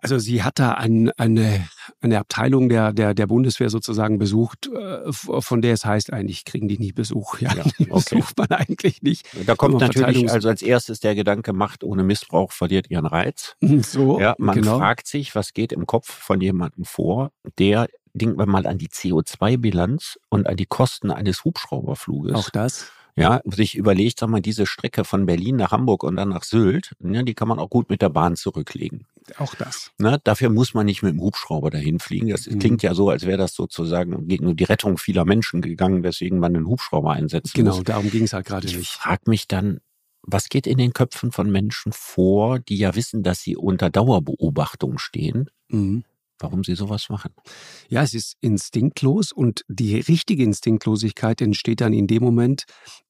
Also 0.00 0.18
sie 0.18 0.42
hat 0.42 0.58
da 0.58 0.72
ein, 0.72 1.10
eine, 1.16 1.66
eine 2.00 2.18
Abteilung 2.18 2.68
der, 2.68 2.92
der, 2.92 3.14
der 3.14 3.26
Bundeswehr 3.26 3.68
sozusagen 3.68 4.18
besucht, 4.18 4.68
äh, 4.68 5.12
von 5.12 5.62
der 5.62 5.72
es 5.72 5.84
heißt, 5.84 6.12
eigentlich 6.12 6.44
kriegen 6.44 6.68
die 6.68 6.78
nie 6.78 6.92
Besuch. 6.92 7.40
Ja, 7.40 7.54
ja 7.54 7.64
okay. 7.90 8.16
besucht 8.16 8.38
man 8.38 8.50
eigentlich 8.50 9.02
nicht. 9.02 9.26
Da 9.46 9.56
kommt 9.56 9.80
natürlich 9.80 10.30
also 10.30 10.48
als 10.48 10.62
erstes 10.62 11.00
der 11.00 11.14
Gedanke, 11.14 11.52
Macht 11.52 11.82
ohne 11.82 12.04
Missbrauch 12.04 12.52
verliert 12.52 12.90
ihren 12.90 13.06
Reiz. 13.06 13.56
So, 13.88 14.20
ja, 14.20 14.34
man 14.38 14.56
genau. 14.60 14.78
fragt 14.78 15.06
sich, 15.06 15.34
was 15.34 15.52
geht 15.52 15.72
im 15.72 15.86
Kopf 15.86 16.10
von 16.10 16.40
jemandem 16.40 16.84
vor, 16.84 17.32
der, 17.58 17.88
denken 18.12 18.38
wir 18.38 18.46
mal 18.46 18.66
an 18.66 18.78
die 18.78 18.88
CO2-Bilanz 18.88 20.18
und 20.28 20.46
an 20.46 20.56
die 20.56 20.66
Kosten 20.66 21.10
eines 21.10 21.44
Hubschrauberfluges. 21.44 22.34
Auch 22.34 22.50
das 22.50 22.90
ja, 23.20 23.40
sich 23.44 23.76
überlegt, 23.76 24.18
sag 24.18 24.28
mal, 24.28 24.40
diese 24.40 24.66
Strecke 24.66 25.04
von 25.04 25.26
Berlin 25.26 25.56
nach 25.56 25.72
Hamburg 25.72 26.04
und 26.04 26.16
dann 26.16 26.30
nach 26.30 26.44
Sylt, 26.44 26.94
ja, 27.00 27.22
die 27.22 27.34
kann 27.34 27.48
man 27.48 27.58
auch 27.58 27.70
gut 27.70 27.90
mit 27.90 28.02
der 28.02 28.10
Bahn 28.10 28.36
zurücklegen. 28.36 29.06
Auch 29.36 29.54
das. 29.54 29.92
Na, 29.98 30.18
dafür 30.18 30.48
muss 30.48 30.74
man 30.74 30.86
nicht 30.86 31.02
mit 31.02 31.12
dem 31.12 31.20
Hubschrauber 31.20 31.70
dahin 31.70 31.98
fliegen. 31.98 32.28
Das 32.28 32.46
mhm. 32.46 32.58
klingt 32.58 32.82
ja 32.82 32.94
so, 32.94 33.10
als 33.10 33.26
wäre 33.26 33.38
das 33.38 33.54
sozusagen 33.54 34.26
gegen 34.28 34.56
die 34.56 34.64
Rettung 34.64 34.96
vieler 34.98 35.24
Menschen 35.24 35.60
gegangen, 35.60 36.02
weswegen 36.02 36.38
man 36.38 36.56
einen 36.56 36.66
Hubschrauber 36.66 37.12
einsetzt. 37.12 37.54
Genau, 37.54 37.76
muss. 37.76 37.84
darum 37.84 38.10
ging 38.10 38.24
es 38.24 38.32
halt 38.32 38.46
gerade 38.46 38.66
nicht. 38.66 38.78
Ich 38.78 38.90
frage 38.90 39.22
mich 39.26 39.48
dann, 39.48 39.80
was 40.22 40.48
geht 40.48 40.66
in 40.66 40.78
den 40.78 40.92
Köpfen 40.92 41.32
von 41.32 41.50
Menschen 41.50 41.92
vor, 41.92 42.58
die 42.58 42.76
ja 42.76 42.94
wissen, 42.94 43.22
dass 43.22 43.40
sie 43.40 43.56
unter 43.56 43.90
Dauerbeobachtung 43.90 44.98
stehen? 44.98 45.50
Mhm. 45.68 46.04
Warum 46.38 46.62
sie 46.62 46.76
sowas 46.76 47.08
machen? 47.08 47.32
Ja, 47.88 48.02
es 48.02 48.14
ist 48.14 48.36
instinktlos 48.40 49.32
und 49.32 49.64
die 49.68 49.96
richtige 49.96 50.44
Instinktlosigkeit 50.44 51.40
entsteht 51.40 51.80
dann 51.80 51.92
in 51.92 52.06
dem 52.06 52.22
Moment, 52.22 52.64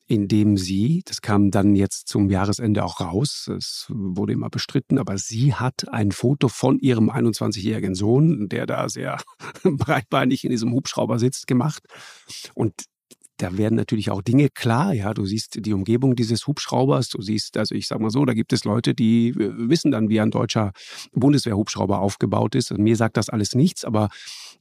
in 0.09 0.27
dem 0.27 0.57
sie, 0.57 1.03
das 1.05 1.21
kam 1.21 1.51
dann 1.51 1.77
jetzt 1.77 2.09
zum 2.09 2.31
Jahresende 2.31 2.83
auch 2.83 3.01
raus, 3.01 3.49
es 3.55 3.87
wurde 3.91 4.33
immer 4.33 4.49
bestritten, 4.49 4.99
aber 4.99 5.19
sie 5.19 5.55
hat 5.55 5.87
ein 5.91 6.13
Foto 6.13 6.49
von 6.49 6.79
ihrem 6.79 7.11
21-jährigen 7.11 7.95
Sohn, 7.95 8.49
der 8.49 8.67
da 8.67 8.89
sehr 8.89 9.19
breitbeinig 9.63 10.45
in 10.45 10.51
diesem 10.51 10.73
Hubschrauber 10.73 11.19
sitzt, 11.19 11.47
gemacht. 11.47 11.83
Und 12.55 12.73
da 13.37 13.57
werden 13.57 13.77
natürlich 13.77 14.11
auch 14.11 14.21
Dinge 14.21 14.49
klar. 14.49 14.93
Ja, 14.93 15.15
du 15.15 15.25
siehst 15.25 15.65
die 15.65 15.73
Umgebung 15.73 16.17
dieses 16.17 16.47
Hubschraubers. 16.47 17.09
Du 17.09 17.23
siehst, 17.23 17.57
also 17.57 17.75
ich 17.75 17.87
sag 17.87 18.01
mal 18.01 18.11
so, 18.11 18.25
da 18.25 18.35
gibt 18.35 18.53
es 18.53 18.65
Leute, 18.65 18.95
die 18.95 19.29
äh, 19.29 19.53
wissen 19.57 19.93
dann, 19.93 20.09
wie 20.09 20.21
ein 20.21 20.31
deutscher 20.31 20.73
Bundeswehrhubschrauber 21.13 22.01
aufgebaut 22.01 22.55
ist. 22.57 22.73
Also 22.73 22.83
mir 22.83 22.97
sagt 22.97 23.17
das 23.17 23.29
alles 23.29 23.55
nichts, 23.55 23.85
aber 23.85 24.09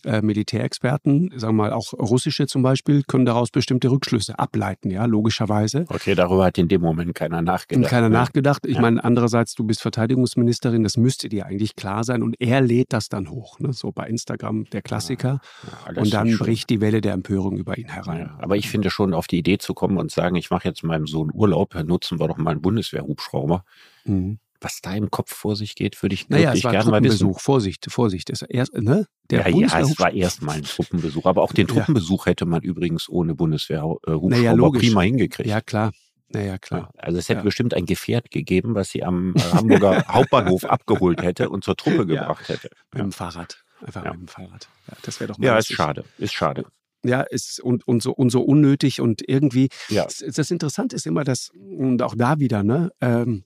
äh, 0.05 0.21
Militärexperten, 0.21 1.31
sagen 1.35 1.55
wir 1.55 1.63
mal 1.63 1.73
auch 1.73 1.93
russische 1.93 2.47
zum 2.47 2.61
Beispiel, 2.61 3.03
können 3.03 3.25
daraus 3.25 3.49
bestimmte 3.49 3.89
Rückschlüsse 3.89 4.37
ableiten, 4.39 4.89
ja, 4.89 5.05
logischerweise. 5.05 5.85
Okay, 5.89 6.15
darüber 6.15 6.45
hat 6.45 6.57
in 6.57 6.67
dem 6.67 6.81
Moment 6.81 7.15
keiner 7.15 7.41
nachgedacht. 7.41 7.89
Keiner 7.89 8.09
ne? 8.09 8.15
nachgedacht. 8.15 8.65
Ich 8.65 8.75
ja. 8.75 8.81
meine, 8.81 9.03
andererseits, 9.03 9.53
du 9.55 9.63
bist 9.63 9.81
Verteidigungsministerin, 9.81 10.83
das 10.83 10.97
müsste 10.97 11.29
dir 11.29 11.45
eigentlich 11.45 11.75
klar 11.75 12.03
sein 12.03 12.23
und 12.23 12.35
er 12.39 12.61
lädt 12.61 12.93
das 12.93 13.09
dann 13.09 13.29
hoch, 13.29 13.59
ne? 13.59 13.73
so 13.73 13.91
bei 13.91 14.07
Instagram 14.07 14.65
der 14.65 14.81
Klassiker. 14.81 15.41
Ja, 15.63 15.93
ja, 15.93 16.01
und 16.01 16.13
dann 16.13 16.37
bricht 16.37 16.69
die 16.69 16.81
Welle 16.81 17.01
der 17.01 17.13
Empörung 17.13 17.57
über 17.57 17.77
ihn 17.77 17.89
herein. 17.89 18.29
aber 18.39 18.57
ich 18.57 18.69
finde 18.69 18.89
schon, 18.89 19.13
auf 19.13 19.27
die 19.27 19.39
Idee 19.39 19.57
zu 19.57 19.73
kommen 19.73 19.97
und 19.97 20.11
sagen, 20.11 20.35
ich 20.35 20.49
mache 20.49 20.67
jetzt 20.67 20.83
meinem 20.83 21.07
Sohn 21.07 21.31
Urlaub, 21.33 21.75
nutzen 21.83 22.19
wir 22.19 22.27
doch 22.27 22.37
mal 22.37 22.51
einen 22.51 22.61
Bundeswehrhubschrauber. 22.61 23.63
Mhm 24.05 24.39
was 24.61 24.81
da 24.81 24.95
im 24.95 25.11
Kopf 25.11 25.33
vor 25.33 25.55
sich 25.55 25.75
geht, 25.75 26.01
würde 26.01 26.15
ich 26.15 26.29
naja, 26.29 26.49
wirklich 26.49 26.63
gerne 26.63 26.89
mal 26.89 27.03
wissen. 27.03 27.33
Vorsicht, 27.35 27.85
Vorsicht. 27.89 28.29
Ist 28.29 28.43
erst, 28.43 28.73
ne? 28.73 29.07
Der 29.29 29.49
ja, 29.49 29.57
ja, 29.57 29.79
es 29.79 29.99
war 29.99 30.11
erst 30.11 30.41
mal 30.41 30.57
ein 30.57 30.63
Truppenbesuch. 30.63 31.25
Aber 31.25 31.43
auch 31.43 31.51
den 31.51 31.67
Truppenbesuch 31.67 32.25
ja. 32.25 32.31
hätte 32.31 32.45
man 32.45 32.61
übrigens 32.61 33.09
ohne 33.09 33.35
Bundeswehrhubschrauber 33.35 34.29
naja, 34.29 34.55
prima 34.55 35.01
hingekriegt. 35.01 35.49
Ja, 35.49 35.61
klar. 35.61 35.91
Naja, 36.29 36.57
klar. 36.57 36.91
Also 36.97 37.17
es 37.17 37.29
hätte 37.29 37.39
ja. 37.39 37.43
bestimmt 37.43 37.73
ein 37.73 37.85
Gefährt 37.85 38.31
gegeben, 38.31 38.75
was 38.75 38.89
sie 38.89 39.03
am 39.03 39.33
äh, 39.35 39.39
Hamburger 39.39 40.03
Hauptbahnhof 40.07 40.65
abgeholt 40.65 41.21
hätte 41.21 41.49
und 41.49 41.63
zur 41.63 41.77
Truppe 41.77 42.05
gebracht 42.05 42.49
hätte. 42.49 42.69
Mit 42.93 43.01
dem 43.01 43.11
Fahrrad. 43.11 43.63
Einfach 43.81 44.03
mit 44.03 44.13
dem 44.13 44.27
Fahrrad. 44.27 44.67
Ja, 44.87 44.97
das 45.03 45.19
wäre 45.19 45.31
doch 45.31 45.37
mal 45.37 45.45
Ja, 45.45 45.57
ist 45.57 45.71
schade. 45.71 46.03
Ist 46.17 46.33
schade. 46.33 46.65
Ja, 47.05 47.21
ist 47.21 47.61
und, 47.61 47.87
und, 47.87 48.03
so, 48.03 48.11
und 48.11 48.31
so 48.31 48.41
unnötig 48.41 48.99
und 48.99 49.21
irgendwie. 49.27 49.69
Ja. 49.87 50.03
Das, 50.03 50.17
das 50.17 50.51
Interessante 50.51 50.95
ist 50.95 51.05
immer, 51.05 51.23
dass, 51.23 51.51
und 51.55 52.01
auch 52.01 52.15
da 52.15 52.39
wieder, 52.39 52.63
ne, 52.63 52.91
ähm, 52.99 53.45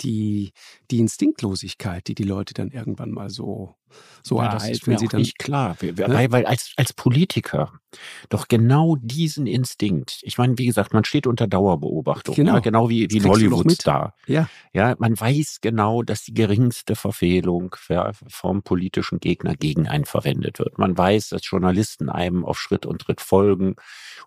die, 0.00 0.52
die 0.90 0.98
Instinktlosigkeit, 0.98 2.06
die 2.08 2.14
die 2.14 2.24
Leute 2.24 2.54
dann 2.54 2.70
irgendwann 2.70 3.10
mal 3.10 3.30
so, 3.30 3.74
so 4.22 4.38
ja, 4.38 4.46
ereilt, 4.46 4.62
das 4.62 4.70
ist 4.70 4.86
wenn 4.86 4.98
sie 4.98 5.08
dann. 5.08 5.20
Nicht 5.20 5.38
klar, 5.38 5.76
ne? 5.80 5.96
weil, 5.96 6.32
weil 6.32 6.46
als, 6.46 6.72
als 6.76 6.92
Politiker 6.92 7.72
doch 8.28 8.48
genau 8.48 8.96
diesen 9.00 9.46
Instinkt, 9.46 10.20
ich 10.22 10.38
meine, 10.38 10.58
wie 10.58 10.66
gesagt, 10.66 10.92
man 10.92 11.04
steht 11.04 11.26
unter 11.26 11.46
Dauerbeobachtung, 11.46 12.34
genau, 12.34 12.54
ja, 12.54 12.60
genau 12.60 12.88
wie, 12.88 13.08
wie 13.10 13.22
Hollywood-Star. 13.22 14.14
Ja. 14.26 14.48
ja, 14.72 14.94
man 14.98 15.18
weiß 15.18 15.58
genau, 15.60 16.02
dass 16.02 16.22
die 16.22 16.34
geringste 16.34 16.94
Verfehlung 16.94 17.74
vom 18.28 18.62
politischen 18.62 19.18
Gegner 19.18 19.56
gegen 19.56 19.88
einen 19.88 20.04
verwendet 20.04 20.58
wird. 20.58 20.78
Man 20.78 20.96
weiß, 20.96 21.30
dass 21.30 21.42
Journalisten 21.44 22.08
einem 22.08 22.44
auf 22.44 22.58
Schritt 22.58 22.86
und 22.86 23.00
Tritt 23.02 23.20
folgen 23.20 23.76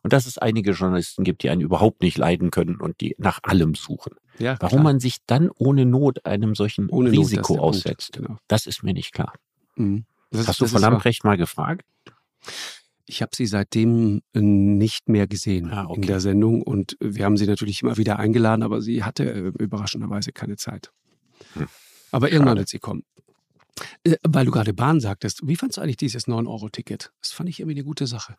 und 0.01 0.13
dass 0.13 0.25
es 0.25 0.37
einige 0.37 0.71
Journalisten 0.71 1.23
gibt, 1.23 1.43
die 1.43 1.49
einen 1.49 1.61
überhaupt 1.61 2.01
nicht 2.01 2.17
leiden 2.17 2.51
können 2.51 2.81
und 2.81 2.99
die 3.01 3.15
nach 3.17 3.39
allem 3.43 3.75
suchen. 3.75 4.13
Ja, 4.39 4.57
Warum 4.59 4.79
klar. 4.79 4.83
man 4.83 4.99
sich 4.99 5.17
dann 5.27 5.49
ohne 5.49 5.85
Not 5.85 6.25
einem 6.25 6.55
solchen 6.55 6.89
ohne 6.89 7.11
Risiko 7.11 7.55
Not, 7.55 7.63
aussetzt, 7.63 8.13
genau. 8.13 8.37
das 8.47 8.65
ist 8.65 8.83
mir 8.83 8.93
nicht 8.93 9.13
klar. 9.13 9.33
Mhm. 9.75 10.05
Hast 10.33 10.49
ist, 10.49 10.61
du 10.61 10.67
von 10.67 10.81
Lamprecht 10.81 11.23
mal 11.23 11.37
gefragt? 11.37 11.85
Ich 13.05 13.21
habe 13.21 13.35
sie 13.35 13.45
seitdem 13.45 14.21
äh, 14.33 14.41
nicht 14.41 15.09
mehr 15.09 15.27
gesehen 15.27 15.69
ah, 15.71 15.85
okay. 15.85 16.01
in 16.01 16.07
der 16.07 16.19
Sendung 16.19 16.61
und 16.61 16.97
wir 16.99 17.25
haben 17.25 17.37
sie 17.37 17.45
natürlich 17.45 17.81
immer 17.81 17.97
wieder 17.97 18.17
eingeladen, 18.17 18.63
aber 18.63 18.81
sie 18.81 19.03
hatte 19.03 19.23
äh, 19.25 19.51
überraschenderweise 19.59 20.31
keine 20.31 20.55
Zeit. 20.55 20.91
Hm. 21.53 21.67
Aber 22.11 22.31
irgendwann 22.31 22.57
wird 22.57 22.69
sie 22.69 22.79
kommen. 22.79 23.03
Äh, 24.03 24.15
weil 24.23 24.45
du 24.45 24.51
gerade 24.51 24.73
Bahn 24.73 24.99
sagtest, 24.99 25.45
wie 25.45 25.55
fandest 25.55 25.77
du 25.77 25.81
eigentlich 25.81 25.97
dieses 25.97 26.27
9-Euro-Ticket? 26.27 27.11
Das 27.21 27.31
fand 27.31 27.49
ich 27.49 27.59
irgendwie 27.59 27.77
eine 27.77 27.85
gute 27.85 28.07
Sache. 28.07 28.37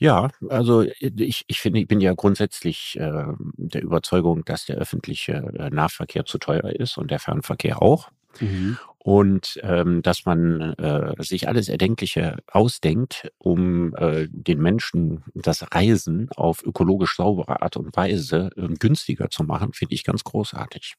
Ja, 0.00 0.30
also 0.48 0.82
ich, 0.98 1.44
ich 1.46 1.60
finde, 1.60 1.78
ich 1.80 1.86
bin 1.86 2.00
ja 2.00 2.14
grundsätzlich 2.14 2.96
äh, 2.98 3.24
der 3.58 3.82
Überzeugung, 3.82 4.46
dass 4.46 4.64
der 4.64 4.76
öffentliche 4.76 5.34
äh, 5.58 5.68
Nahverkehr 5.68 6.24
zu 6.24 6.38
teuer 6.38 6.70
ist 6.70 6.96
und 6.96 7.10
der 7.10 7.18
Fernverkehr 7.18 7.82
auch. 7.82 8.10
Mhm. 8.40 8.78
Und 8.96 9.60
ähm, 9.62 10.00
dass 10.00 10.24
man 10.24 10.72
äh, 10.74 11.22
sich 11.22 11.48
alles 11.48 11.68
Erdenkliche 11.68 12.38
ausdenkt, 12.50 13.30
um 13.36 13.94
äh, 13.96 14.26
den 14.30 14.60
Menschen 14.60 15.22
das 15.34 15.66
Reisen 15.70 16.30
auf 16.34 16.64
ökologisch 16.64 17.16
saubere 17.16 17.60
Art 17.60 17.76
und 17.76 17.94
Weise 17.94 18.50
äh, 18.56 18.68
günstiger 18.68 19.28
zu 19.28 19.44
machen, 19.44 19.74
finde 19.74 19.94
ich 19.94 20.04
ganz 20.04 20.24
großartig. 20.24 20.94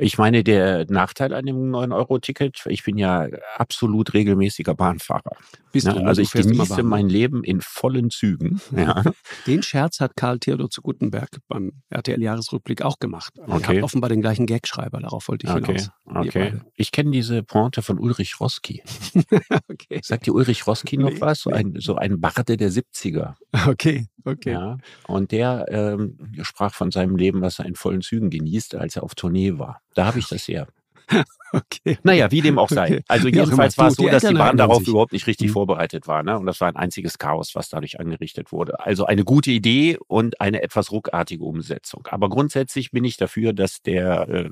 Ich 0.00 0.16
meine, 0.16 0.42
der 0.42 0.86
Nachteil 0.88 1.34
an 1.34 1.44
dem 1.44 1.70
9-Euro-Ticket, 1.70 2.64
ich 2.66 2.84
bin 2.84 2.96
ja 2.96 3.28
absolut 3.56 4.14
regelmäßiger 4.14 4.74
Bahnfahrer. 4.74 5.36
Bist 5.72 5.86
du, 5.86 5.92
ne? 5.92 6.06
Also 6.06 6.22
ich 6.22 6.32
genieße 6.32 6.82
mein 6.82 7.08
Leben 7.08 7.44
in 7.44 7.60
vollen 7.60 8.10
Zügen. 8.10 8.60
Ja. 8.80 9.02
Den 9.46 9.62
Scherz 9.62 10.00
hat 10.00 10.16
Karl 10.16 10.38
Theodor 10.38 10.70
zu 10.70 10.80
Gutenberg 10.80 11.28
beim 11.48 11.72
RTL-Jahresrückblick 11.90 12.80
auch 12.80 12.98
gemacht. 12.98 13.34
Okay. 13.36 13.74
Er 13.74 13.76
hat 13.76 13.82
offenbar 13.82 14.08
den 14.08 14.22
gleichen 14.22 14.46
Gagschreiber, 14.46 15.00
darauf 15.00 15.28
wollte 15.28 15.46
ich 15.46 15.52
okay. 15.52 15.78
hinaus. 15.78 15.90
Okay. 16.06 16.54
Ich 16.76 16.92
kenne 16.92 17.10
diese 17.10 17.42
Pointe 17.42 17.82
von 17.82 17.98
Ulrich 17.98 18.40
Roski. 18.40 18.82
okay. 19.68 20.00
Sagt 20.02 20.26
dir 20.26 20.34
Ulrich 20.34 20.66
Roski 20.66 20.96
noch 20.96 21.10
nee, 21.10 21.20
was? 21.20 21.40
So 21.40 21.50
ein, 21.50 21.74
so 21.78 21.96
ein 21.96 22.20
Barde 22.20 22.56
der 22.56 22.70
70er. 22.70 23.34
Okay, 23.66 24.06
okay. 24.24 24.52
Ja. 24.52 24.78
Und 25.06 25.32
der 25.32 25.66
ähm, 25.68 26.16
sprach 26.42 26.72
von 26.72 26.90
seinem 26.90 27.16
Leben, 27.16 27.42
was 27.42 27.58
er 27.58 27.66
in 27.66 27.74
vollen 27.74 28.00
Zügen 28.00 28.30
genießt, 28.30 28.76
als 28.76 28.96
er 28.96 29.02
auf 29.02 29.14
Tournee 29.14 29.58
war. 29.58 29.82
Da 29.94 30.06
habe 30.06 30.18
ich 30.18 30.28
das 30.28 30.46
her. 30.48 30.68
Okay. 31.52 31.98
Naja, 32.04 32.30
wie 32.30 32.42
dem 32.42 32.60
auch 32.60 32.68
sei. 32.68 32.86
Okay. 32.86 33.04
Also 33.08 33.26
jedenfalls 33.26 33.76
war 33.76 33.88
es 33.88 33.94
so, 33.94 34.08
dass 34.08 34.22
die 34.22 34.34
Bahn 34.34 34.56
darauf 34.56 34.86
überhaupt 34.86 35.12
nicht 35.12 35.26
richtig 35.26 35.48
mhm. 35.48 35.54
vorbereitet 35.54 36.06
war. 36.06 36.22
Ne? 36.22 36.38
Und 36.38 36.46
das 36.46 36.60
war 36.60 36.68
ein 36.68 36.76
einziges 36.76 37.18
Chaos, 37.18 37.56
was 37.56 37.68
dadurch 37.68 37.98
angerichtet 37.98 38.52
wurde. 38.52 38.78
Also 38.78 39.04
eine 39.04 39.24
gute 39.24 39.50
Idee 39.50 39.98
und 40.06 40.40
eine 40.40 40.62
etwas 40.62 40.92
ruckartige 40.92 41.42
Umsetzung. 41.42 42.06
Aber 42.08 42.28
grundsätzlich 42.28 42.92
bin 42.92 43.02
ich 43.02 43.16
dafür, 43.16 43.52
dass 43.52 43.82
der 43.82 44.28
äh, 44.28 44.50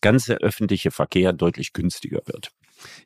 ganze 0.00 0.34
öffentliche 0.38 0.90
Verkehr 0.90 1.32
deutlich 1.32 1.72
günstiger 1.72 2.22
wird. 2.26 2.50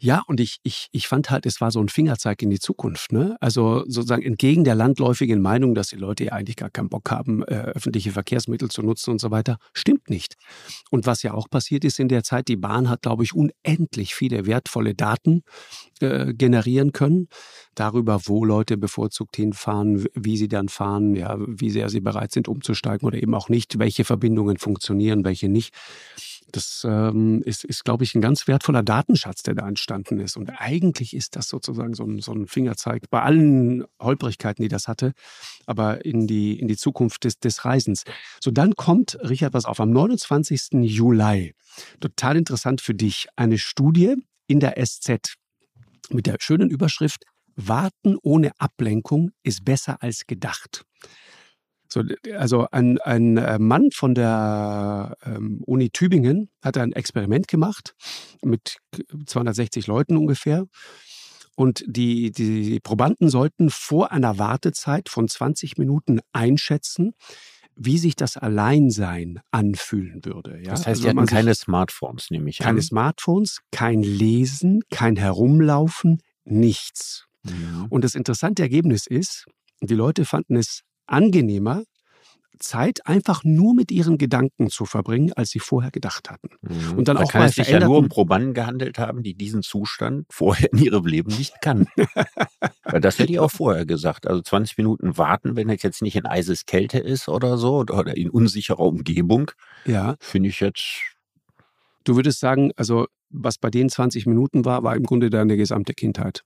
Ja, 0.01 0.23
und 0.27 0.41
ich, 0.41 0.59
ich, 0.63 0.89
ich 0.93 1.09
fand 1.09 1.31
halt, 1.31 1.47
es 1.47 1.61
war 1.61 1.71
so 1.71 1.81
ein 1.81 1.89
Fingerzeig 1.89 2.43
in 2.43 2.51
die 2.51 2.59
Zukunft. 2.59 3.13
Ne? 3.13 3.37
Also 3.41 3.85
sozusagen 3.87 4.23
entgegen 4.23 4.65
der 4.65 4.75
landläufigen 4.75 5.41
Meinung, 5.41 5.75
dass 5.75 5.89
die 5.89 5.97
Leute 5.97 6.25
ja 6.25 6.33
eigentlich 6.33 6.57
gar 6.57 6.71
keinen 6.71 6.89
Bock 6.89 7.11
haben, 7.11 7.43
äh, 7.45 7.73
öffentliche 7.75 8.13
Verkehrsmittel 8.13 8.71
zu 8.71 8.83
nutzen 8.83 9.11
und 9.11 9.21
so 9.21 9.31
weiter, 9.31 9.59
stimmt 9.73 10.11
nicht. 10.11 10.37
Und 10.91 11.07
was 11.07 11.23
ja 11.23 11.35
auch 11.35 11.49
passiert 11.49 11.85
ist 11.85 11.99
in 11.99 12.09
der 12.09 12.23
Zeit, 12.23 12.49
die 12.49 12.57
Bahn 12.57 12.89
hat, 12.89 13.03
glaube 13.03 13.25
ich, 13.25 13.35
unendlich 13.35 14.15
viele 14.15 14.47
wertvolle 14.47 14.95
Daten 14.95 15.43
äh, 16.01 16.33
generieren 16.35 16.93
können 16.93 17.29
darüber, 17.75 18.21
wo 18.25 18.45
Leute 18.45 18.77
bevorzugt 18.77 19.37
hinfahren, 19.37 20.05
wie 20.15 20.37
sie 20.37 20.49
dann 20.49 20.69
fahren, 20.69 21.15
ja, 21.15 21.37
wie 21.39 21.71
sehr 21.71 21.89
sie 21.89 22.01
bereit 22.01 22.33
sind 22.33 22.49
umzusteigen 22.49 23.07
oder 23.07 23.23
eben 23.23 23.35
auch 23.35 23.49
nicht, 23.49 23.79
welche 23.79 24.05
Verbindungen 24.05 24.59
funktionieren, 24.59 25.25
welche 25.25 25.49
nicht. 25.49 25.75
Das 26.53 26.87
ähm, 26.89 27.43
ist, 27.45 27.65
ist 27.65 27.85
glaube 27.85 28.05
ich, 28.05 28.15
ein 28.15 28.21
ganz 28.21 28.49
wertvoller 28.49 28.83
Datenschatz, 28.83 29.43
der 29.43 29.55
da 29.55 29.69
entstanden 29.69 30.19
ist. 30.19 30.37
Und 30.37 30.51
eigentlich 30.51 31.15
ist 31.15 31.37
das 31.37 31.49
sozusagen 31.49 31.95
so 31.95 32.05
ein, 32.05 32.21
so 32.21 32.33
ein 32.33 32.47
Fingerzeig 32.47 33.11
bei 33.11 33.23
allen 33.23 33.85
Holprigkeiten, 34.01 34.63
die 34.63 34.69
das 34.69 34.89
hatte, 34.89 35.13
aber 35.67 36.05
in 36.05 36.27
die, 36.27 36.59
in 36.59 36.69
die 36.69 36.77
Zukunft 36.77 37.25
des, 37.25 37.39
des 37.39 37.65
Reisens. 37.65 38.05
So, 38.41 38.51
dann 38.51 38.75
kommt, 38.77 39.19
Richard, 39.23 39.53
was 39.53 39.67
auf, 39.67 39.81
am 39.81 39.91
29. 39.91 40.73
Juli, 40.83 41.55
total 42.01 42.37
interessant 42.37 42.81
für 42.81 42.95
dich, 42.95 43.27
eine 43.37 43.59
Studie 43.59 44.15
in 44.47 44.61
der 44.61 44.83
SZ 44.83 45.35
mit 46.11 46.27
der 46.27 46.37
schönen 46.41 46.71
Überschrift 46.71 47.25
Warten 47.61 48.17
ohne 48.23 48.53
Ablenkung 48.59 49.33
ist 49.43 49.65
besser 49.65 50.01
als 50.01 50.29
gedacht. 50.29 50.85
So, 51.89 52.03
also 52.37 52.67
ein, 52.71 52.99
ein 52.99 53.39
äh, 53.39 53.59
Mann 53.59 53.91
von 53.93 54.15
der 54.15 55.17
ähm, 55.25 55.63
Uni 55.65 55.91
Tübingen 55.91 56.51
hat 56.63 56.77
ein 56.77 56.93
Experiment 56.93 57.49
gemacht 57.49 57.95
mit 58.43 58.79
260 59.27 59.87
Leuten 59.87 60.17
ungefähr. 60.17 60.67
Und 61.57 61.83
die, 61.89 62.31
die 62.31 62.79
Probanden 62.79 63.31
sollten 63.31 63.71
vor 63.71 64.13
einer 64.13 64.39
Wartezeit 64.39 65.09
von 65.09 65.27
20 65.27 65.77
Minuten 65.77 66.21
einschätzen, 66.33 67.15
wie 67.75 67.99
sich 67.99 68.17
das 68.17 68.37
Alleinsein 68.37 69.41
anfühlen 69.51 70.25
würde. 70.25 70.61
Ja? 70.63 70.71
Das 70.71 70.81
heißt, 70.81 70.89
also, 70.89 71.03
die 71.03 71.09
hatten 71.09 71.27
keine 71.27 71.55
Smartphones, 71.55 72.31
nehme 72.31 72.51
ich 72.51 72.59
keine 72.59 72.71
an. 72.71 72.75
Keine 72.77 72.83
Smartphones, 72.83 73.61
kein 73.73 74.03
Lesen, 74.03 74.83
kein 74.91 75.17
Herumlaufen, 75.17 76.21
nichts. 76.45 77.27
Ja. 77.45 77.87
Und 77.89 78.05
das 78.05 78.15
interessante 78.15 78.63
Ergebnis 78.63 79.07
ist, 79.07 79.47
die 79.81 79.95
Leute 79.95 80.25
fanden 80.25 80.57
es 80.57 80.83
angenehmer, 81.09 81.85
Zeit 82.59 83.07
einfach 83.07 83.45
nur 83.45 83.75
mit 83.75 83.91
ihren 83.91 84.19
Gedanken 84.19 84.69
zu 84.69 84.85
verbringen, 84.85 85.33
als 85.33 85.51
sie 85.51 85.61
vorher 85.61 85.91
gedacht 85.91 86.31
hatten. 86.31 86.51
Mhm. 86.63 86.99
Und 86.99 87.09
dann 87.09 87.17
da 87.17 87.23
auch 87.23 87.31
kann 87.31 87.43
es 87.43 87.55
sich 87.55 87.69
ja 87.69 87.81
nur 87.81 87.99
um 87.99 88.09
Probanden 88.09 88.55
gehandelt 88.55 88.99
haben, 88.99 89.23
die 89.23 89.35
diesen 89.35 89.63
Zustand 89.63 90.27
vorher 90.31 90.73
in 90.73 90.79
ihrem 90.79 91.07
Leben 91.07 91.37
nicht 91.37 91.61
kannten. 91.61 91.91
Weil 92.85 93.01
das 93.01 93.19
hätte 93.19 93.33
ich 93.33 93.39
auch 93.39 93.51
vorher 93.51 93.87
gesagt. 93.87 94.27
Also 94.27 94.43
20 94.43 94.77
Minuten 94.79 95.17
warten, 95.17 95.57
wenn 95.57 95.71
es 95.71 95.83
jetzt 95.83 96.03
nicht 96.03 96.17
in 96.17 96.27
Eiseskälte 96.27 96.99
ist 96.99 97.29
oder 97.29 97.59
so 97.59 97.79
oder 97.79 98.17
in 98.17 98.31
unsicherer 98.31 98.81
Umgebung. 98.81 99.51
Ja. 99.85 100.17
Finde 100.21 100.49
ich 100.49 100.61
jetzt. 100.61 101.03
Du 102.05 102.17
würdest 102.17 102.41
sagen, 102.41 102.73
also 102.77 103.07
was 103.31 103.59
bei 103.59 103.71
den 103.71 103.89
20 103.89 104.27
Minuten 104.27 104.65
war, 104.65 104.83
war 104.83 104.97
im 104.97 105.05
Grunde 105.05 105.31
deine 105.31 105.57
gesamte 105.57 105.93
Kindheit 105.93 106.43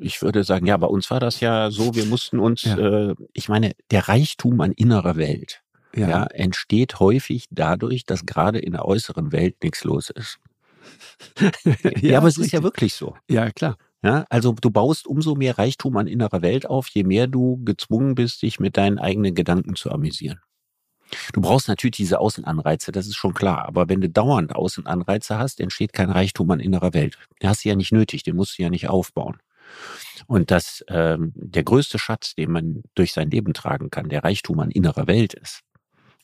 ich 0.00 0.22
würde 0.22 0.44
sagen, 0.44 0.66
ja, 0.66 0.76
bei 0.76 0.86
uns 0.86 1.10
war 1.10 1.20
das 1.20 1.40
ja 1.40 1.70
so, 1.70 1.94
wir 1.94 2.06
mussten 2.06 2.38
uns, 2.38 2.62
ja. 2.62 2.78
äh, 2.78 3.14
ich 3.32 3.48
meine, 3.48 3.72
der 3.90 4.08
Reichtum 4.08 4.60
an 4.60 4.72
innerer 4.72 5.16
Welt 5.16 5.62
ja. 5.94 6.08
ja. 6.08 6.24
entsteht 6.26 7.00
häufig 7.00 7.46
dadurch, 7.50 8.04
dass 8.04 8.26
gerade 8.26 8.58
in 8.58 8.72
der 8.72 8.84
äußeren 8.84 9.32
Welt 9.32 9.62
nichts 9.62 9.84
los 9.84 10.10
ist. 10.10 10.38
ja, 11.40 11.90
ja, 12.00 12.18
aber 12.18 12.28
es 12.28 12.38
ist 12.38 12.52
ja 12.52 12.62
wirklich 12.62 12.94
so. 12.94 13.16
Ja, 13.28 13.50
klar. 13.50 13.76
Ja, 14.02 14.24
also 14.30 14.52
du 14.52 14.70
baust 14.70 15.06
umso 15.08 15.34
mehr 15.34 15.58
Reichtum 15.58 15.96
an 15.96 16.06
innerer 16.06 16.40
Welt 16.40 16.66
auf, 16.66 16.88
je 16.88 17.02
mehr 17.02 17.26
du 17.26 17.60
gezwungen 17.64 18.14
bist, 18.14 18.42
dich 18.42 18.60
mit 18.60 18.76
deinen 18.76 18.98
eigenen 18.98 19.34
Gedanken 19.34 19.74
zu 19.74 19.90
amüsieren. 19.90 20.40
Du 21.32 21.40
brauchst 21.40 21.68
natürlich 21.68 21.96
diese 21.96 22.20
Außenanreize, 22.20 22.92
das 22.92 23.06
ist 23.06 23.16
schon 23.16 23.34
klar. 23.34 23.66
Aber 23.66 23.88
wenn 23.88 24.00
du 24.00 24.08
dauernd 24.08 24.54
Außenanreize 24.54 25.38
hast, 25.38 25.58
entsteht 25.60 25.92
kein 25.92 26.10
Reichtum 26.10 26.50
an 26.50 26.60
innerer 26.60 26.94
Welt. 26.94 27.18
Den 27.42 27.48
hast 27.48 27.64
du 27.64 27.70
ja 27.70 27.74
nicht 27.74 27.92
nötig, 27.92 28.22
den 28.22 28.36
musst 28.36 28.58
du 28.58 28.62
ja 28.62 28.70
nicht 28.70 28.88
aufbauen. 28.88 29.38
Und 30.26 30.50
dass 30.50 30.84
ähm, 30.88 31.32
der 31.34 31.64
größte 31.64 31.98
Schatz, 31.98 32.34
den 32.34 32.50
man 32.50 32.82
durch 32.94 33.12
sein 33.12 33.30
Leben 33.30 33.54
tragen 33.54 33.90
kann, 33.90 34.08
der 34.08 34.24
Reichtum 34.24 34.60
an 34.60 34.70
innerer 34.70 35.06
Welt 35.06 35.34
ist. 35.34 35.62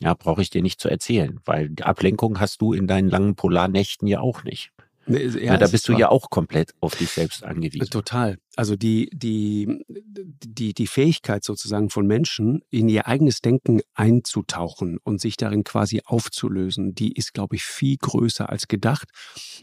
Ja, 0.01 0.15
brauche 0.15 0.43
ich 0.43 0.51
dir 0.51 0.63
nicht 0.63 0.81
zu 0.81 0.89
erzählen, 0.89 1.41
weil 1.45 1.71
die 1.71 1.85
Ablenkung 1.85 2.41
hast 2.41 2.61
du 2.61 2.73
in 2.73 2.87
deinen 2.87 3.09
langen 3.09 3.37
Polarnächten 3.37 4.09
ja 4.09 4.21
auch 4.21 4.43
nicht. 4.43 4.74
Ja, 5.07 5.19
ja, 5.19 5.57
da 5.57 5.67
bist 5.67 5.89
du 5.89 5.93
ja 5.93 6.09
auch 6.09 6.31
komplett 6.31 6.75
auf 6.81 6.97
dich 6.97 7.11
selbst 7.11 7.45
angewiesen. 7.45 7.91
Total. 7.91 8.39
Also 8.57 8.77
die, 8.77 9.11
die, 9.13 9.85
die, 9.89 10.75
die 10.75 10.87
Fähigkeit 10.87 11.45
sozusagen 11.45 11.91
von 11.91 12.07
Menschen, 12.07 12.63
in 12.71 12.89
ihr 12.89 13.07
eigenes 13.07 13.41
Denken 13.41 13.81
einzutauchen 13.95 14.99
und 15.03 15.21
sich 15.21 15.37
darin 15.37 15.65
quasi 15.65 16.01
aufzulösen, 16.05 16.95
die 16.95 17.13
ist, 17.13 17.35
glaube 17.35 17.57
ich, 17.57 17.65
viel 17.65 17.97
größer 17.97 18.49
als 18.49 18.69
gedacht. 18.69 19.09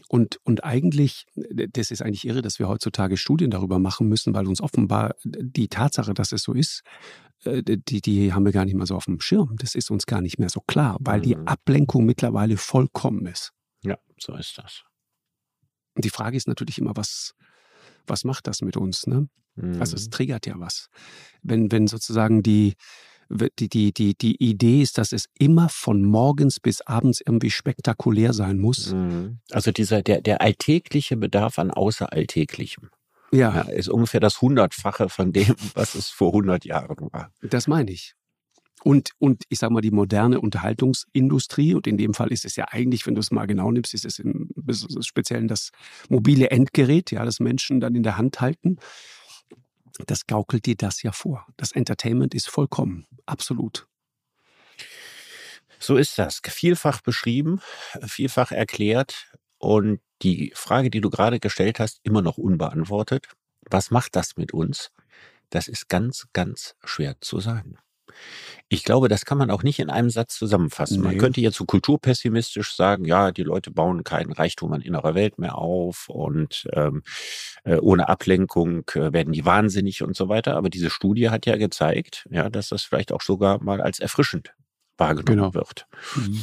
Und, 0.08 0.38
und 0.44 0.64
eigentlich, 0.64 1.24
das 1.34 1.90
ist 1.90 2.02
eigentlich 2.02 2.26
irre, 2.26 2.42
dass 2.42 2.58
wir 2.58 2.68
heutzutage 2.68 3.16
Studien 3.16 3.50
darüber 3.50 3.78
machen 3.78 4.08
müssen, 4.08 4.34
weil 4.34 4.46
uns 4.46 4.60
offenbar 4.60 5.14
die 5.24 5.68
Tatsache, 5.68 6.14
dass 6.14 6.32
es 6.32 6.42
so 6.42 6.52
ist, 6.52 6.82
äh, 7.44 7.62
die, 7.64 8.00
die 8.00 8.32
haben 8.32 8.44
wir 8.44 8.52
gar 8.52 8.64
nicht 8.64 8.74
mehr 8.74 8.86
so 8.86 8.94
auf 8.94 9.06
dem 9.06 9.20
Schirm. 9.20 9.56
Das 9.58 9.74
ist 9.74 9.90
uns 9.90 10.06
gar 10.06 10.20
nicht 10.20 10.38
mehr 10.38 10.50
so 10.50 10.60
klar, 10.60 10.98
weil 11.00 11.20
die 11.20 11.36
mhm. 11.36 11.46
Ablenkung 11.46 12.04
mittlerweile 12.04 12.56
vollkommen 12.56 13.26
ist. 13.26 13.52
Ja, 13.82 13.96
so 14.18 14.34
ist 14.36 14.58
das. 14.58 14.84
Und 15.94 16.04
die 16.04 16.10
Frage 16.10 16.36
ist 16.36 16.48
natürlich 16.48 16.78
immer, 16.78 16.96
was, 16.96 17.34
was 18.06 18.24
macht 18.24 18.46
das 18.46 18.62
mit 18.62 18.76
uns? 18.76 19.06
Ne? 19.06 19.28
Mhm. 19.56 19.80
Also 19.80 19.96
es 19.96 20.06
mhm. 20.06 20.10
triggert 20.10 20.46
ja 20.46 20.54
was. 20.58 20.88
Wenn, 21.42 21.70
wenn 21.72 21.86
sozusagen 21.86 22.42
die, 22.42 22.74
die, 23.30 23.68
die, 23.68 23.92
die, 23.92 24.14
die 24.14 24.36
Idee 24.42 24.82
ist, 24.82 24.98
dass 24.98 25.12
es 25.12 25.26
immer 25.38 25.68
von 25.68 26.04
morgens 26.04 26.60
bis 26.60 26.80
abends 26.82 27.20
irgendwie 27.24 27.50
spektakulär 27.50 28.32
sein 28.32 28.58
muss. 28.58 28.92
Mhm. 28.92 29.38
Also 29.50 29.72
dieser, 29.72 30.02
der, 30.02 30.20
der 30.20 30.40
alltägliche 30.40 31.16
Bedarf 31.16 31.58
an 31.58 31.70
Außeralltäglichem. 31.70 32.90
Ja. 33.32 33.54
ja. 33.54 33.60
Ist 33.62 33.88
ungefähr 33.88 34.20
das 34.20 34.40
Hundertfache 34.40 35.08
von 35.08 35.32
dem, 35.32 35.54
was 35.74 35.94
es 35.94 36.08
vor 36.08 36.28
100 36.28 36.64
Jahren 36.64 37.08
war. 37.12 37.32
Das 37.42 37.66
meine 37.66 37.90
ich. 37.90 38.14
Und, 38.84 39.10
und 39.18 39.44
ich 39.48 39.58
sage 39.58 39.72
mal, 39.72 39.80
die 39.80 39.90
moderne 39.90 40.40
Unterhaltungsindustrie, 40.40 41.74
und 41.74 41.86
in 41.86 41.96
dem 41.96 42.14
Fall 42.14 42.32
ist 42.32 42.44
es 42.44 42.56
ja 42.56 42.66
eigentlich, 42.70 43.06
wenn 43.06 43.14
du 43.14 43.20
es 43.20 43.30
mal 43.30 43.46
genau 43.46 43.70
nimmst, 43.70 43.94
ist 43.94 44.04
es 44.04 44.18
im 44.18 44.48
Speziellen 45.00 45.48
das 45.48 45.70
mobile 46.08 46.50
Endgerät, 46.50 47.10
ja, 47.12 47.24
das 47.24 47.38
Menschen 47.38 47.80
dann 47.80 47.94
in 47.94 48.02
der 48.02 48.16
Hand 48.16 48.40
halten. 48.40 48.78
Das 50.06 50.26
gaukelt 50.26 50.66
dir 50.66 50.76
das 50.76 51.02
ja 51.02 51.12
vor. 51.12 51.46
Das 51.56 51.72
Entertainment 51.72 52.34
ist 52.34 52.48
vollkommen, 52.48 53.06
absolut. 53.26 53.86
So 55.78 55.96
ist 55.96 56.18
das. 56.18 56.40
Vielfach 56.44 57.02
beschrieben, 57.02 57.60
vielfach 58.06 58.52
erklärt 58.52 59.32
und 59.58 60.00
die 60.22 60.52
Frage, 60.54 60.90
die 60.90 61.00
du 61.00 61.10
gerade 61.10 61.40
gestellt 61.40 61.80
hast, 61.80 62.00
immer 62.04 62.22
noch 62.22 62.38
unbeantwortet. 62.38 63.28
Was 63.70 63.90
macht 63.90 64.16
das 64.16 64.36
mit 64.36 64.52
uns? 64.52 64.90
Das 65.50 65.68
ist 65.68 65.88
ganz, 65.88 66.26
ganz 66.32 66.74
schwer 66.84 67.20
zu 67.20 67.40
sagen. 67.40 67.76
Ich 68.72 68.84
glaube, 68.84 69.08
das 69.08 69.26
kann 69.26 69.36
man 69.36 69.50
auch 69.50 69.62
nicht 69.62 69.78
in 69.80 69.90
einem 69.90 70.08
Satz 70.08 70.34
zusammenfassen. 70.36 71.02
Nee. 71.02 71.08
Man 71.08 71.18
könnte 71.18 71.42
jetzt 71.42 71.56
so 71.56 71.66
kulturpessimistisch 71.66 72.74
sagen, 72.74 73.04
ja, 73.04 73.30
die 73.30 73.42
Leute 73.42 73.70
bauen 73.70 74.02
keinen 74.02 74.32
Reichtum 74.32 74.72
an 74.72 74.80
innerer 74.80 75.14
Welt 75.14 75.38
mehr 75.38 75.58
auf 75.58 76.08
und 76.08 76.66
ähm, 76.72 77.02
äh, 77.64 77.76
ohne 77.76 78.08
Ablenkung 78.08 78.84
äh, 78.94 79.12
werden 79.12 79.34
die 79.34 79.44
wahnsinnig 79.44 80.02
und 80.02 80.16
so 80.16 80.30
weiter. 80.30 80.56
Aber 80.56 80.70
diese 80.70 80.88
Studie 80.88 81.28
hat 81.28 81.44
ja 81.44 81.56
gezeigt, 81.56 82.26
ja, 82.30 82.48
dass 82.48 82.70
das 82.70 82.82
vielleicht 82.82 83.12
auch 83.12 83.20
sogar 83.20 83.62
mal 83.62 83.82
als 83.82 83.98
erfrischend 83.98 84.54
wahrgenommen 84.96 85.36
genau. 85.36 85.54
wird. 85.54 85.86
Mhm. 86.16 86.42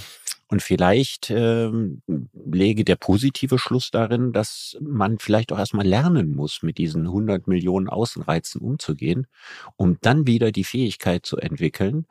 Und 0.50 0.64
vielleicht 0.64 1.30
ähm, 1.30 2.02
lege 2.34 2.84
der 2.84 2.96
positive 2.96 3.60
Schluss 3.60 3.92
darin, 3.92 4.34
dass 4.34 4.76
man 4.82 5.20
vielleicht 5.20 5.52
auch 5.54 5.60
erstmal 5.60 5.86
lernen 5.86 6.36
muss, 6.36 6.64
mit 6.64 6.80
diesen 6.80 7.06
100 7.06 7.48
Millionen 7.48 7.88
Außenreizen 7.88 8.60
umzugehen, 8.60 9.28
um 9.76 10.00
dann 10.02 10.26
wieder 10.26 10.52
die 10.52 10.64
Fähigkeit 10.64 11.24
zu 11.24 11.38
entwickeln, 11.38 12.08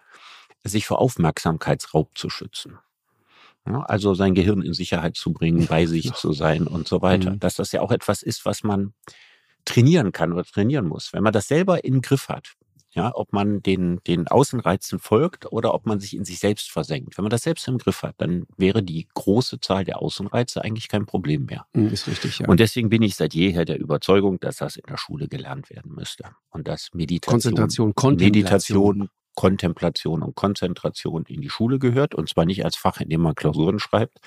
sich 0.62 0.86
vor 0.86 1.00
Aufmerksamkeitsraub 1.00 2.16
zu 2.16 2.30
schützen. 2.30 2.78
Ja, 3.66 3.82
also 3.82 4.14
sein 4.14 4.34
Gehirn 4.34 4.62
in 4.62 4.72
Sicherheit 4.72 5.16
zu 5.16 5.32
bringen, 5.32 5.66
bei 5.66 5.86
sich 5.86 6.12
zu 6.14 6.32
sein 6.32 6.68
und 6.68 6.86
so 6.86 7.02
weiter. 7.02 7.32
Mhm. 7.32 7.40
Dass 7.40 7.56
das 7.56 7.72
ja 7.72 7.80
auch 7.80 7.90
etwas 7.90 8.22
ist, 8.22 8.44
was 8.44 8.62
man 8.62 8.94
trainieren 9.64 10.12
kann 10.12 10.32
oder 10.32 10.44
trainieren 10.44 10.86
muss. 10.86 11.12
Wenn 11.12 11.24
man 11.24 11.32
das 11.32 11.48
selber 11.48 11.84
im 11.84 12.02
Griff 12.02 12.28
hat, 12.28 12.54
ja, 12.98 13.12
ob 13.14 13.32
man 13.32 13.62
den, 13.62 14.00
den 14.08 14.26
Außenreizen 14.26 14.98
folgt 14.98 15.50
oder 15.52 15.72
ob 15.72 15.86
man 15.86 16.00
sich 16.00 16.16
in 16.16 16.24
sich 16.24 16.40
selbst 16.40 16.68
versenkt. 16.68 17.16
Wenn 17.16 17.22
man 17.22 17.30
das 17.30 17.42
selbst 17.42 17.68
im 17.68 17.78
Griff 17.78 18.02
hat, 18.02 18.16
dann 18.18 18.46
wäre 18.56 18.82
die 18.82 19.06
große 19.14 19.60
Zahl 19.60 19.84
der 19.84 20.02
Außenreize 20.02 20.64
eigentlich 20.64 20.88
kein 20.88 21.06
Problem 21.06 21.46
mehr. 21.46 21.64
Hm, 21.74 21.92
ist 21.92 22.08
richtig, 22.08 22.40
ja. 22.40 22.48
Und 22.48 22.58
deswegen 22.58 22.88
bin 22.88 23.02
ich 23.02 23.14
seit 23.14 23.34
jeher 23.34 23.64
der 23.64 23.78
Überzeugung, 23.78 24.40
dass 24.40 24.56
das 24.56 24.74
in 24.74 24.82
der 24.88 24.96
Schule 24.96 25.28
gelernt 25.28 25.70
werden 25.70 25.92
müsste. 25.94 26.24
Und 26.50 26.66
dass 26.66 26.90
Meditation, 26.92 27.34
Konzentration, 27.34 27.94
Kontemplation. 27.94 28.98
Meditation, 28.98 29.08
Kontemplation 29.38 30.24
und 30.24 30.34
Konzentration 30.34 31.24
in 31.28 31.40
die 31.40 31.48
Schule 31.48 31.78
gehört. 31.78 32.12
Und 32.12 32.28
zwar 32.28 32.44
nicht 32.44 32.64
als 32.64 32.74
Fach, 32.74 33.00
in 33.00 33.08
dem 33.08 33.20
man 33.20 33.36
Klausuren 33.36 33.78
schreibt, 33.78 34.18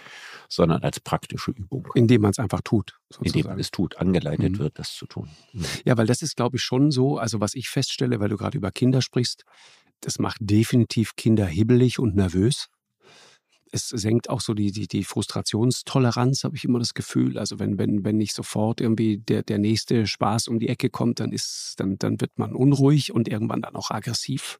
sondern 0.47 0.83
als 0.83 1.01
praktische 1.01 1.51
Übung. 1.51 1.85
Indem 1.95 2.21
man 2.21 2.31
es 2.31 2.39
einfach 2.39 2.61
tut. 2.61 2.97
Sozusagen. 3.09 3.27
Indem 3.27 3.51
man 3.51 3.59
es 3.59 3.71
tut, 3.71 3.97
angeleitet 3.97 4.53
mhm. 4.53 4.59
wird, 4.59 4.79
das 4.79 4.93
zu 4.93 5.05
tun. 5.07 5.27
Mhm. 5.51 5.65
Ja, 5.83 5.97
weil 5.97 6.07
das 6.07 6.21
ist, 6.21 6.37
glaube 6.37 6.55
ich, 6.55 6.63
schon 6.63 6.91
so, 6.91 7.17
also 7.17 7.41
was 7.41 7.55
ich 7.55 7.67
feststelle, 7.67 8.21
weil 8.21 8.29
du 8.29 8.37
gerade 8.37 8.57
über 8.57 8.71
Kinder 8.71 9.01
sprichst, 9.01 9.43
das 9.99 10.17
macht 10.17 10.37
definitiv 10.39 11.17
Kinder 11.17 11.45
hibbelig 11.45 11.99
und 11.99 12.15
nervös. 12.15 12.69
Es 13.71 13.89
senkt 13.89 14.29
auch 14.29 14.41
so 14.41 14.53
die, 14.53 14.71
die, 14.71 14.87
die 14.87 15.03
Frustrationstoleranz, 15.03 16.43
habe 16.43 16.57
ich 16.57 16.65
immer 16.65 16.79
das 16.79 16.93
Gefühl. 16.93 17.37
Also 17.37 17.57
wenn, 17.57 17.77
wenn, 17.77 18.03
wenn 18.03 18.17
nicht 18.17 18.35
sofort 18.35 18.81
irgendwie 18.81 19.17
der, 19.17 19.43
der 19.43 19.59
nächste 19.59 20.07
Spaß 20.07 20.49
um 20.49 20.59
die 20.59 20.67
Ecke 20.67 20.89
kommt, 20.89 21.19
dann 21.21 21.31
ist, 21.31 21.75
dann, 21.77 21.97
dann 21.97 22.19
wird 22.19 22.37
man 22.37 22.53
unruhig 22.53 23.13
und 23.13 23.27
irgendwann 23.29 23.61
dann 23.61 23.75
auch 23.75 23.89
aggressiv. 23.89 24.59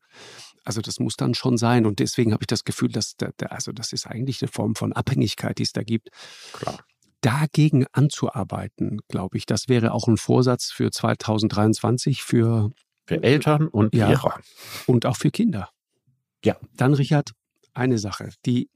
Also 0.64 0.82
das 0.82 1.00
muss 1.00 1.18
dann 1.18 1.34
schon 1.34 1.58
sein. 1.58 1.86
Und 1.86 2.00
deswegen 2.00 2.34
habe 2.34 2.44
ich 2.44 2.48
das 2.48 2.64
Gefühl, 2.64 2.90
dass 2.90 3.16
da, 3.18 3.30
also 3.48 3.72
das 3.72 3.94
ist 3.94 4.08
eigentlich 4.08 4.42
eine 4.42 4.50
Form 4.50 4.76
von 4.76 4.94
Abhängigkeit, 4.94 5.58
die 5.58 5.64
es 5.64 5.74
da 5.74 5.84
gibt. 5.84 6.10
Klar. 6.54 6.80
Dagegen 7.22 7.86
anzuarbeiten, 7.92 9.02
glaube 9.08 9.38
ich, 9.38 9.46
das 9.46 9.70
wäre 9.70 9.94
auch 9.94 10.08
ein 10.08 10.18
Vorsatz 10.18 10.72
für 10.72 10.90
2023 10.90 12.24
für, 12.24 12.72
für 13.06 13.22
Eltern 13.22 13.68
und 13.68 13.94
ja, 13.94 14.08
Lehrer. 14.08 14.40
Und 14.88 15.06
auch 15.06 15.18
für 15.18 15.30
Kinder. 15.30 15.70
Ja. 16.44 16.58
Dann, 16.74 16.94
Richard, 16.94 17.34
eine 17.74 17.98
Sache, 17.98 18.30
die 18.46 18.70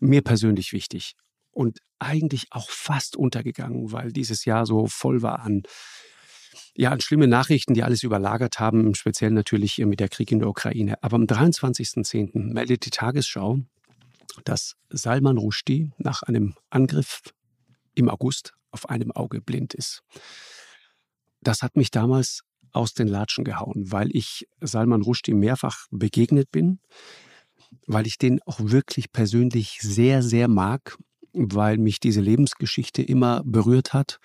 mir 0.00 0.22
persönlich 0.22 0.72
wichtig 0.72 1.14
und 1.50 1.80
eigentlich 1.98 2.46
auch 2.50 2.70
fast 2.70 3.16
untergegangen, 3.16 3.92
weil 3.92 4.12
dieses 4.12 4.44
Jahr 4.44 4.66
so 4.66 4.86
voll 4.86 5.22
war 5.22 5.40
an 5.40 5.62
ja, 6.74 6.90
an 6.90 7.00
schlimme 7.00 7.28
Nachrichten, 7.28 7.74
die 7.74 7.82
alles 7.82 8.02
überlagert 8.02 8.58
haben, 8.58 8.94
speziell 8.94 9.30
natürlich 9.30 9.78
mit 9.78 10.00
der 10.00 10.08
Krieg 10.08 10.32
in 10.32 10.38
der 10.38 10.48
Ukraine. 10.48 11.02
Aber 11.02 11.16
am 11.16 11.24
23.10. 11.24 12.52
meldet 12.52 12.86
die 12.86 12.90
Tagesschau, 12.90 13.58
dass 14.44 14.76
Salman 14.88 15.36
Rushdie 15.36 15.90
nach 15.98 16.22
einem 16.22 16.54
Angriff 16.70 17.22
im 17.94 18.08
August 18.08 18.54
auf 18.70 18.88
einem 18.88 19.12
Auge 19.12 19.42
blind 19.42 19.74
ist. 19.74 20.02
Das 21.40 21.62
hat 21.62 21.76
mich 21.76 21.90
damals 21.90 22.42
aus 22.72 22.94
den 22.94 23.08
Latschen 23.08 23.44
gehauen, 23.44 23.92
weil 23.92 24.08
ich 24.16 24.48
Salman 24.60 25.02
Rushdie 25.02 25.34
mehrfach 25.34 25.86
begegnet 25.90 26.50
bin, 26.50 26.80
weil 27.86 28.06
ich 28.06 28.18
den 28.18 28.40
auch 28.42 28.58
wirklich 28.60 29.12
persönlich 29.12 29.78
sehr, 29.80 30.22
sehr 30.22 30.48
mag, 30.48 30.96
weil 31.32 31.78
mich 31.78 32.00
diese 32.00 32.20
Lebensgeschichte 32.20 33.02
immer 33.02 33.42
berührt 33.44 33.92
hat 33.92 34.18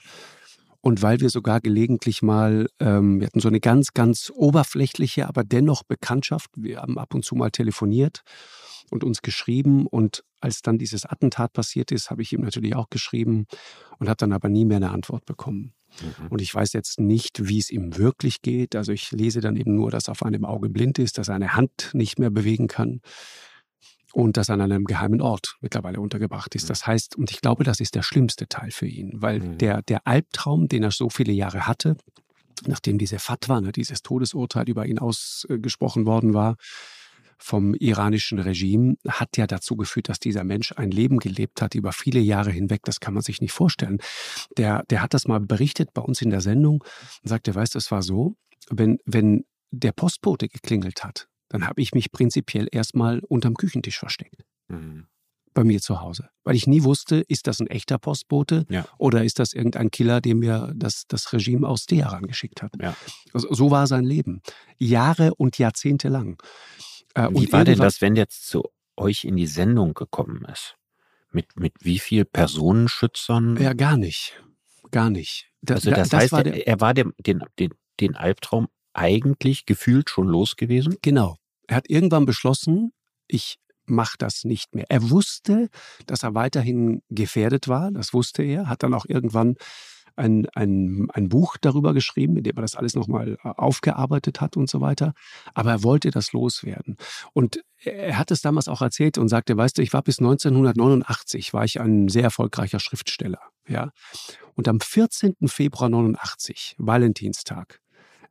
und 0.82 1.02
weil 1.02 1.20
wir 1.20 1.30
sogar 1.30 1.60
gelegentlich 1.60 2.22
mal, 2.22 2.70
ähm, 2.80 3.20
wir 3.20 3.28
hatten 3.28 3.40
so 3.40 3.50
eine 3.50 3.60
ganz, 3.60 3.94
ganz 3.94 4.32
oberflächliche, 4.34 5.28
aber 5.28 5.44
dennoch 5.44 5.84
Bekanntschaft. 5.84 6.50
Wir 6.56 6.82
haben 6.82 6.98
ab 6.98 7.14
und 7.14 7.26
zu 7.26 7.36
mal 7.36 7.52
telefoniert 7.52 8.22
und 8.90 9.04
uns 9.04 9.22
geschrieben. 9.22 9.86
Und 9.86 10.24
als 10.40 10.62
dann 10.62 10.78
dieses 10.78 11.06
Attentat 11.06 11.52
passiert 11.52 11.92
ist, 11.92 12.10
habe 12.10 12.22
ich 12.22 12.32
ihm 12.32 12.42
natürlich 12.42 12.76
auch 12.76 12.90
geschrieben 12.90 13.48
und 14.00 14.08
habe 14.08 14.18
dann 14.18 14.32
aber 14.32 14.50
nie 14.50 14.64
mehr 14.66 14.78
eine 14.78 14.92
Antwort 14.92 15.26
bekommen. 15.26 15.74
Mhm. 16.02 16.28
Und 16.28 16.42
ich 16.42 16.54
weiß 16.54 16.74
jetzt 16.74 17.00
nicht, 17.00 17.48
wie 17.48 17.60
es 17.60 17.70
ihm 17.70 17.98
wirklich 17.98 18.42
geht. 18.42 18.76
Also 18.76 18.92
ich 18.92 19.12
lese 19.12 19.42
dann 19.42 19.56
eben 19.56 19.76
nur, 19.76 19.92
dass 19.92 20.08
er 20.08 20.12
auf 20.12 20.24
einem 20.24 20.46
Auge 20.46 20.70
blind 20.70 21.00
ist, 21.00 21.18
dass 21.18 21.30
er 21.30 21.36
eine 21.36 21.56
Hand 21.56 21.92
nicht 21.94 22.20
mehr 22.20 22.30
bewegen 22.30 22.68
kann 22.68 23.02
und 24.14 24.38
dass 24.38 24.50
er 24.50 24.56
an 24.56 24.62
einem 24.62 24.86
geheimen 24.86 25.22
Ort 25.22 25.58
mittlerweile 25.62 26.00
untergebracht 26.00 26.56
ist. 26.56 26.64
Mhm. 26.64 26.68
Das 26.70 26.88
heißt, 26.88 27.16
und 27.16 27.32
ich 27.32 27.42
glaube, 27.42 27.64
das 27.64 27.80
ist 27.80 27.96
der 27.96 28.04
schlimmste 28.04 28.48
Teil 28.48 28.72
für 28.72 28.88
ihn, 28.88 29.12
weil 29.16 29.40
mhm. 29.40 29.58
der, 29.58 29.82
der 29.84 30.06
Albtraum, 30.08 30.68
den 30.68 30.84
er 30.84 30.92
so 30.92 31.10
viele 31.10 31.34
Jahre 31.34 31.68
hatte, 31.68 31.98
nachdem 32.66 32.98
diese 32.98 33.20
Fatwa, 33.20 33.62
ne, 33.62 33.72
dieses 33.72 34.02
Todesurteil 34.02 34.68
über 34.68 34.86
ihn 34.86 35.00
ausgesprochen 35.00 36.06
worden 36.06 36.34
war, 36.34 36.56
vom 37.38 37.74
iranischen 37.76 38.40
Regime 38.40 38.96
hat 39.08 39.38
ja 39.38 39.48
dazu 39.48 39.76
geführt, 39.76 40.10
dass 40.10 40.20
dieser 40.20 40.44
Mensch 40.44 40.74
ein 40.76 40.92
Leben 40.92 41.20
gelebt 41.20 41.62
hat 41.62 41.76
über 41.76 41.92
viele 41.92 42.20
Jahre 42.20 42.52
hinweg. 42.52 42.82
Das 42.84 43.00
kann 43.00 43.14
man 43.14 43.24
sich 43.24 43.42
nicht 43.42 43.52
vorstellen. 43.52 44.00
Der, 44.58 44.84
der 44.90 45.02
hat 45.02 45.14
das 45.14 45.28
mal 45.28 45.40
berichtet 45.40 45.94
bei 45.94 46.02
uns 46.02 46.22
in 46.22 46.30
der 46.30 46.42
Sendung 46.42 46.84
und 47.24 47.30
sagte, 47.30 47.54
weißt 47.54 47.76
du, 47.76 47.80
es 47.80 47.92
war 47.92 48.02
so, 48.02 48.36
wenn, 48.70 48.98
wenn 49.06 49.46
der 49.72 49.92
Postbote 49.92 50.48
geklingelt 50.48 51.04
hat, 51.04 51.28
dann 51.50 51.66
habe 51.66 51.82
ich 51.82 51.94
mich 51.94 52.12
prinzipiell 52.12 52.68
erstmal 52.72 53.20
unterm 53.20 53.56
Küchentisch 53.56 54.00
versteckt. 54.00 54.44
Mhm. 54.68 55.08
Bei 55.54 55.64
mir 55.64 55.82
zu 55.82 56.02
Hause. 56.02 56.30
Weil 56.44 56.56
ich 56.56 56.68
nie 56.68 56.84
wusste, 56.84 57.24
ist 57.28 57.48
das 57.48 57.60
ein 57.60 57.68
echter 57.68 57.98
Postbote 57.98 58.66
ja. 58.70 58.86
oder 59.00 59.24
ist 59.24 59.40
das 59.40 59.54
irgendein 59.54 59.90
Killer, 59.90 60.22
den 60.22 60.38
mir 60.40 60.72
das, 60.76 61.06
das 61.08 61.34
Regime 61.34 61.68
aus 61.68 61.88
Teheran 61.88 62.28
geschickt 62.28 62.62
hat. 62.62 62.74
Ja. 62.80 62.96
Also, 63.34 63.52
so 63.52 63.72
war 63.72 63.88
sein 63.88 64.04
Leben. 64.04 64.42
Jahre 64.78 65.34
und 65.34 65.58
Jahrzehnte 65.58 66.10
lang. 66.10 66.40
Äh, 67.18 67.30
wie 67.32 67.52
war 67.52 67.66
denn 67.66 67.80
das, 67.80 68.02
wenn 68.02 68.16
jetzt 68.16 68.48
zu 68.48 68.64
euch 68.96 69.24
in 69.24 69.36
die 69.36 69.48
Sendung 69.48 69.94
gekommen 69.94 70.46
ist? 70.46 70.76
Mit, 71.32 71.58
mit 71.60 71.74
wie 71.82 72.00
viel 72.00 72.26
Personenschützern? 72.26 73.58
Ja, 73.58 73.74
gar 73.74 73.98
nicht. 73.98 74.42
Gar 74.92 75.10
nicht. 75.10 75.50
Das, 75.62 75.78
also 75.78 75.92
das, 75.92 76.10
das 76.10 76.22
heißt, 76.22 76.32
war 76.32 76.44
der, 76.44 76.68
er 76.68 76.80
war 76.80 76.94
dem, 76.94 77.14
den, 77.18 77.44
den, 77.60 77.74
den 78.00 78.16
Albtraum 78.16 78.68
eigentlich 78.94 79.66
gefühlt 79.66 80.10
schon 80.10 80.28
los 80.28 80.56
gewesen? 80.56 80.96
Genau. 81.02 81.38
Er 81.68 81.78
hat 81.78 81.90
irgendwann 81.90 82.26
beschlossen, 82.26 82.94
ich 83.28 83.58
mache 83.86 84.18
das 84.18 84.44
nicht 84.44 84.76
mehr. 84.76 84.86
Er 84.90 85.10
wusste, 85.10 85.70
dass 86.06 86.24
er 86.24 86.36
weiterhin 86.36 87.02
gefährdet 87.10 87.68
war, 87.68 87.92
das 87.92 88.14
wusste 88.14 88.44
er, 88.44 88.70
hat 88.70 88.84
dann 88.84 88.94
auch 88.94 89.06
irgendwann 89.06 89.56
ein, 90.18 90.48
ein, 90.56 91.08
ein 91.14 91.30
Buch 91.30 91.58
darüber 91.60 91.94
geschrieben, 91.94 92.38
in 92.38 92.44
dem 92.44 92.56
er 92.58 92.62
das 92.62 92.76
alles 92.76 92.96
nochmal 92.96 93.38
äh, 93.44 93.50
aufgearbeitet 93.50 94.42
hat 94.42 94.58
und 94.58 94.70
so 94.70 94.82
weiter. 94.82 95.14
Aber 95.54 95.72
er 95.72 95.84
wollte 95.84 96.12
das 96.12 96.34
loswerden. 96.34 96.98
Und 97.34 97.64
er 97.84 98.18
hat 98.18 98.32
es 98.32 98.42
damals 98.42 98.68
auch 98.68 98.82
erzählt 98.82 99.18
und 99.18 99.30
sagte, 99.30 99.56
weißt 99.56 99.78
du, 99.78 99.82
ich 99.82 99.94
war 99.94 100.02
bis 100.02 100.20
1989, 100.20 101.54
war 101.54 101.64
ich 101.64 101.80
ein 101.80 102.08
sehr 102.08 102.24
erfolgreicher 102.24 102.80
Schriftsteller. 102.80 103.40
Ja. 103.68 103.92
Und 104.56 104.68
am 104.68 104.80
14. 104.80 105.36
Februar 105.46 105.90
89, 105.90 106.76
Valentinstag, 106.78 107.80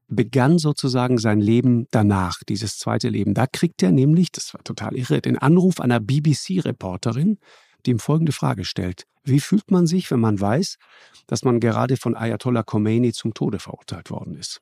begann 0.09 0.59
sozusagen 0.59 1.19
sein 1.19 1.41
Leben 1.41 1.87
danach, 1.91 2.43
dieses 2.49 2.79
zweite 2.79 3.09
Leben. 3.09 3.35
Da 3.35 3.47
kriegt 3.47 3.83
er 3.83 3.93
nämlich, 3.93 4.31
das 4.33 4.55
war 4.55 4.63
total 4.63 4.95
irre, 4.97 5.21
den 5.21 5.37
Anruf 5.37 5.81
einer 5.81 6.01
BBC-Reporterin, 6.01 7.39
die 7.85 7.91
ihm 7.91 7.99
folgende 7.99 8.33
Frage 8.33 8.65
stellt. 8.65 9.05
Wie 9.27 9.41
fühlt 9.41 9.71
man 9.71 9.87
sich, 9.87 10.11
wenn 10.11 10.21
man 10.21 10.41
weiß, 10.41 10.79
dass 11.27 11.43
man 11.43 11.61
gerade 11.61 11.97
von 11.97 12.17
Ayatollah 12.17 12.63
Khomeini 12.63 13.13
zum 13.13 13.35
Tode 13.35 13.59
verurteilt 13.59 14.11
worden 14.11 14.37
ist? 14.37 14.61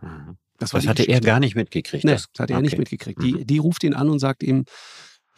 Mhm. 0.00 0.36
Das, 0.58 0.70
das 0.70 0.86
hatte 0.86 1.02
er 1.02 1.20
gar 1.20 1.40
nicht 1.40 1.56
mitgekriegt. 1.56 2.04
Nee, 2.04 2.12
das, 2.12 2.28
das 2.32 2.44
okay. 2.44 2.52
er 2.52 2.60
nicht 2.60 2.78
mitgekriegt. 2.78 3.20
Die, 3.22 3.34
mhm. 3.34 3.46
die 3.46 3.58
ruft 3.58 3.82
ihn 3.84 3.94
an 3.94 4.08
und 4.08 4.18
sagt 4.18 4.42
ihm, 4.42 4.64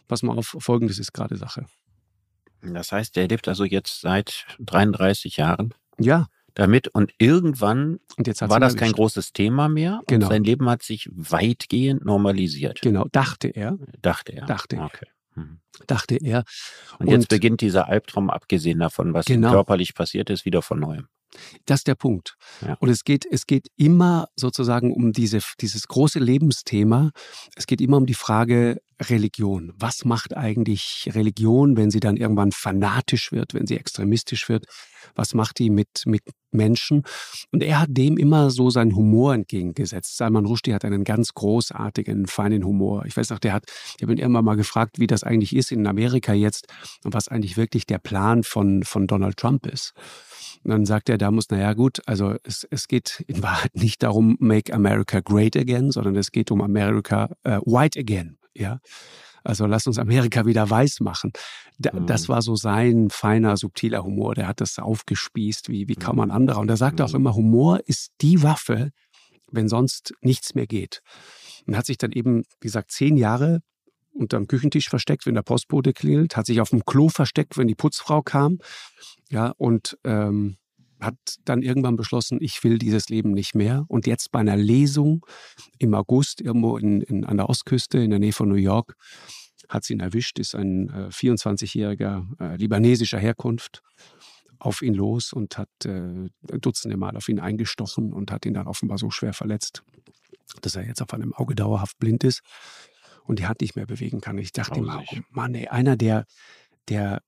pass 0.08 0.22
mal 0.22 0.36
auf, 0.36 0.56
folgendes 0.58 0.98
ist 0.98 1.12
gerade 1.12 1.36
Sache. 1.36 1.66
Das 2.62 2.92
heißt, 2.92 3.16
er 3.16 3.28
lebt 3.28 3.48
also 3.48 3.64
jetzt 3.64 4.00
seit 4.00 4.46
33 4.60 5.36
Jahren. 5.36 5.74
Ja. 5.98 6.28
Damit 6.54 6.88
und 6.88 7.12
irgendwann 7.18 8.00
und 8.16 8.40
war 8.40 8.60
das 8.60 8.76
kein 8.76 8.92
großes 8.92 9.34
Thema 9.34 9.68
mehr. 9.68 10.00
Genau. 10.06 10.28
Sein 10.28 10.42
Leben 10.42 10.70
hat 10.70 10.82
sich 10.82 11.08
weitgehend 11.12 12.04
normalisiert. 12.04 12.80
Genau, 12.80 13.06
dachte 13.12 13.48
er. 13.48 13.76
Dachte 14.00 14.32
er. 14.32 14.46
Dachte 14.46 14.76
er. 14.76 14.84
Okay. 14.86 15.06
Mhm. 15.36 15.60
Dachte 15.86 16.16
er. 16.16 16.44
Und, 16.98 17.06
und 17.06 17.12
jetzt 17.12 17.28
beginnt 17.28 17.60
dieser 17.60 17.88
Albtraum, 17.88 18.30
abgesehen 18.30 18.80
davon, 18.80 19.14
was 19.14 19.26
genau. 19.26 19.50
körperlich 19.50 19.94
passiert 19.94 20.30
ist, 20.30 20.44
wieder 20.44 20.62
von 20.62 20.80
neuem. 20.80 21.08
Das 21.66 21.80
ist 21.80 21.88
der 21.88 21.94
Punkt. 21.94 22.36
Ja. 22.62 22.74
Und 22.80 22.88
es 22.88 23.04
geht, 23.04 23.26
es 23.30 23.46
geht 23.46 23.68
immer 23.76 24.28
sozusagen 24.36 24.92
um 24.92 25.12
diese, 25.12 25.40
dieses 25.60 25.88
große 25.88 26.18
Lebensthema. 26.18 27.10
Es 27.56 27.66
geht 27.66 27.80
immer 27.80 27.96
um 27.96 28.06
die 28.06 28.14
Frage 28.14 28.78
Religion. 29.02 29.72
Was 29.76 30.04
macht 30.04 30.36
eigentlich 30.36 31.10
Religion, 31.12 31.76
wenn 31.76 31.90
sie 31.90 32.00
dann 32.00 32.16
irgendwann 32.16 32.52
fanatisch 32.52 33.30
wird, 33.30 33.52
wenn 33.52 33.66
sie 33.66 33.76
extremistisch 33.76 34.48
wird? 34.48 34.66
Was 35.14 35.34
macht 35.34 35.58
die 35.58 35.70
mit, 35.70 36.04
mit 36.06 36.22
Menschen? 36.50 37.02
Und 37.52 37.62
er 37.62 37.80
hat 37.80 37.88
dem 37.90 38.16
immer 38.16 38.50
so 38.50 38.70
seinen 38.70 38.96
Humor 38.96 39.34
entgegengesetzt. 39.34 40.16
Salman 40.16 40.46
Rushdie 40.46 40.74
hat 40.74 40.84
einen 40.84 41.04
ganz 41.04 41.34
großartigen, 41.34 42.26
feinen 42.26 42.64
Humor. 42.64 43.04
Ich 43.06 43.16
weiß 43.16 43.30
noch, 43.30 43.38
der 43.38 43.52
hat, 43.52 43.64
ich 43.96 44.02
habe 44.02 44.12
ihn 44.12 44.18
irgendwann 44.18 44.44
mal 44.44 44.56
gefragt, 44.56 44.98
wie 44.98 45.06
das 45.06 45.22
eigentlich 45.22 45.54
ist 45.54 45.72
in 45.72 45.86
Amerika 45.86 46.32
jetzt 46.32 46.66
und 47.04 47.12
was 47.12 47.28
eigentlich 47.28 47.56
wirklich 47.56 47.86
der 47.86 47.98
Plan 47.98 48.42
von, 48.44 48.82
von 48.82 49.06
Donald 49.06 49.36
Trump 49.36 49.66
ist. 49.66 49.92
Und 50.64 50.70
dann 50.70 50.86
sagt 50.86 51.08
er, 51.08 51.18
da 51.18 51.30
muss, 51.30 51.50
naja 51.50 51.74
gut, 51.74 52.00
also 52.06 52.34
es, 52.42 52.66
es 52.70 52.88
geht 52.88 53.24
in 53.26 53.42
Wahrheit 53.42 53.74
nicht 53.74 54.02
darum, 54.02 54.36
make 54.40 54.72
America 54.72 55.20
great 55.20 55.56
again, 55.56 55.90
sondern 55.90 56.16
es 56.16 56.32
geht 56.32 56.50
um 56.50 56.60
America 56.60 57.30
uh, 57.46 57.60
white 57.64 57.98
again. 57.98 58.38
Ja. 58.54 58.80
Also 59.44 59.66
lass 59.66 59.86
uns 59.86 59.98
Amerika 59.98 60.44
wieder 60.44 60.68
weiß 60.68 61.00
machen. 61.00 61.32
Da, 61.78 61.92
mhm. 61.92 62.06
Das 62.06 62.28
war 62.28 62.42
so 62.42 62.56
sein 62.56 63.10
feiner, 63.10 63.56
subtiler 63.56 64.02
Humor. 64.02 64.34
Der 64.34 64.48
hat 64.48 64.60
das 64.60 64.78
aufgespießt 64.78 65.68
wie, 65.68 65.86
wie 65.88 65.94
kaum 65.94 66.18
ein 66.20 66.32
anderer. 66.32 66.58
Und 66.58 66.68
er 66.68 66.76
sagt 66.76 67.00
auch 67.00 67.10
mhm. 67.10 67.16
immer, 67.16 67.34
Humor 67.36 67.80
ist 67.86 68.10
die 68.20 68.42
Waffe, 68.42 68.90
wenn 69.52 69.68
sonst 69.68 70.14
nichts 70.20 70.56
mehr 70.56 70.66
geht. 70.66 71.00
Und 71.66 71.76
hat 71.76 71.86
sich 71.86 71.98
dann 71.98 72.12
eben, 72.12 72.42
wie 72.60 72.66
gesagt, 72.66 72.90
zehn 72.90 73.16
Jahre 73.16 73.60
unterm 74.16 74.46
Küchentisch 74.46 74.88
versteckt, 74.88 75.26
wenn 75.26 75.34
der 75.34 75.42
Postbote 75.42 75.92
klingelt, 75.92 76.36
hat 76.36 76.46
sich 76.46 76.60
auf 76.60 76.70
dem 76.70 76.84
Klo 76.84 77.08
versteckt, 77.08 77.56
wenn 77.56 77.68
die 77.68 77.74
Putzfrau 77.74 78.22
kam. 78.22 78.58
Ja, 79.30 79.52
und 79.56 79.98
ähm, 80.04 80.56
hat 81.00 81.16
dann 81.44 81.62
irgendwann 81.62 81.96
beschlossen, 81.96 82.38
ich 82.40 82.62
will 82.64 82.78
dieses 82.78 83.08
Leben 83.08 83.32
nicht 83.32 83.54
mehr. 83.54 83.84
Und 83.88 84.06
jetzt 84.06 84.32
bei 84.32 84.40
einer 84.40 84.56
Lesung 84.56 85.26
im 85.78 85.94
August 85.94 86.40
irgendwo 86.40 86.78
in, 86.78 87.02
in, 87.02 87.24
an 87.24 87.36
der 87.36 87.48
Ostküste 87.48 87.98
in 87.98 88.10
der 88.10 88.18
Nähe 88.18 88.32
von 88.32 88.48
New 88.48 88.54
York 88.54 88.96
hat 89.68 89.84
sie 89.84 89.94
ihn 89.94 90.00
erwischt, 90.00 90.38
ist 90.38 90.54
ein 90.54 90.88
äh, 90.90 91.08
24-jähriger 91.08 92.24
äh, 92.40 92.56
libanesischer 92.56 93.18
Herkunft 93.18 93.82
auf 94.58 94.80
ihn 94.80 94.94
los 94.94 95.32
und 95.32 95.58
hat 95.58 95.68
äh, 95.84 96.28
dutzende 96.60 96.96
Mal 96.96 97.16
auf 97.16 97.28
ihn 97.28 97.40
eingestochen 97.40 98.12
und 98.12 98.30
hat 98.30 98.46
ihn 98.46 98.54
dann 98.54 98.68
offenbar 98.68 98.98
so 98.98 99.10
schwer 99.10 99.32
verletzt, 99.32 99.82
dass 100.62 100.76
er 100.76 100.86
jetzt 100.86 101.02
auf 101.02 101.12
einem 101.12 101.34
Auge 101.34 101.54
dauerhaft 101.54 101.98
blind 101.98 102.24
ist 102.24 102.42
und 103.26 103.38
die 103.38 103.46
Hand 103.46 103.60
nicht 103.60 103.76
mehr 103.76 103.86
bewegen 103.86 104.20
kann. 104.20 104.38
Ich 104.38 104.52
dachte 104.52 104.78
immer, 104.78 105.02
oh 105.06 105.16
Mann, 105.30 105.54
ey, 105.54 105.68
einer, 105.68 105.96
der, 105.96 106.24
der, 106.88 107.20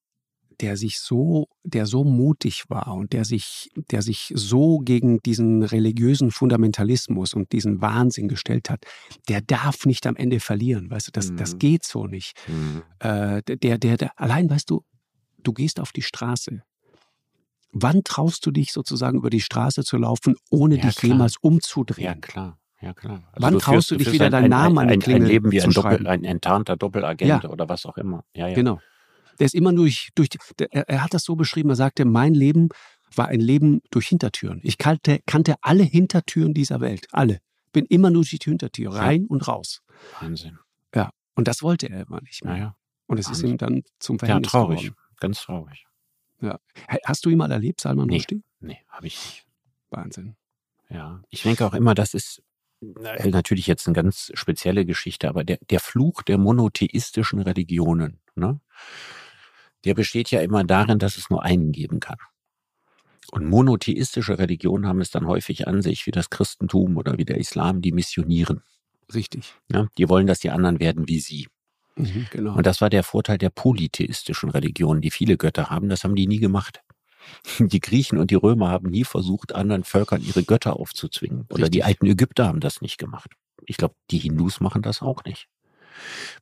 der 0.61 0.77
sich 0.77 0.99
so, 0.99 1.49
der 1.63 1.87
so 1.87 2.05
mutig 2.05 2.65
war 2.69 2.95
und 2.95 3.13
der 3.13 3.25
sich, 3.25 3.71
der 3.91 4.03
sich 4.03 4.33
so 4.35 4.79
gegen 4.79 5.19
diesen 5.21 5.63
religiösen 5.63 6.31
Fundamentalismus 6.31 7.35
und 7.35 7.53
diesen 7.53 7.81
Wahnsinn 7.81 8.29
gestellt 8.29 8.71
hat, 8.71 8.85
der 9.29 9.41
darf 9.41 9.87
nicht 9.87 10.07
am 10.07 10.17
Ende 10.17 10.41
verlieren. 10.41 10.91
Weißt 10.91 11.09
du, 11.09 11.13
das, 11.13 11.31
mhm. 11.31 11.37
das 11.37 11.59
geht 11.59 11.85
so 11.85 12.07
nicht. 12.07 12.35
Mhm. 12.49 12.83
Äh, 12.99 13.43
der, 13.43 13.79
der, 13.79 13.97
der, 13.97 14.21
allein, 14.21 14.51
weißt 14.51 14.71
du, 14.71 14.85
du 15.39 15.53
gehst 15.53 15.81
auf 15.81 15.93
die 15.93 16.03
Straße. 16.03 16.63
Wann 17.73 18.03
traust 18.03 18.45
du 18.47 18.51
dich 18.51 18.73
sozusagen 18.73 19.19
über 19.19 19.31
die 19.31 19.41
Straße 19.43 19.85
zu 19.85 19.99
laufen, 19.99 20.37
ohne 20.51 20.77
ja, 20.77 20.83
dich 20.87 20.97
klar. 20.97 21.13
jemals 21.13 21.37
umzudrehen? 21.41 22.05
Ja, 22.05 22.15
klar. 22.15 22.59
Ja, 22.81 22.95
klar. 22.95 23.23
Also 23.33 23.47
Wann 23.47 23.59
traust 23.59 23.91
du 23.91 23.97
dich 23.97 24.13
wieder 24.13 24.31
deinen 24.31 24.51
Namen 24.51 24.79
an 24.79 24.89
die 24.89 24.99
Klingel 24.99 25.23
ein, 25.23 25.29
Leben 25.29 25.51
wie 25.51 25.61
ein, 25.61 25.71
Doppel, 25.71 26.07
ein 26.07 26.25
enttarnter 26.25 26.77
Doppelagent 26.77 27.45
ja. 27.45 27.51
oder 27.51 27.69
was 27.69 27.85
auch 27.87 27.97
immer. 27.99 28.25
Ja, 28.35 28.47
ja. 28.47 28.55
Genau. 28.55 28.81
Der 29.39 29.47
ist 29.47 29.55
immer 29.55 29.73
durch, 29.73 30.11
durch 30.15 30.29
der, 30.59 30.73
er 30.73 31.03
hat 31.03 31.15
das 31.15 31.25
so 31.25 31.37
beschrieben, 31.37 31.71
er 31.71 31.77
sagte, 31.77 32.05
mein 32.05 32.35
Leben 32.35 32.69
war 33.15 33.29
ein 33.29 33.41
Leben 33.41 33.81
durch 33.91 34.09
Hintertüren. 34.09 34.61
Ich 34.63 34.79
kannte, 34.79 35.21
kannte 35.27 35.57
alle 35.63 35.83
Hintertüren 35.83 36.55
dieser 36.55 36.81
Welt. 36.81 37.07
Alle. 37.13 37.41
Bin 37.73 37.85
immer 37.87 38.11
nur 38.11 38.23
durch 38.23 38.39
die 38.39 38.51
Hintertür, 38.51 38.93
rein 38.93 39.23
ja. 39.23 39.27
und 39.29 39.49
raus. 39.49 39.83
Wahnsinn. 40.21 40.59
Ja. 40.95 41.11
Und 41.35 41.49
das 41.49 41.63
wollte 41.63 41.89
er 41.89 42.03
immer 42.07 42.21
nicht 42.21 42.45
mehr. 42.45 42.55
Ja, 42.55 42.61
ja. 42.61 42.77
Und 43.07 43.19
es 43.19 43.29
ist 43.29 43.43
ihm 43.43 43.57
dann 43.57 43.83
zum 43.99 44.19
Verhängnis 44.19 44.53
Ja, 44.53 44.61
traurig. 44.61 44.81
Geworden. 44.83 44.97
Ganz 45.21 45.41
traurig. 45.41 45.87
Ja. 46.41 46.59
Hast 47.05 47.25
du 47.25 47.31
ihn 47.31 47.39
mal 47.39 47.51
erlebt, 47.51 47.81
Salman 47.81 48.07
nee. 48.07 48.17
Rushdie? 48.17 48.43
Nee, 48.61 48.79
habe 48.89 49.07
ich 49.07 49.17
nicht. 49.17 49.47
Wahnsinn. 49.91 50.37
Ja. 50.91 51.23
Ich 51.31 51.43
denke 51.43 51.67
auch 51.67 51.75
immer, 51.75 51.95
das 51.95 52.15
ist 52.15 52.43
äh, 52.81 53.29
natürlich 53.29 53.67
jetzt 53.67 53.87
eine 53.87 53.95
ganz 53.95 54.31
spezielle 54.35 54.85
Geschichte, 54.85 55.29
aber 55.29 55.45
der, 55.45 55.59
der 55.71 55.81
Fluch 55.81 56.23
der 56.23 56.39
monotheistischen 56.39 57.41
Religionen, 57.41 58.21
ne? 58.35 58.61
der 59.85 59.95
besteht 59.95 60.31
ja 60.31 60.41
immer 60.41 60.65
darin, 60.65 60.99
dass 60.99 61.17
es 61.17 61.31
nur 61.31 61.43
einen 61.43 61.73
geben 61.73 62.01
kann. 62.01 62.19
Und 63.31 63.47
monotheistische 63.47 64.39
Religionen 64.39 64.87
haben 64.87 65.01
es 65.01 65.11
dann 65.11 65.27
häufig 65.27 65.69
an 65.69 65.83
sich, 65.83 66.07
wie 66.07 66.13
das 66.13 66.31
Christentum 66.31 66.97
oder 66.97 67.19
wie 67.19 67.27
der 67.27 67.37
Islam, 67.37 67.83
die 67.83 67.93
missionieren. 67.93 68.63
Richtig. 69.13 69.55
Ja, 69.71 69.89
die 69.99 70.09
wollen, 70.09 70.27
dass 70.27 70.41
die 70.41 70.51
anderen 70.51 70.81
werden 70.81 71.09
wie 71.09 71.21
sie. 71.21 71.49
Mhm, 71.97 72.27
genau. 72.31 72.55
Und 72.55 72.67
das 72.67 72.81
war 72.81 72.91
der 72.91 73.03
Vorteil 73.03 73.39
der 73.39 73.51
polytheistischen 73.51 74.51
Religionen, 74.51 75.01
die 75.01 75.11
viele 75.11 75.37
Götter 75.37 75.69
haben. 75.69 75.89
Das 75.89 76.05
haben 76.05 76.15
die 76.15 76.27
nie 76.27 76.39
gemacht. 76.39 76.81
Die 77.59 77.81
Griechen 77.81 78.19
und 78.19 78.31
die 78.31 78.37
Römer 78.37 78.69
haben 78.71 78.91
nie 78.91 79.05
versucht, 79.05 79.55
anderen 79.55 79.85
Völkern 79.85 80.23
ihre 80.23 80.43
Götter 80.43 80.79
aufzuzwingen. 80.79 81.47
Oder 81.51 81.65
Richtig. 81.65 81.71
die 81.71 81.85
alten 81.85 82.07
Ägypter 82.07 82.47
haben 82.47 82.61
das 82.61 82.81
nicht 82.81 82.99
gemacht. 82.99 83.31
Ich 83.67 83.77
glaube, 83.77 83.95
die 84.11 84.19
Hindus 84.19 84.61
machen 84.61 84.83
das 84.83 85.03
auch 85.03 85.25
nicht. 85.25 85.49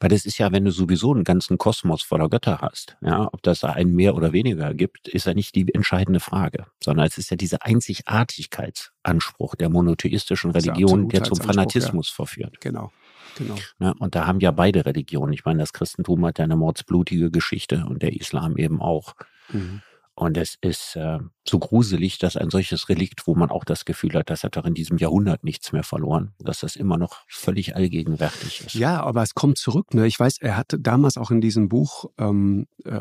Weil 0.01 0.11
das 0.11 0.27
ist 0.27 0.39
ja, 0.39 0.53
wenn 0.53 0.65
du 0.65 0.71
sowieso 0.71 1.13
einen 1.13 1.25
ganzen 1.25 1.59
Kosmos 1.59 2.03
voller 2.03 2.29
Götter 2.29 2.59
hast, 2.61 2.97
ja, 3.01 3.29
ob 3.33 3.43
das 3.43 3.61
da 3.61 3.71
einen 3.71 3.95
mehr 3.95 4.15
oder 4.15 4.33
weniger 4.33 4.75
gibt, 4.75 5.09
ist 5.09 5.27
ja 5.27 5.35
nicht 5.35 5.55
die 5.55 5.73
entscheidende 5.75 6.21
Frage, 6.21 6.67
sondern 6.83 7.07
es 7.07 7.19
ist 7.19 7.31
ja 7.31 7.37
dieser 7.37 7.65
Einzigartigkeitsanspruch 7.65 9.55
der 9.55 9.71
monotheistischen 9.71 10.51
Religion, 10.51 11.09
der 11.09 11.25
zum 11.25 11.39
Fanatismus 11.39 12.09
verführt. 12.09 12.61
genau. 12.61 12.93
Genau. 13.37 13.57
Ne? 13.79 13.95
Und 13.99 14.15
da 14.15 14.27
haben 14.27 14.41
ja 14.41 14.51
beide 14.51 14.87
Religionen. 14.87 15.35
Ich 15.35 15.45
meine, 15.45 15.59
das 15.59 15.75
Christentum 15.75 16.25
hat 16.25 16.39
ja 16.39 16.45
eine 16.45 16.57
mordsblutige 16.57 17.31
Geschichte 17.31 17.85
und 17.87 18.01
der 18.03 18.15
Islam 18.19 18.57
eben 18.57 18.81
auch. 18.81 19.15
Mhm. 19.51 19.83
Und 20.19 20.39
es 20.39 20.57
ist 20.63 20.97
äh, 20.97 21.19
so 21.47 21.59
gruselig, 21.59 22.17
dass 22.17 22.39
ein 22.39 22.49
solches 22.49 22.89
Relikt, 22.89 23.27
wo 23.27 23.35
man 23.35 23.51
auch 23.51 23.65
das 23.65 23.85
Gefühl 23.85 24.15
hat, 24.15 24.31
das 24.31 24.45
hat 24.45 24.57
doch 24.57 24.65
in 24.65 24.73
diesem 24.73 24.97
Jahrhundert 24.97 25.45
nichts 25.45 25.73
mehr 25.73 25.83
verloren, 25.83 26.33
dass 26.39 26.61
das 26.61 26.75
immer 26.75 26.97
noch 26.97 27.27
völlig 27.29 27.77
allgegenwärtig 27.77 28.63
ist. 28.65 28.75
Ja, 28.75 29.03
aber 29.03 29.23
es 29.23 29.35
kommt 29.35 29.59
zurück. 29.59 29.93
Ne? 29.93 30.07
Ich 30.07 30.19
weiß, 30.19 30.39
er 30.41 30.57
hatte 30.57 30.81
damals 30.81 31.19
auch 31.19 31.31
in 31.31 31.43
diesem 31.43 31.69
Buch, 31.69 32.07
ähm, 32.17 32.67
äh, 32.87 33.01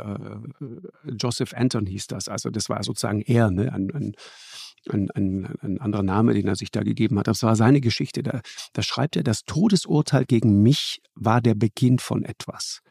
Joseph 1.18 1.54
Anton 1.54 1.86
hieß 1.86 2.08
das, 2.08 2.28
also 2.28 2.50
das 2.50 2.68
war 2.68 2.84
sozusagen 2.84 3.22
er, 3.22 3.50
ne? 3.50 3.72
ein, 3.72 3.90
ein, 3.96 4.16
ein, 4.90 5.10
ein, 5.12 5.56
ein 5.62 5.80
anderer 5.80 6.04
Name, 6.04 6.34
den 6.34 6.50
er 6.50 6.58
sich 6.58 6.70
da 6.70 6.82
gegeben 6.82 7.18
hat. 7.18 7.28
Das 7.28 7.44
war 7.44 7.56
seine 7.56 7.80
Geschichte. 7.80 8.24
Da, 8.24 8.42
da 8.74 8.82
schreibt 8.82 9.16
er, 9.16 9.24
das 9.24 9.46
Todesurteil 9.46 10.26
gegen 10.26 10.62
mich 10.62 11.02
war 11.16 11.40
der 11.40 11.56
Beginn 11.56 11.98
von 11.98 12.26
etwas. 12.26 12.82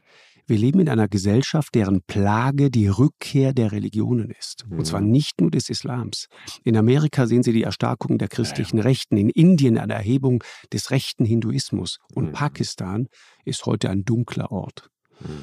Wir 0.46 0.58
leben 0.58 0.80
in 0.80 0.88
einer 0.88 1.08
Gesellschaft, 1.08 1.74
deren 1.74 2.02
Plage 2.02 2.70
die 2.70 2.88
Rückkehr 2.88 3.54
der 3.54 3.72
Religionen 3.72 4.30
ist. 4.30 4.64
Und 4.70 4.84
zwar 4.86 5.00
Mhm. 5.00 5.10
nicht 5.10 5.40
nur 5.40 5.50
des 5.50 5.70
Islams. 5.70 6.26
In 6.64 6.76
Amerika 6.76 7.26
sehen 7.26 7.42
Sie 7.42 7.52
die 7.52 7.62
Erstarkung 7.62 8.18
der 8.18 8.28
christlichen 8.28 8.78
Rechten, 8.78 9.16
in 9.16 9.30
Indien 9.30 9.78
eine 9.78 9.94
Erhebung 9.94 10.44
des 10.72 10.90
rechten 10.90 11.24
Hinduismus. 11.24 11.98
Und 12.14 12.26
Mhm. 12.26 12.32
Pakistan 12.32 13.06
ist 13.44 13.64
heute 13.64 13.88
ein 13.88 14.04
dunkler 14.04 14.50
Ort. 14.52 14.90
Mhm. 15.20 15.42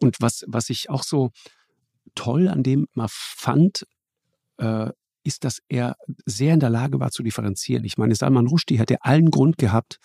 Und 0.00 0.16
was, 0.20 0.44
was 0.46 0.70
ich 0.70 0.88
auch 0.88 1.02
so 1.02 1.30
toll 2.14 2.46
an 2.48 2.62
dem 2.62 2.86
mal 2.94 3.08
fand, 3.10 3.84
äh, 4.58 4.90
ist, 5.24 5.42
dass 5.44 5.58
er 5.68 5.96
sehr 6.26 6.54
in 6.54 6.60
der 6.60 6.70
Lage 6.70 7.00
war 7.00 7.10
zu 7.10 7.22
differenzieren. 7.22 7.84
Ich 7.84 7.98
meine, 7.98 8.14
Salman 8.14 8.46
Rushdie 8.46 8.78
hätte 8.78 9.02
allen 9.02 9.30
Grund 9.30 9.58
gehabt, 9.58 9.98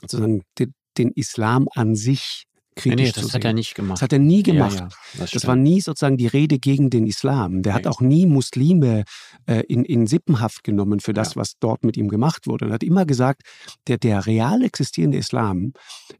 sozusagen 0.00 0.42
den, 0.58 0.72
den 0.96 1.10
Islam 1.10 1.66
an 1.74 1.94
sich 1.96 2.44
kritisch 2.76 3.06
nee, 3.06 3.12
zu 3.12 3.20
das 3.20 3.30
sehen. 3.30 3.34
hat 3.34 3.44
er 3.46 3.52
nicht 3.54 3.74
gemacht. 3.74 3.94
Das 3.96 4.02
hat 4.02 4.12
er 4.12 4.18
nie 4.18 4.42
gemacht. 4.42 4.74
Ja, 4.78 4.80
ja, 4.82 4.88
das 5.18 5.30
Das 5.32 5.46
war 5.46 5.56
nie 5.56 5.80
sozusagen 5.80 6.16
die 6.18 6.26
Rede 6.26 6.58
gegen 6.58 6.90
den 6.90 7.06
Islam. 7.06 7.62
Der 7.62 7.72
hat 7.74 7.82
Nee. 7.84 7.88
auch 7.90 8.00
nie 8.00 8.26
Muslime 8.26 9.04
äh, 9.46 9.60
in, 9.68 9.84
in 9.84 10.06
Sippenhaft 10.06 10.62
genommen 10.62 11.00
für 11.00 11.12
das, 11.14 11.34
Ja. 11.34 11.40
was 11.40 11.54
dort 11.58 11.84
mit 11.84 11.96
ihm 11.96 12.08
gemacht 12.08 12.46
wurde. 12.46 12.66
Und 12.66 12.72
hat 12.72 12.82
immer 12.82 13.06
gesagt, 13.06 13.42
der, 13.88 13.96
der 13.98 14.26
real 14.26 14.62
existierende 14.62 15.18
Islam 15.18 15.72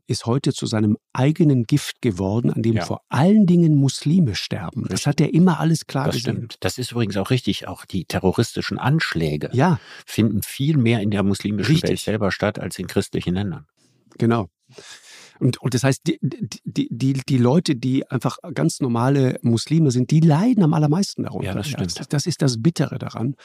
ist 0.07 0.27
heute 0.27 0.53
zu 0.53 0.67
seinem 0.67 0.97
eigenen 1.13 1.65
Gift 1.65 2.01
geworden, 2.03 2.51
an 2.51 2.63
dem 2.63 2.79
vor 2.81 3.03
allen 3.11 3.47
Dingen 3.47 3.75
Muslime 3.77 4.35
sterben. 4.35 4.87
Das 4.89 5.07
hat 5.07 5.21
er 5.21 5.33
immer 5.35 5.61
alles 5.61 5.87
klar 5.87 6.07
das 6.07 6.17
gesehen. 6.17 6.37
stimmt. 6.37 6.57
Das 6.61 6.79
ist 6.79 6.93
übrigens 6.93 7.17
auch 7.19 7.31
richtig. 7.31 7.69
Auch 7.69 7.85
die 7.85 8.05
terroristischen 8.07 8.79
Anschläge 8.79 9.51
finden 10.07 10.43
viel 10.43 10.77
mehr 10.79 11.01
in 11.01 11.11
der 11.11 11.23
muslimischen 11.23 11.73
Richtig. 11.73 11.91
Welt 11.91 12.01
selber 12.01 12.33
statt 12.33 12.59
als 12.59 12.79
in 12.79 12.87
christlichen 12.87 13.35
Ländern. 13.35 13.67
genau. 14.19 14.49
Und, 15.41 15.61
und 15.61 15.75
das 15.75 15.85
heißt, 15.85 16.03
die, 16.07 16.19
die, 16.23 16.89
die, 16.91 17.13
die 17.15 17.39
Leute, 17.39 17.77
die 17.77 18.09
einfach 18.11 18.39
ganz 18.55 18.81
normale 18.81 19.39
Muslime 19.43 19.91
sind, 19.91 20.11
die 20.11 20.21
leiden 20.21 20.63
am 20.63 20.75
allermeisten 20.75 21.25
darunter. 21.25 21.49
Ja, 21.49 21.55
das 21.55 21.69
stimmt. 21.69 21.99
das, 21.99 22.09
das 22.09 22.27
ist 22.27 22.43
das 22.43 22.63
Bittere 22.63 22.99
daran, 22.99 23.37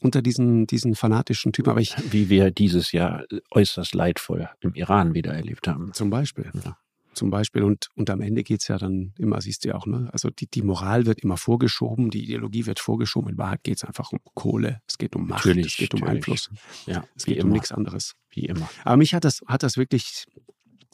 unter 0.00 0.22
diesen, 0.22 0.66
diesen 0.66 0.94
fanatischen 0.94 1.52
Typen. 1.52 1.70
Aber 1.70 1.80
ich, 1.80 1.94
Wie 2.12 2.28
wir 2.28 2.50
dieses 2.50 2.92
Jahr 2.92 3.24
äußerst 3.50 3.94
leidvoll 3.94 4.48
im 4.60 4.74
Iran 4.74 5.14
wieder 5.14 5.32
erlebt 5.32 5.68
haben. 5.68 5.92
Zum 5.92 6.10
Beispiel. 6.10 6.50
Ja. 6.64 6.76
Zum 7.14 7.30
Beispiel. 7.30 7.62
Und, 7.62 7.88
und 7.94 8.10
am 8.10 8.20
Ende 8.20 8.42
geht's 8.42 8.66
ja 8.68 8.76
dann 8.76 9.14
immer, 9.18 9.40
siehst 9.40 9.64
du 9.64 9.68
ja 9.68 9.76
auch, 9.76 9.86
ne? 9.86 10.08
Also 10.12 10.30
die, 10.30 10.48
die 10.48 10.62
Moral 10.62 11.06
wird 11.06 11.20
immer 11.20 11.36
vorgeschoben, 11.36 12.10
die 12.10 12.24
Ideologie 12.24 12.66
wird 12.66 12.80
vorgeschoben. 12.80 13.30
In 13.30 13.38
Wahrheit 13.38 13.62
geht's 13.62 13.84
einfach 13.84 14.10
um 14.10 14.18
Kohle, 14.34 14.80
es 14.88 14.98
geht 14.98 15.14
um 15.14 15.28
Macht, 15.28 15.46
Natürlich, 15.46 15.74
es 15.74 15.76
geht 15.76 15.94
um 15.94 16.00
natürlich. 16.00 16.18
Einfluss, 16.18 16.50
Ja, 16.86 17.04
es 17.14 17.24
geht 17.24 17.38
um 17.38 17.46
immer. 17.46 17.52
nichts 17.52 17.70
anderes. 17.70 18.14
Wie 18.30 18.46
immer. 18.46 18.68
Aber 18.84 18.96
mich 18.96 19.14
hat 19.14 19.24
das, 19.24 19.42
hat 19.46 19.62
das 19.62 19.76
wirklich 19.76 20.24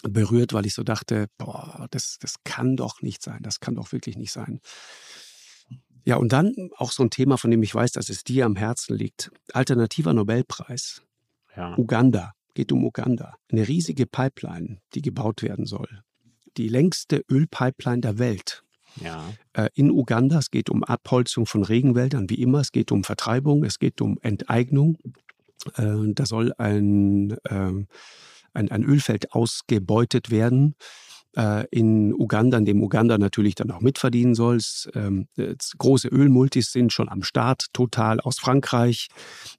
berührt, 0.02 0.52
weil 0.52 0.66
ich 0.66 0.74
so 0.74 0.82
dachte, 0.82 1.26
boah, 1.38 1.86
das, 1.90 2.18
das 2.20 2.36
kann 2.44 2.76
doch 2.76 3.02
nicht 3.02 3.22
sein, 3.22 3.42
das 3.42 3.60
kann 3.60 3.74
doch 3.74 3.92
wirklich 3.92 4.16
nicht 4.16 4.32
sein. 4.32 4.60
Ja, 6.04 6.16
und 6.16 6.32
dann 6.32 6.70
auch 6.76 6.92
so 6.92 7.02
ein 7.02 7.10
Thema, 7.10 7.36
von 7.36 7.50
dem 7.50 7.62
ich 7.62 7.74
weiß, 7.74 7.92
dass 7.92 8.08
es 8.08 8.24
dir 8.24 8.46
am 8.46 8.56
Herzen 8.56 8.96
liegt. 8.96 9.30
Alternativer 9.52 10.12
Nobelpreis. 10.12 11.02
Ja. 11.56 11.76
Uganda, 11.76 12.32
geht 12.54 12.72
um 12.72 12.84
Uganda. 12.84 13.36
Eine 13.50 13.68
riesige 13.68 14.06
Pipeline, 14.06 14.80
die 14.94 15.02
gebaut 15.02 15.42
werden 15.42 15.66
soll. 15.66 16.02
Die 16.56 16.68
längste 16.68 17.22
Ölpipeline 17.30 18.00
der 18.00 18.18
Welt. 18.18 18.64
ja. 19.00 19.24
Äh, 19.52 19.68
in 19.74 19.90
Uganda, 19.90 20.38
es 20.38 20.50
geht 20.50 20.70
um 20.70 20.84
Abholzung 20.84 21.46
von 21.46 21.64
Regenwäldern, 21.64 22.30
wie 22.30 22.40
immer, 22.42 22.60
es 22.60 22.72
geht 22.72 22.92
um 22.92 23.04
Vertreibung, 23.04 23.64
es 23.64 23.78
geht 23.78 24.00
um 24.00 24.18
Enteignung. 24.22 24.96
Äh, 25.76 26.12
da 26.14 26.26
soll 26.26 26.52
ein, 26.56 27.36
ähm, 27.48 27.86
ein, 28.54 28.70
ein 28.70 28.82
Ölfeld 28.84 29.32
ausgebeutet 29.32 30.30
werden 30.30 30.74
äh, 31.36 31.64
in 31.70 32.12
Uganda, 32.12 32.58
in 32.58 32.64
dem 32.64 32.82
Uganda 32.82 33.16
natürlich 33.18 33.54
dann 33.54 33.70
auch 33.70 33.80
mitverdienen 33.80 34.34
soll. 34.34 34.56
Es, 34.56 34.88
ähm, 34.94 35.28
große 35.78 36.08
Ölmultis 36.08 36.72
sind 36.72 36.92
schon 36.92 37.08
am 37.08 37.22
Start, 37.22 37.66
total 37.72 38.20
aus 38.20 38.38
Frankreich, 38.38 39.08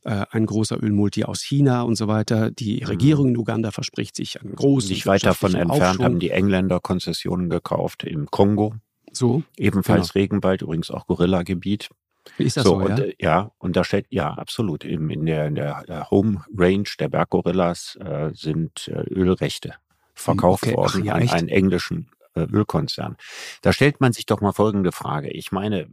äh, 0.03 0.25
ein 0.31 0.45
großer 0.45 0.81
Ölmulti 0.83 1.23
aus 1.23 1.41
China 1.41 1.83
und 1.83 1.95
so 1.95 2.07
weiter. 2.07 2.51
Die 2.51 2.81
Mhm. 2.81 2.87
Regierung 2.87 3.27
in 3.29 3.37
Uganda 3.37 3.71
verspricht 3.71 4.15
sich 4.15 4.41
einen 4.41 4.53
großen 4.55 4.89
Nicht 4.91 5.05
weit 5.05 5.25
davon 5.25 5.55
entfernt 5.55 5.81
Aufschwung. 5.83 6.05
haben 6.05 6.19
die 6.19 6.31
Engländer 6.31 6.79
Konzessionen 6.79 7.49
gekauft 7.49 8.03
im 8.03 8.25
Kongo. 8.27 8.75
So, 9.13 9.43
Ebenfalls 9.57 10.15
Regenwald, 10.15 10.61
übrigens 10.61 10.89
auch 10.89 11.05
Gorillagebiet. 11.07 11.89
Ist 12.38 12.57
das 12.57 12.63
so, 12.63 12.76
und, 12.76 12.99
ja? 12.99 13.05
äh, 13.05 13.15
ja, 13.19 13.51
und 13.57 13.76
da 13.76 13.84
steht, 13.84 14.07
ja, 14.09 14.34
absolut. 14.34 14.84
Im, 14.84 15.09
in 15.09 15.26
der, 15.26 15.47
in 15.47 15.55
der 15.55 15.84
äh, 15.88 16.01
Home 16.09 16.43
Range 16.55 16.89
der 16.99 17.09
Berggorillas 17.09 17.97
äh, 18.01 18.32
sind 18.34 18.88
äh, 18.88 19.01
Ölrechte 19.09 19.76
verkauft 20.13 20.63
okay. 20.63 20.76
Ach, 20.78 20.93
worden 20.93 21.05
ja, 21.05 21.13
an 21.13 21.22
echt? 21.24 21.34
einen 21.34 21.49
englischen 21.49 22.09
äh, 22.34 22.41
Ölkonzern. 22.41 23.17
Da 23.61 23.74
stellt 23.74 23.99
man 23.99 24.13
sich 24.13 24.26
doch 24.26 24.41
mal 24.41 24.53
folgende 24.53 24.91
Frage. 24.91 25.30
Ich 25.30 25.51
meine, 25.51 25.89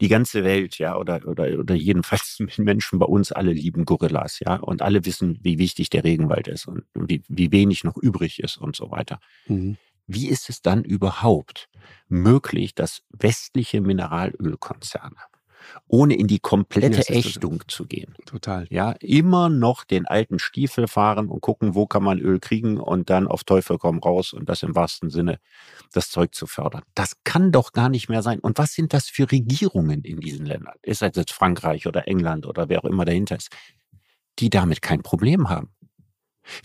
die 0.00 0.08
ganze 0.08 0.44
Welt, 0.44 0.78
ja, 0.78 0.96
oder, 0.96 1.26
oder, 1.26 1.58
oder 1.58 1.74
jedenfalls 1.74 2.38
Menschen 2.58 2.98
bei 2.98 3.06
uns 3.06 3.32
alle 3.32 3.52
lieben 3.52 3.84
Gorillas, 3.84 4.40
ja, 4.40 4.56
und 4.56 4.82
alle 4.82 5.04
wissen, 5.04 5.38
wie 5.42 5.58
wichtig 5.58 5.90
der 5.90 6.04
Regenwald 6.04 6.48
ist 6.48 6.66
und 6.66 6.84
wie, 6.94 7.22
wie 7.28 7.52
wenig 7.52 7.84
noch 7.84 7.96
übrig 7.96 8.40
ist 8.42 8.58
und 8.58 8.76
so 8.76 8.90
weiter. 8.90 9.20
Mhm. 9.46 9.76
Wie 10.06 10.28
ist 10.28 10.50
es 10.50 10.62
dann 10.62 10.84
überhaupt 10.84 11.68
möglich, 12.08 12.74
dass 12.74 13.02
westliche 13.10 13.80
Mineralölkonzerne, 13.80 15.16
ohne 15.86 16.14
in 16.16 16.26
die 16.26 16.38
komplette 16.38 16.94
Ja, 16.94 16.98
ist 17.00 17.06
total- 17.08 17.18
Ächtung 17.20 17.62
zu 17.68 17.86
gehen, 17.86 18.14
Total. 18.26 18.66
ja, 18.70 18.92
immer 19.00 19.48
noch 19.48 19.84
den 19.84 20.06
alten 20.06 20.38
Stiefel 20.38 20.88
fahren 20.88 21.28
und 21.28 21.40
gucken, 21.40 21.74
wo 21.74 21.86
kann 21.86 22.02
man 22.02 22.18
Öl 22.18 22.40
kriegen 22.40 22.78
und 22.78 23.10
dann 23.10 23.26
auf 23.28 23.44
Teufel 23.44 23.78
komm 23.78 23.98
raus 23.98 24.32
und 24.32 24.48
das 24.48 24.62
im 24.62 24.74
wahrsten 24.74 25.10
Sinne 25.10 25.38
das 25.92 26.10
Zeug 26.10 26.34
zu 26.34 26.46
fördern. 26.46 26.82
Das 26.94 27.16
kann 27.24 27.52
doch 27.52 27.72
gar 27.72 27.88
nicht 27.88 28.08
mehr 28.08 28.22
sein. 28.22 28.38
Und 28.40 28.58
was 28.58 28.72
sind 28.74 28.92
das 28.92 29.08
für 29.08 29.30
Regierungen 29.30 30.02
in 30.02 30.20
diesen 30.20 30.46
Ländern? 30.46 30.74
Ist 30.82 31.02
das 31.02 31.12
jetzt 31.16 31.32
Frankreich 31.32 31.86
oder 31.86 32.08
England 32.08 32.46
oder 32.46 32.68
wer 32.68 32.80
auch 32.84 32.88
immer 32.88 33.04
dahinter 33.04 33.36
ist, 33.36 33.50
die 34.38 34.50
damit 34.50 34.82
kein 34.82 35.02
Problem 35.02 35.48
haben? 35.48 35.70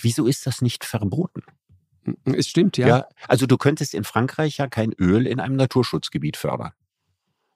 Wieso 0.02 0.26
ist 0.26 0.48
das 0.48 0.62
nicht 0.62 0.86
verboten? 0.86 1.44
Es 2.24 2.48
stimmt, 2.48 2.78
ja. 2.78 2.88
Ja. 2.88 3.08
also 3.28 3.46
du 3.46 3.58
könntest 3.58 3.94
in 3.94 4.06
Frankreich 4.06 4.58
ja 4.58 4.68
kein 4.68 4.94
Öl 4.94 5.28
in 5.28 5.40
einem 5.42 5.58
Naturschutzgebiet 5.58 6.38
fördern. 6.38 6.72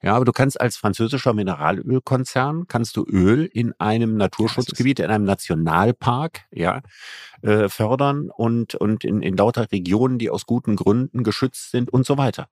Ja, 0.04 0.16
aber 0.16 0.26
du 0.26 0.32
kannst 0.32 0.60
als 0.60 0.78
französischer 0.78 1.34
Mineralölkonzern 1.34 2.68
kannst 2.68 2.98
du 2.98 3.06
Öl 3.06 3.46
in 3.46 3.74
einem 3.80 4.18
Naturschutzgebiet, 4.18 5.00
in 5.00 5.12
einem 5.12 5.26
Nationalpark, 5.26 6.46
ja, 6.52 6.82
äh, 7.44 7.70
fördern 7.70 8.30
und 8.32 8.76
und 8.76 9.04
in, 9.04 9.22
in 9.22 9.38
lauter 9.38 9.72
Regionen, 9.72 10.18
die 10.18 10.30
aus 10.32 10.46
guten 10.48 10.76
Gründen 10.76 11.24
geschützt 11.24 11.72
sind 11.72 11.92
und 11.94 12.06
so 12.06 12.18
weiter. 12.18 12.48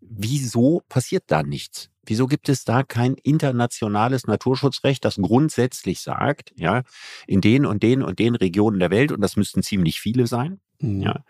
Wieso 0.00 0.82
passiert 0.88 1.24
da 1.26 1.42
nichts? 1.42 1.90
Wieso 2.04 2.26
gibt 2.26 2.48
es 2.48 2.64
da 2.64 2.84
kein 2.84 3.14
internationales 3.14 4.26
Naturschutzrecht, 4.26 5.04
das 5.04 5.16
grundsätzlich 5.16 6.00
sagt, 6.00 6.52
ja, 6.56 6.82
in 7.26 7.40
den 7.40 7.66
und 7.66 7.82
den 7.82 8.02
und 8.02 8.18
den 8.20 8.36
Regionen 8.36 8.78
der 8.78 8.90
Welt, 8.90 9.10
und 9.10 9.20
das 9.20 9.36
müssten 9.36 9.62
ziemlich 9.62 10.00
viele 10.00 10.26
sein, 10.26 10.60
Mhm. 10.78 11.00
ja, 11.02 11.24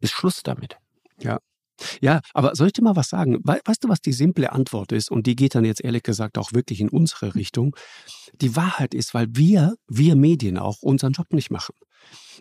ist 0.00 0.12
Schluss 0.12 0.42
damit. 0.42 0.78
Ja, 1.20 1.38
aber 2.34 2.54
soll 2.54 2.68
ich 2.68 2.72
dir 2.72 2.82
mal 2.82 2.96
was 2.96 3.08
sagen? 3.08 3.38
weißt 3.42 3.84
du, 3.84 3.88
was 3.88 4.00
die 4.00 4.12
simple 4.12 4.52
Antwort 4.52 4.92
ist? 4.92 5.10
Und 5.10 5.26
die 5.26 5.36
geht 5.36 5.54
dann 5.54 5.64
jetzt 5.64 5.82
ehrlich 5.82 6.02
gesagt 6.02 6.38
auch 6.38 6.52
wirklich 6.52 6.80
in 6.80 6.88
unsere 6.88 7.34
Richtung. 7.34 7.76
Die 8.40 8.56
Wahrheit 8.56 8.94
ist, 8.94 9.14
weil 9.14 9.26
wir, 9.30 9.74
wir 9.88 10.16
Medien 10.16 10.58
auch, 10.58 10.82
unseren 10.82 11.12
Job 11.12 11.32
nicht 11.32 11.50
machen. 11.50 11.74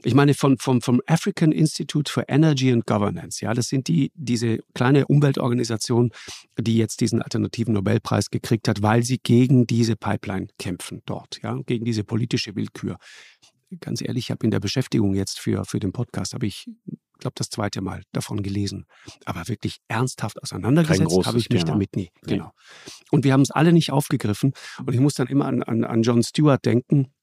Ich 0.03 0.15
meine, 0.15 0.33
von, 0.33 0.57
vom, 0.57 0.81
vom 0.81 1.01
African 1.05 1.51
Institute 1.51 2.11
for 2.11 2.23
Energy 2.27 2.71
and 2.71 2.87
Governance, 2.87 3.43
ja, 3.43 3.53
das 3.53 3.67
sind 3.67 3.87
die, 3.87 4.11
diese 4.15 4.59
kleine 4.73 5.05
Umweltorganisation, 5.05 6.11
die 6.57 6.77
jetzt 6.77 7.01
diesen 7.01 7.21
alternativen 7.21 7.75
Nobelpreis 7.75 8.31
gekriegt 8.31 8.67
hat, 8.67 8.81
weil 8.81 9.03
sie 9.03 9.19
gegen 9.19 9.67
diese 9.67 9.95
Pipeline 9.95 10.47
kämpfen 10.57 11.03
dort, 11.05 11.39
ja, 11.43 11.59
gegen 11.67 11.85
diese 11.85 12.03
politische 12.03 12.55
Willkür. 12.55 12.97
Ganz 13.79 14.01
ehrlich, 14.01 14.25
ich 14.25 14.31
habe 14.31 14.43
in 14.43 14.51
der 14.51 14.59
Beschäftigung 14.59 15.13
jetzt 15.13 15.39
für, 15.39 15.63
für 15.65 15.79
den 15.79 15.91
Podcast, 15.91 16.33
habe 16.33 16.47
ich 16.47 16.67
glaube, 17.21 17.35
das 17.37 17.49
zweite 17.49 17.81
Mal 17.81 18.03
davon 18.11 18.43
gelesen. 18.43 18.85
Aber 19.25 19.47
wirklich 19.47 19.77
ernsthaft 19.87 20.41
auseinandergesetzt 20.41 21.25
habe 21.25 21.37
ich 21.37 21.49
mich 21.49 21.63
Thema. 21.63 21.73
damit 21.73 21.95
nie. 21.95 22.11
Nee. 22.25 22.33
Genau. 22.33 22.51
Und 23.11 23.23
wir 23.23 23.33
haben 23.33 23.41
es 23.41 23.51
alle 23.51 23.71
nicht 23.71 23.91
aufgegriffen. 23.91 24.53
Und 24.85 24.93
ich 24.93 24.99
muss 24.99 25.13
dann 25.13 25.27
immer 25.27 25.45
an, 25.45 25.63
an, 25.63 25.83
an 25.83 26.03
John 26.03 26.23
Stewart 26.23 26.65
denken, 26.65 27.13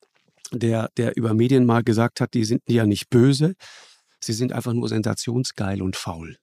der, 0.53 0.89
der 0.97 1.17
über 1.17 1.35
Medien 1.35 1.67
mal 1.67 1.83
gesagt 1.83 2.21
hat, 2.21 2.33
die 2.35 2.45
sind 2.45 2.63
ja 2.69 2.87
nicht 2.87 3.11
böse, 3.11 3.55
sie 4.21 4.33
sind 4.33 4.53
einfach 4.53 4.73
nur 4.73 4.89
sensationsgeil 4.89 5.83
und 5.83 5.97
faul. 5.97 6.39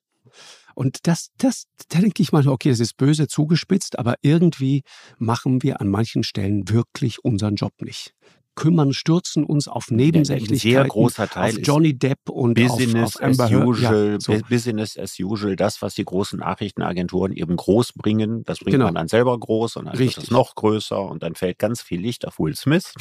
Und 0.76 1.08
das, 1.08 1.30
das, 1.38 1.66
da 1.88 2.00
denke 2.00 2.22
ich 2.22 2.32
mal, 2.32 2.48
okay, 2.48 2.70
das 2.70 2.82
ist 2.82 2.98
böse 2.98 3.28
zugespitzt, 3.28 3.98
aber 3.98 4.16
irgendwie 4.22 4.84
machen 5.18 5.64
wir 5.64 5.80
an 5.82 5.88
manchen 5.88 6.24
Stellen 6.24 6.70
wirklich 6.70 7.24
unseren 7.24 7.56
Job 7.56 7.74
nicht 7.82 8.14
kümmern, 8.56 8.94
stürzen 8.94 9.44
uns 9.44 9.68
auf 9.68 9.92
Nebensächlichkeiten. 9.92 10.58
Sehr 10.60 10.86
großer 10.86 11.30
Teil 11.30 11.54
auf 11.54 11.60
Johnny 11.62 11.98
Depp 11.98 12.30
und 12.30 12.56
Business 12.56 13.18
auf, 13.18 13.22
auf 13.22 13.22
Amber 13.22 13.44
as 13.46 13.52
usual, 13.52 14.12
ja, 14.12 14.20
so. 14.20 14.38
Business 14.50 14.98
as 14.98 15.20
usual, 15.20 15.56
das, 15.56 15.82
was 15.82 15.96
die 15.96 16.06
großen 16.06 16.40
Nachrichtenagenturen 16.40 17.34
eben 17.34 17.56
groß 17.56 17.94
bringen, 17.94 18.44
das 18.44 18.60
bringt 18.60 18.72
genau. 18.74 18.86
man 18.86 18.96
dann 18.96 19.08
selber 19.08 19.38
groß 19.38 19.76
und 19.78 19.86
dann 19.86 19.98
Richtig. 19.98 20.18
wird 20.18 20.26
es 20.26 20.32
noch 20.32 20.56
größer 20.56 21.02
und 21.02 21.24
dann 21.24 21.36
fällt 21.36 21.60
ganz 21.60 21.82
viel 21.82 22.00
Licht 22.00 22.26
auf 22.26 22.40
Will 22.40 22.56
Smith 22.56 22.94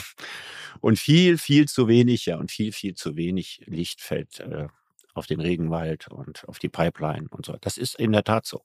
und 0.80 0.98
viel, 0.98 1.38
viel 1.38 1.66
zu 1.66 1.88
wenig, 1.88 2.26
ja, 2.26 2.36
und 2.36 2.50
viel, 2.50 2.72
viel 2.72 2.94
zu 2.94 3.16
wenig 3.16 3.62
Licht 3.66 4.00
fällt 4.00 4.40
äh, 4.40 4.66
auf 5.14 5.26
den 5.26 5.40
Regenwald 5.40 6.08
und 6.08 6.46
auf 6.48 6.58
die 6.58 6.68
Pipeline 6.68 7.28
und 7.30 7.46
so. 7.46 7.56
Das 7.60 7.78
ist 7.78 7.98
in 7.98 8.12
der 8.12 8.24
Tat 8.24 8.46
so. 8.46 8.62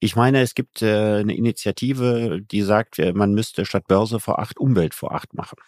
Ich 0.00 0.14
meine, 0.14 0.40
es 0.42 0.54
gibt 0.54 0.80
äh, 0.82 1.16
eine 1.16 1.36
Initiative, 1.36 2.40
die 2.40 2.62
sagt, 2.62 3.00
äh, 3.00 3.12
man 3.12 3.34
müsste 3.34 3.64
statt 3.64 3.88
Börse 3.88 4.20
vor 4.20 4.38
acht 4.38 4.58
Umwelt 4.58 4.94
vor 4.94 5.12
acht 5.12 5.34
machen. 5.34 5.58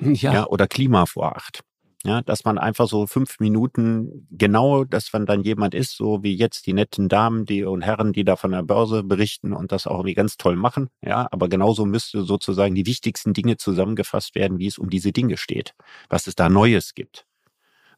Ja. 0.00 0.32
ja. 0.32 0.46
Oder 0.46 0.66
Klima 0.66 1.06
vor 1.06 1.36
acht. 1.36 1.62
Ja, 2.02 2.22
dass 2.22 2.44
man 2.44 2.56
einfach 2.56 2.88
so 2.88 3.06
fünf 3.06 3.40
Minuten 3.40 4.26
genau, 4.30 4.84
dass 4.84 5.12
man 5.12 5.26
dann 5.26 5.42
jemand 5.42 5.74
ist, 5.74 5.94
so 5.94 6.22
wie 6.22 6.34
jetzt 6.34 6.66
die 6.66 6.72
netten 6.72 7.10
Damen, 7.10 7.44
die 7.44 7.62
und 7.62 7.82
Herren, 7.82 8.14
die 8.14 8.24
da 8.24 8.36
von 8.36 8.52
der 8.52 8.62
Börse 8.62 9.02
berichten 9.02 9.52
und 9.52 9.70
das 9.70 9.86
auch 9.86 9.98
irgendwie 9.98 10.14
ganz 10.14 10.38
toll 10.38 10.56
machen. 10.56 10.88
Ja, 11.02 11.28
aber 11.30 11.50
genauso 11.50 11.84
müsste 11.84 12.22
sozusagen 12.22 12.74
die 12.74 12.86
wichtigsten 12.86 13.34
Dinge 13.34 13.58
zusammengefasst 13.58 14.34
werden, 14.34 14.58
wie 14.58 14.66
es 14.66 14.78
um 14.78 14.88
diese 14.88 15.12
Dinge 15.12 15.36
steht, 15.36 15.74
was 16.08 16.26
es 16.26 16.34
da 16.34 16.48
Neues 16.48 16.94
gibt. 16.94 17.26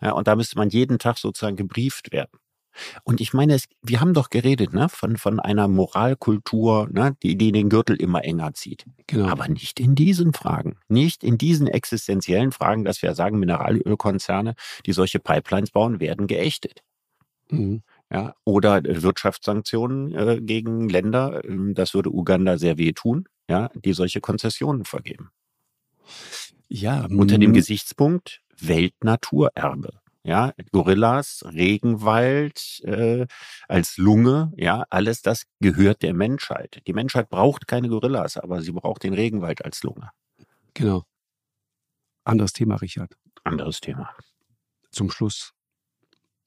Ja, 0.01 0.13
und 0.13 0.27
da 0.27 0.35
müsste 0.35 0.59
man 0.59 0.69
jeden 0.71 0.99
Tag 0.99 1.19
sozusagen 1.19 1.55
gebrieft 1.55 2.11
werden. 2.11 2.42
Und 3.05 3.21
ich 3.21 3.33
meine, 3.33 3.55
es, 3.55 3.67
wir 3.83 4.01
haben 4.01 4.15
doch 4.15 4.31
geredet 4.31 4.73
ne, 4.73 4.89
von, 4.89 5.17
von 5.17 5.41
einer 5.41 5.69
Moralkultur, 5.69 6.89
ne, 6.91 7.17
die, 7.23 7.37
die 7.37 7.53
den 7.53 7.69
Gürtel 7.69 7.97
immer 7.97 8.25
enger 8.25 8.55
zieht. 8.55 8.87
Genau. 9.07 9.29
Aber 9.29 9.49
nicht 9.49 9.81
in 9.81 9.95
diesen 9.95 10.33
Fragen. 10.33 10.77
Nicht 10.89 11.25
in 11.25 11.39
diesen 11.39 11.67
existenziellen 11.67 12.53
Fragen, 12.53 12.85
dass 12.85 13.03
wir 13.03 13.15
sagen, 13.15 13.39
Mineralölkonzerne, 13.39 14.55
die 14.87 14.93
solche 14.93 15.19
Pipelines 15.19 15.71
bauen, 15.71 16.01
werden 16.01 16.27
geächtet. 16.27 16.83
Mhm. 17.51 17.83
Ja, 18.11 18.35
oder 18.45 18.83
Wirtschaftssanktionen 18.85 20.15
äh, 20.15 20.41
gegen 20.43 20.89
Länder, 20.89 21.45
äh, 21.45 21.73
das 21.73 21.95
würde 21.95 22.11
Uganda 22.11 22.59
sehr 22.59 22.77
wehtun, 22.77 23.27
ja, 23.49 23.71
die 23.75 23.95
solche 23.95 24.21
Konzessionen 24.21 24.85
vergeben. 24.85 25.31
Ja, 26.69 27.07
unter 27.07 27.39
dem 27.39 27.53
Gesichtspunkt 27.53 28.43
Weltnaturerbe 28.59 30.02
ja, 30.25 30.53
Gorillas, 30.71 31.45
Regenwald 31.47 32.81
äh, 32.85 33.27
als 33.69 33.97
Lunge, 33.97 34.53
ja, 34.57 34.85
alles 34.89 35.23
das 35.23 35.45
gehört 35.61 36.03
der 36.03 36.15
Menschheit. 36.15 36.81
Die 36.87 36.93
Menschheit 36.93 37.29
braucht 37.29 37.67
keine 37.67 37.89
Gorillas, 37.89 38.37
aber 38.37 38.63
sie 38.63 38.73
braucht 38.73 39.03
den 39.03 39.15
Regenwald 39.15 39.65
als 39.65 39.83
Lunge. 39.83 40.11
Genau. 40.75 41.05
Anderes 42.25 42.53
Thema, 42.53 42.77
Richard. 42.77 43.15
Anderes 43.43 43.81
Thema. 43.81 44.15
Zum 44.93 45.11
Schluss. 45.11 45.53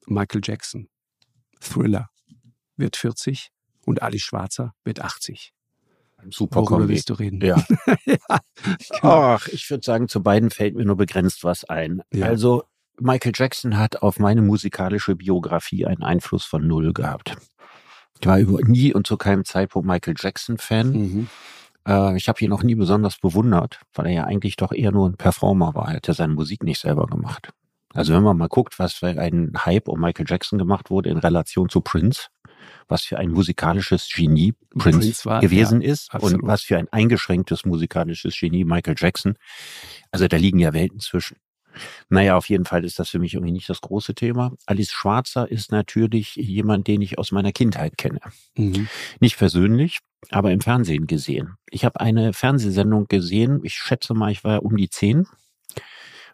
Michael 0.08 0.42
Jackson, 0.44 0.88
Thriller, 1.60 2.10
wird 2.78 2.96
40 2.96 3.50
und 3.86 4.02
Ali 4.02 4.20
Schwarzer 4.20 4.74
wird 4.84 5.02
80. 5.02 5.54
Super 6.30 6.62
Worüber 6.62 6.78
Kombi. 6.78 6.90
willst 6.90 7.10
du 7.10 7.14
reden? 7.16 7.42
Ja. 7.42 7.64
ja 8.06 8.18
genau. 9.02 9.36
Ach, 9.36 9.48
ich 9.48 9.70
würde 9.70 9.84
sagen, 9.84 10.08
zu 10.08 10.24
beiden 10.24 10.50
fällt 10.50 10.76
mir 10.76 10.86
nur 10.86 10.98
begrenzt 10.98 11.44
was 11.44 11.66
ein. 11.66 12.02
Ja. 12.14 12.28
Also 12.28 12.64
Michael 13.00 13.34
Jackson 13.36 13.78
hat 13.78 14.02
auf 14.02 14.20
meine 14.20 14.42
musikalische 14.42 15.16
Biografie 15.16 15.86
einen 15.86 16.04
Einfluss 16.04 16.46
von 16.46 16.66
null 16.66 16.94
gehabt. 16.94 17.36
Ich 18.20 18.28
war 18.28 18.38
nie 18.40 18.94
und 18.94 19.06
zu 19.06 19.18
keinem 19.18 19.44
Zeitpunkt 19.46 19.88
Michael 19.88 20.16
Jackson-Fan. 20.18 20.92
Mhm. 20.92 21.28
Äh, 21.88 22.16
ich 22.18 22.30
habe 22.30 22.40
ihn 22.44 22.54
auch 22.54 22.64
nie 22.64 22.76
besonders 22.76 23.18
bewundert, 23.18 23.82
weil 23.94 24.08
er 24.08 24.14
ja 24.14 24.24
eigentlich 24.24 24.56
doch 24.56 24.72
eher 24.72 24.92
nur 24.92 25.10
ein 25.10 25.18
Performer 25.18 25.76
war. 25.76 25.90
Er 25.90 25.98
hat 25.98 26.08
ja 26.08 26.14
seine 26.14 26.34
Musik 26.34 26.64
nicht 26.64 26.80
selber 26.80 27.08
gemacht. 27.08 27.52
Also 27.94 28.14
wenn 28.14 28.24
man 28.24 28.38
mal 28.38 28.48
guckt, 28.48 28.78
was 28.78 28.94
für 28.94 29.08
ein 29.08 29.54
Hype 29.66 29.88
um 29.88 30.02
Michael 30.02 30.26
Jackson 30.28 30.60
gemacht 30.60 30.90
wurde 30.90 31.10
in 31.10 31.18
Relation 31.18 31.70
zu 31.70 31.80
Prince, 31.80 32.28
was 32.88 33.04
für 33.04 33.18
ein 33.18 33.32
musikalisches 33.32 34.10
Genie 34.14 34.54
Prince, 34.78 35.00
Prince 35.00 35.26
war, 35.26 35.40
gewesen 35.40 35.82
ja, 35.82 35.92
ist 35.92 36.14
absolut. 36.14 36.42
und 36.42 36.48
was 36.48 36.62
für 36.62 36.78
ein 36.78 36.90
eingeschränktes 36.92 37.64
musikalisches 37.64 38.38
Genie 38.38 38.66
Michael 38.66 38.96
Jackson. 38.98 39.38
Also 40.12 40.28
da 40.28 40.36
liegen 40.36 40.60
ja 40.60 40.74
Welten 40.74 41.00
zwischen. 41.00 41.38
Naja, 42.10 42.38
auf 42.38 42.50
jeden 42.50 42.66
Fall 42.66 42.86
ist 42.86 43.00
das 43.00 43.10
für 43.10 43.20
mich 43.20 43.34
irgendwie 43.34 43.52
nicht 43.52 43.70
das 43.70 43.82
große 43.82 44.16
Thema. 44.16 44.54
Alice 44.66 44.92
Schwarzer 44.92 45.50
ist 45.50 45.72
natürlich 45.72 46.36
jemand, 46.36 46.88
den 46.88 47.02
ich 47.02 47.18
aus 47.18 47.32
meiner 47.32 47.52
Kindheit 47.52 47.98
kenne. 47.98 48.20
Mhm. 48.56 48.88
Nicht 49.20 49.38
persönlich, 49.38 50.00
aber 50.30 50.52
im 50.52 50.62
Fernsehen 50.62 51.08
gesehen. 51.08 51.56
Ich 51.70 51.86
habe 51.86 52.00
eine 52.00 52.34
Fernsehsendung 52.34 53.08
gesehen, 53.08 53.62
ich 53.64 53.74
schätze 53.74 54.14
mal, 54.14 54.32
ich 54.32 54.44
war 54.44 54.64
um 54.64 54.76
die 54.78 54.90
zehn, 54.90 55.28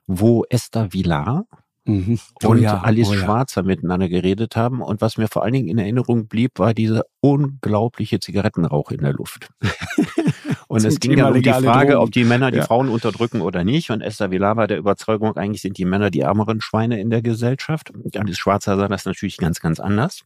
wo 0.08 0.46
Esther 0.50 0.94
Villar, 0.94 1.46
Mhm. 1.86 2.20
Oh 2.44 2.50
und 2.50 2.62
ja, 2.62 2.82
Alice 2.82 3.10
oh 3.10 3.14
ja. 3.14 3.22
Schwarzer 3.22 3.64
miteinander 3.64 4.08
geredet 4.08 4.56
haben. 4.56 4.82
Und 4.82 5.02
was 5.02 5.18
mir 5.18 5.28
vor 5.28 5.44
allen 5.44 5.54
Dingen 5.54 5.68
in 5.68 5.80
Erinnerung 5.80 6.28
blieb, 6.28 6.60
war 6.60 6.74
dieser 6.74 7.04
unglaubliche 7.22 8.20
Zigarettenrauch 8.20 8.92
in 8.92 9.02
der 9.02 9.14
Luft. 9.14 9.50
und 10.68 10.86
es 10.86 11.00
ging 11.00 11.18
ja 11.18 11.30
um 11.30 11.42
die 11.42 11.50
Frage, 11.50 11.94
Drogen. 11.94 12.04
ob 12.04 12.12
die 12.12 12.24
Männer 12.24 12.52
die 12.52 12.58
ja. 12.58 12.66
Frauen 12.66 12.90
unterdrücken 12.90 13.42
oder 13.42 13.64
nicht. 13.64 13.90
Und 13.90 14.02
Esther 14.02 14.30
Villar 14.30 14.58
war 14.58 14.68
der 14.68 14.78
Überzeugung, 14.78 15.36
eigentlich 15.38 15.62
sind 15.62 15.78
die 15.78 15.86
Männer 15.86 16.12
die 16.12 16.22
ärmeren 16.22 16.62
Schweine 16.62 17.00
in 17.00 17.10
der 17.10 17.24
Gesellschaft. 17.24 17.92
Alice 18.16 18.38
Schwarzer 18.38 18.78
sah 18.78 18.88
das 18.88 19.06
natürlich 19.06 19.38
ganz, 19.38 19.60
ganz 19.60 19.80
anders. 19.80 20.22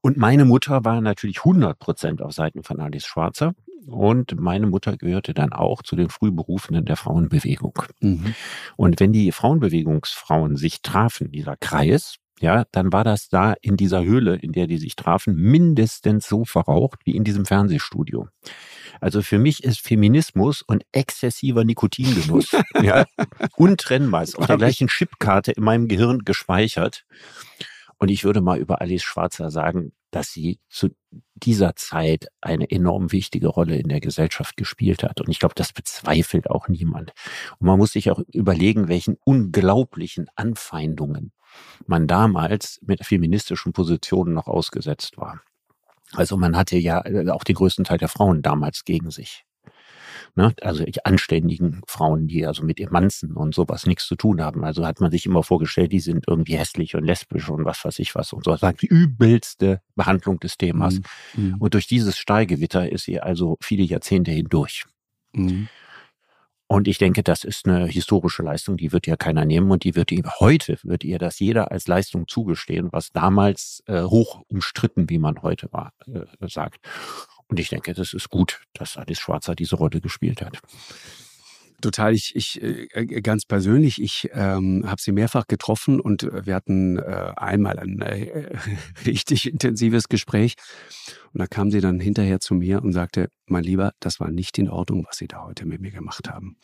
Und 0.00 0.16
meine 0.16 0.44
Mutter 0.44 0.84
war 0.84 1.00
natürlich 1.00 1.38
100 1.38 1.78
Prozent 1.78 2.22
auf 2.22 2.32
Seiten 2.32 2.62
von 2.62 2.78
Alice 2.78 3.04
Schwarzer. 3.04 3.54
Und 3.88 4.38
meine 4.38 4.66
Mutter 4.66 4.96
gehörte 4.96 5.32
dann 5.32 5.52
auch 5.52 5.82
zu 5.82 5.96
den 5.96 6.10
Frühberufenen 6.10 6.84
der 6.84 6.96
Frauenbewegung. 6.96 7.82
Mhm. 8.00 8.34
Und 8.76 9.00
wenn 9.00 9.12
die 9.12 9.32
Frauenbewegungsfrauen 9.32 10.56
sich 10.56 10.82
trafen, 10.82 11.32
dieser 11.32 11.56
Kreis, 11.56 12.16
ja, 12.40 12.64
dann 12.70 12.92
war 12.92 13.02
das 13.02 13.28
da 13.28 13.54
in 13.60 13.76
dieser 13.76 14.04
Höhle, 14.04 14.36
in 14.36 14.52
der 14.52 14.66
die 14.66 14.78
sich 14.78 14.94
trafen, 14.94 15.34
mindestens 15.34 16.28
so 16.28 16.44
verraucht 16.44 17.00
wie 17.04 17.16
in 17.16 17.24
diesem 17.24 17.46
Fernsehstudio. 17.46 18.28
Also 19.00 19.22
für 19.22 19.38
mich 19.38 19.64
ist 19.64 19.80
Feminismus 19.80 20.62
und 20.62 20.84
exzessiver 20.92 21.64
Nikotingenuss 21.64 22.52
ja, 22.82 23.06
untrennbar, 23.56 24.22
ist 24.22 24.38
auf 24.38 24.46
der 24.46 24.58
gleichen 24.58 24.88
Chipkarte 24.88 25.52
in 25.52 25.64
meinem 25.64 25.88
Gehirn 25.88 26.20
gespeichert. 26.20 27.04
Und 27.98 28.10
ich 28.10 28.24
würde 28.24 28.40
mal 28.40 28.58
über 28.58 28.80
Alice 28.80 29.02
Schwarzer 29.02 29.50
sagen, 29.50 29.92
dass 30.10 30.32
sie 30.32 30.60
zu 30.68 30.90
dieser 31.42 31.76
Zeit 31.76 32.28
eine 32.40 32.70
enorm 32.70 33.12
wichtige 33.12 33.48
Rolle 33.48 33.76
in 33.76 33.88
der 33.88 34.00
Gesellschaft 34.00 34.56
gespielt 34.56 35.02
hat. 35.02 35.20
Und 35.20 35.30
ich 35.30 35.38
glaube, 35.38 35.54
das 35.54 35.72
bezweifelt 35.72 36.50
auch 36.50 36.68
niemand. 36.68 37.12
Und 37.58 37.66
man 37.66 37.78
muss 37.78 37.92
sich 37.92 38.10
auch 38.10 38.20
überlegen, 38.32 38.88
welchen 38.88 39.16
unglaublichen 39.24 40.28
Anfeindungen 40.34 41.32
man 41.86 42.06
damals 42.06 42.80
mit 42.82 43.04
feministischen 43.04 43.72
Positionen 43.72 44.34
noch 44.34 44.46
ausgesetzt 44.46 45.16
war. 45.16 45.40
Also 46.12 46.36
man 46.36 46.56
hatte 46.56 46.76
ja 46.76 47.04
äh, 47.04 47.28
auch 47.30 47.44
den 47.44 47.54
größten 47.54 47.84
Teil 47.84 47.98
der 47.98 48.08
Frauen 48.08 48.42
damals 48.42 48.84
gegen 48.84 49.10
sich. 49.10 49.44
Ne? 50.34 50.54
Also 50.60 50.84
anständigen 51.04 51.82
Frauen, 51.86 52.26
die 52.26 52.46
also 52.46 52.62
mit 52.64 52.80
Emanzen 52.80 53.36
und 53.36 53.54
sowas 53.54 53.86
nichts 53.86 54.06
zu 54.06 54.16
tun 54.16 54.42
haben. 54.42 54.64
Also 54.64 54.86
hat 54.86 55.00
man 55.00 55.10
sich 55.10 55.26
immer 55.26 55.42
vorgestellt, 55.42 55.92
die 55.92 56.00
sind 56.00 56.24
irgendwie 56.28 56.56
hässlich 56.56 56.94
und 56.94 57.04
lesbisch 57.04 57.48
und 57.48 57.64
was 57.64 57.84
weiß 57.84 57.98
ich 57.98 58.14
was 58.14 58.32
und 58.32 58.44
so. 58.44 58.52
Das 58.52 58.60
sagt 58.60 58.82
die 58.82 58.86
übelste 58.86 59.80
Behandlung 59.94 60.40
des 60.40 60.56
Themas. 60.56 61.00
Mhm. 61.34 61.56
Und 61.58 61.74
durch 61.74 61.86
dieses 61.86 62.18
Steigewitter 62.18 62.90
ist 62.90 63.04
sie 63.04 63.20
also 63.20 63.56
viele 63.60 63.82
Jahrzehnte 63.82 64.30
hindurch. 64.30 64.84
Mhm. 65.32 65.68
Und 66.70 66.86
ich 66.86 66.98
denke, 66.98 67.22
das 67.22 67.44
ist 67.44 67.66
eine 67.66 67.86
historische 67.86 68.42
Leistung, 68.42 68.76
die 68.76 68.92
wird 68.92 69.06
ja 69.06 69.16
keiner 69.16 69.46
nehmen 69.46 69.70
und 69.70 69.84
die 69.84 69.96
wird 69.96 70.12
ihr 70.12 70.22
heute, 70.38 70.78
wird 70.82 71.02
ihr 71.02 71.18
das 71.18 71.38
jeder 71.38 71.72
als 71.72 71.88
Leistung 71.88 72.28
zugestehen, 72.28 72.88
was 72.92 73.10
damals 73.10 73.82
äh, 73.86 74.02
hoch 74.02 74.42
umstritten, 74.48 75.08
wie 75.08 75.18
man 75.18 75.40
heute 75.40 75.72
war, 75.72 75.94
äh, 76.06 76.26
sagt. 76.46 76.86
Und 77.48 77.58
ich 77.58 77.68
denke, 77.68 77.94
das 77.94 78.12
ist 78.12 78.28
gut, 78.28 78.60
dass 78.74 78.96
Alice 78.96 79.18
Schwarzer 79.18 79.54
diese 79.54 79.76
Rolle 79.76 80.00
gespielt 80.00 80.42
hat. 80.42 80.60
Total, 81.80 82.12
ich, 82.12 82.34
ich 82.34 82.60
äh, 82.60 83.20
ganz 83.22 83.44
persönlich, 83.44 84.02
ich 84.02 84.28
ähm, 84.32 84.82
habe 84.84 85.00
sie 85.00 85.12
mehrfach 85.12 85.46
getroffen 85.46 86.00
und 86.00 86.24
äh, 86.24 86.44
wir 86.44 86.56
hatten 86.56 86.98
äh, 86.98 87.32
einmal 87.36 87.78
ein 87.78 88.00
äh, 88.00 88.56
richtig 89.06 89.46
intensives 89.48 90.08
Gespräch. 90.08 90.54
Und 91.32 91.38
da 91.38 91.46
kam 91.46 91.70
sie 91.70 91.80
dann 91.80 92.00
hinterher 92.00 92.40
zu 92.40 92.54
mir 92.54 92.82
und 92.82 92.92
sagte, 92.92 93.28
mein 93.46 93.62
Lieber, 93.62 93.92
das 94.00 94.18
war 94.18 94.28
nicht 94.28 94.58
in 94.58 94.68
Ordnung, 94.68 95.04
was 95.06 95.18
Sie 95.18 95.28
da 95.28 95.44
heute 95.44 95.66
mit 95.66 95.80
mir 95.80 95.92
gemacht 95.92 96.28
haben. 96.28 96.56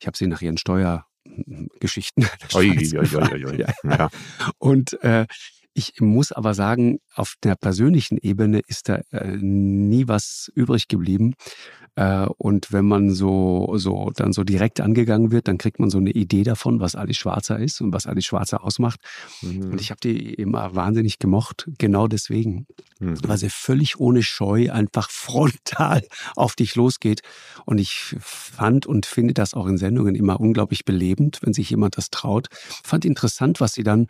Ich 0.00 0.06
habe 0.06 0.16
sie 0.16 0.28
nach 0.28 0.40
ihren 0.40 0.56
Steuergeschichten. 0.56 2.26
Oi, 2.54 2.70
oi, 2.70 3.16
oi, 3.16 3.44
oi, 3.44 3.56
ja. 3.58 3.74
ja. 3.84 4.08
Und 4.56 4.94
äh, 5.02 5.26
ich 5.74 6.00
muss 6.00 6.32
aber 6.32 6.54
sagen, 6.54 7.00
auf 7.14 7.34
der 7.42 7.56
persönlichen 7.56 8.16
Ebene 8.18 8.60
ist 8.66 8.88
da 8.88 9.00
äh, 9.10 9.36
nie 9.36 10.06
was 10.06 10.50
übrig 10.54 10.86
geblieben. 10.88 11.34
Äh, 11.96 12.26
und 12.38 12.72
wenn 12.72 12.86
man 12.86 13.10
so, 13.10 13.74
so 13.76 14.10
dann 14.14 14.32
so 14.32 14.44
direkt 14.44 14.80
angegangen 14.80 15.32
wird, 15.32 15.48
dann 15.48 15.58
kriegt 15.58 15.80
man 15.80 15.90
so 15.90 15.98
eine 15.98 16.10
Idee 16.10 16.44
davon, 16.44 16.80
was 16.80 16.94
Alice 16.94 17.16
Schwarzer 17.16 17.58
ist 17.58 17.80
und 17.80 17.92
was 17.92 18.06
Alice 18.06 18.24
Schwarzer 18.24 18.64
ausmacht. 18.64 19.00
Mhm. 19.42 19.72
Und 19.72 19.80
ich 19.80 19.90
habe 19.90 20.00
die 20.00 20.34
immer 20.34 20.74
wahnsinnig 20.76 21.18
gemocht, 21.18 21.68
genau 21.78 22.06
deswegen, 22.06 22.66
mhm. 23.00 23.16
weil 23.26 23.38
sie 23.38 23.50
völlig 23.50 23.98
ohne 23.98 24.22
Scheu 24.22 24.70
einfach 24.70 25.10
frontal 25.10 26.02
auf 26.36 26.54
dich 26.54 26.76
losgeht. 26.76 27.22
Und 27.64 27.78
ich 27.78 28.14
fand 28.20 28.86
und 28.86 29.06
finde 29.06 29.34
das 29.34 29.54
auch 29.54 29.66
in 29.66 29.78
Sendungen 29.78 30.14
immer 30.14 30.40
unglaublich 30.40 30.84
belebend, 30.84 31.40
wenn 31.42 31.52
sich 31.52 31.70
jemand 31.70 31.96
das 31.96 32.10
traut. 32.10 32.46
Fand 32.52 33.04
interessant, 33.04 33.60
was 33.60 33.72
sie 33.72 33.82
dann 33.82 34.06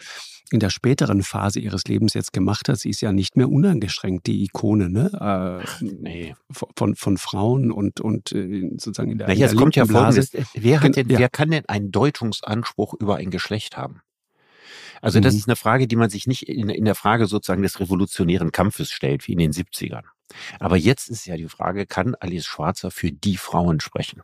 in 0.55 0.61
der 0.61 0.71
späteren 0.71 1.23
Phase 1.23 1.59
ihres 1.59 1.85
Lebens 1.85 2.15
jetzt 2.15 2.33
gemacht 2.33 2.69
hat. 2.69 2.79
Sie 2.79 2.89
ist 2.89 3.01
ja 3.01 3.13
nicht 3.13 3.37
mehr 3.37 3.51
uneingeschränkt 3.51 4.27
die 4.27 4.45
Ikone 4.45 4.89
ne? 4.89 5.61
Äh, 5.61 5.85
nee. 5.85 6.35
von, 6.51 6.95
von 6.95 7.19
Frauen 7.19 7.73
und, 7.73 8.01
und 8.01 8.33
äh, 8.33 8.71
sozusagen 8.79 9.11
in 9.11 9.19
der, 9.19 9.27
naja, 9.27 9.47
in 9.47 9.53
der 9.53 9.61
kommt 9.61 9.77
ja 9.77 9.85
folgendes, 9.85 10.31
wer, 10.55 10.81
hat 10.81 10.97
denn, 10.97 11.11
ja. 11.11 11.19
wer 11.19 11.29
kann 11.29 11.51
denn 11.51 11.69
einen 11.69 11.91
Deutungsanspruch 11.91 12.95
über 12.95 13.17
ein 13.17 13.31
Geschlecht 13.31 13.77
haben? 13.77 14.01
Also 15.03 15.21
das 15.21 15.35
mhm. 15.35 15.41
ist 15.41 15.49
eine 15.49 15.57
Frage, 15.57 15.87
die 15.89 15.97
man 15.97 16.09
sich 16.09 16.27
nicht 16.27 16.49
in, 16.49 16.69
in 16.69 16.85
der 16.85 16.95
Frage 16.95 17.27
sozusagen 17.27 17.63
des 17.63 17.81
revolutionären 17.81 18.53
Kampfes 18.53 18.91
stellt, 18.91 19.27
wie 19.27 19.33
in 19.33 19.39
den 19.39 19.53
70ern. 19.53 20.05
Aber 20.61 20.77
jetzt 20.77 21.11
ist 21.11 21.27
ja 21.27 21.37
die 21.37 21.49
Frage, 21.49 21.85
kann 21.85 22.15
Alice 22.15 22.47
Schwarzer 22.47 22.91
für 22.91 23.11
die 23.11 23.37
Frauen 23.37 23.81
sprechen? 23.81 24.23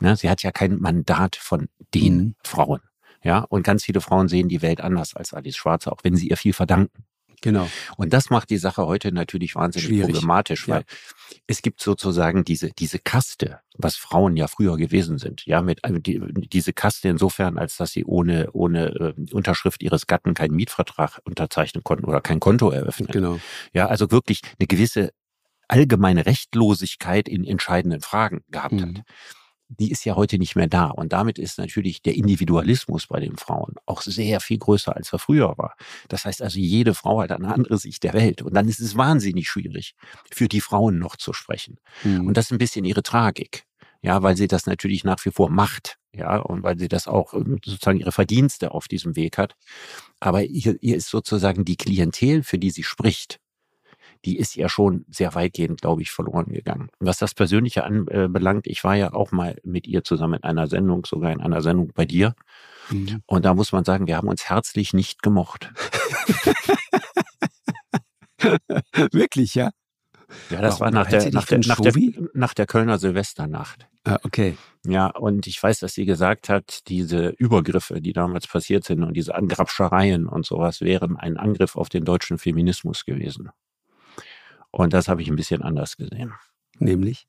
Ja, 0.00 0.16
sie 0.16 0.30
hat 0.30 0.42
ja 0.42 0.52
kein 0.52 0.78
Mandat 0.78 1.36
von 1.36 1.68
den 1.92 2.16
mhm. 2.16 2.34
Frauen. 2.44 2.80
Ja, 3.22 3.40
und 3.40 3.62
ganz 3.62 3.84
viele 3.84 4.00
Frauen 4.00 4.28
sehen 4.28 4.48
die 4.48 4.62
Welt 4.62 4.80
anders 4.80 5.14
als 5.14 5.32
Alice 5.32 5.56
Schwarzer, 5.56 5.92
auch 5.92 6.00
wenn 6.02 6.16
sie 6.16 6.28
ihr 6.28 6.36
viel 6.36 6.52
verdanken. 6.52 7.04
Genau. 7.42 7.68
Und 7.96 8.12
das 8.12 8.30
macht 8.30 8.50
die 8.50 8.56
Sache 8.56 8.86
heute 8.86 9.12
natürlich 9.12 9.56
wahnsinnig 9.56 9.88
Schwierig. 9.88 10.12
problematisch, 10.12 10.68
weil 10.68 10.80
ja. 10.82 11.38
es 11.48 11.60
gibt 11.60 11.82
sozusagen 11.82 12.44
diese, 12.44 12.70
diese 12.70 13.00
Kaste, 13.00 13.58
was 13.76 13.96
Frauen 13.96 14.36
ja 14.36 14.46
früher 14.46 14.76
gewesen 14.76 15.18
sind, 15.18 15.44
ja, 15.44 15.60
mit 15.60 15.84
also 15.84 15.98
die, 15.98 16.20
diese 16.52 16.72
Kaste 16.72 17.08
insofern, 17.08 17.58
als 17.58 17.76
dass 17.76 17.90
sie 17.90 18.04
ohne, 18.04 18.48
ohne 18.52 19.14
äh, 19.18 19.34
Unterschrift 19.34 19.82
ihres 19.82 20.06
Gatten 20.06 20.34
keinen 20.34 20.54
Mietvertrag 20.54 21.20
unterzeichnen 21.24 21.82
konnten 21.82 22.04
oder 22.04 22.20
kein 22.20 22.38
Konto 22.38 22.70
eröffnen. 22.70 23.08
Genau. 23.10 23.40
Ja, 23.72 23.88
also 23.88 24.12
wirklich 24.12 24.40
eine 24.58 24.68
gewisse 24.68 25.10
allgemeine 25.66 26.26
Rechtlosigkeit 26.26 27.28
in 27.28 27.44
entscheidenden 27.44 28.02
Fragen 28.02 28.42
gehabt 28.50 28.74
mhm. 28.74 28.82
hat 28.82 29.02
die 29.78 29.90
ist 29.90 30.04
ja 30.04 30.16
heute 30.16 30.38
nicht 30.38 30.56
mehr 30.56 30.68
da. 30.68 30.86
Und 30.86 31.12
damit 31.12 31.38
ist 31.38 31.58
natürlich 31.58 32.02
der 32.02 32.14
Individualismus 32.14 33.06
bei 33.06 33.20
den 33.20 33.36
Frauen 33.36 33.74
auch 33.86 34.02
sehr 34.02 34.40
viel 34.40 34.58
größer, 34.58 34.94
als 34.94 35.12
er 35.12 35.18
früher 35.18 35.56
war. 35.58 35.76
Das 36.08 36.24
heißt 36.24 36.42
also, 36.42 36.58
jede 36.58 36.94
Frau 36.94 37.20
hat 37.20 37.32
eine 37.32 37.52
andere 37.52 37.78
Sicht 37.78 38.02
der 38.02 38.12
Welt. 38.14 38.42
Und 38.42 38.54
dann 38.54 38.68
ist 38.68 38.80
es 38.80 38.96
wahnsinnig 38.96 39.48
schwierig, 39.48 39.94
für 40.30 40.48
die 40.48 40.60
Frauen 40.60 40.98
noch 40.98 41.16
zu 41.16 41.32
sprechen. 41.32 41.78
Mhm. 42.04 42.26
Und 42.26 42.36
das 42.36 42.46
ist 42.46 42.52
ein 42.52 42.58
bisschen 42.58 42.84
ihre 42.84 43.02
Tragik. 43.02 43.64
Ja, 44.04 44.22
weil 44.22 44.36
sie 44.36 44.48
das 44.48 44.66
natürlich 44.66 45.04
nach 45.04 45.24
wie 45.24 45.30
vor 45.30 45.48
macht. 45.48 45.96
Ja, 46.14 46.38
und 46.38 46.62
weil 46.62 46.78
sie 46.78 46.88
das 46.88 47.08
auch 47.08 47.32
ähm, 47.32 47.58
sozusagen 47.64 48.00
ihre 48.00 48.12
Verdienste 48.12 48.72
auf 48.72 48.86
diesem 48.86 49.16
Weg 49.16 49.38
hat. 49.38 49.54
Aber 50.20 50.44
ihr, 50.44 50.76
ihr 50.82 50.96
ist 50.96 51.08
sozusagen 51.08 51.64
die 51.64 51.76
Klientel, 51.76 52.42
für 52.42 52.58
die 52.58 52.70
sie 52.70 52.82
spricht, 52.82 53.38
die 54.24 54.38
ist 54.38 54.56
ja 54.56 54.68
schon 54.68 55.04
sehr 55.08 55.34
weitgehend, 55.34 55.80
glaube 55.80 56.02
ich, 56.02 56.10
verloren 56.10 56.52
gegangen. 56.52 56.90
Was 57.00 57.18
das 57.18 57.34
Persönliche 57.34 57.84
anbelangt, 57.84 58.66
ich 58.66 58.84
war 58.84 58.94
ja 58.94 59.12
auch 59.12 59.32
mal 59.32 59.56
mit 59.64 59.86
ihr 59.86 60.04
zusammen 60.04 60.34
in 60.34 60.44
einer 60.44 60.66
Sendung, 60.66 61.04
sogar 61.06 61.32
in 61.32 61.40
einer 61.40 61.62
Sendung 61.62 61.92
bei 61.94 62.04
dir. 62.04 62.34
Mhm. 62.90 63.22
Und 63.26 63.44
da 63.44 63.54
muss 63.54 63.72
man 63.72 63.84
sagen, 63.84 64.06
wir 64.06 64.16
haben 64.16 64.28
uns 64.28 64.48
herzlich 64.48 64.92
nicht 64.92 65.22
gemocht. 65.22 65.72
Wirklich, 69.12 69.54
ja? 69.54 69.70
Ja, 70.50 70.60
das 70.60 70.80
Warum 70.80 70.94
war 70.94 71.02
nach 71.02 71.10
der, 71.10 71.30
nach, 71.32 71.46
der, 71.46 71.58
nach, 71.66 71.80
der, 71.80 71.92
nach 72.32 72.54
der 72.54 72.66
Kölner 72.66 72.98
Silvesternacht. 72.98 73.86
Ah, 74.04 74.18
okay. 74.22 74.56
Ja, 74.86 75.08
und 75.08 75.46
ich 75.46 75.62
weiß, 75.62 75.78
dass 75.80 75.94
sie 75.94 76.06
gesagt 76.06 76.48
hat, 76.48 76.88
diese 76.88 77.28
Übergriffe, 77.28 78.00
die 78.00 78.12
damals 78.12 78.48
passiert 78.48 78.84
sind 78.84 79.04
und 79.04 79.14
diese 79.14 79.34
Angrapschereien 79.34 80.26
und 80.26 80.44
sowas 80.44 80.80
wären 80.80 81.16
ein 81.16 81.36
Angriff 81.36 81.76
auf 81.76 81.88
den 81.88 82.04
deutschen 82.04 82.38
Feminismus 82.38 83.04
gewesen. 83.04 83.50
Und 84.72 84.92
das 84.92 85.08
habe 85.08 85.22
ich 85.22 85.28
ein 85.28 85.36
bisschen 85.36 85.62
anders 85.62 85.96
gesehen. 85.96 86.32
Nämlich? 86.78 87.28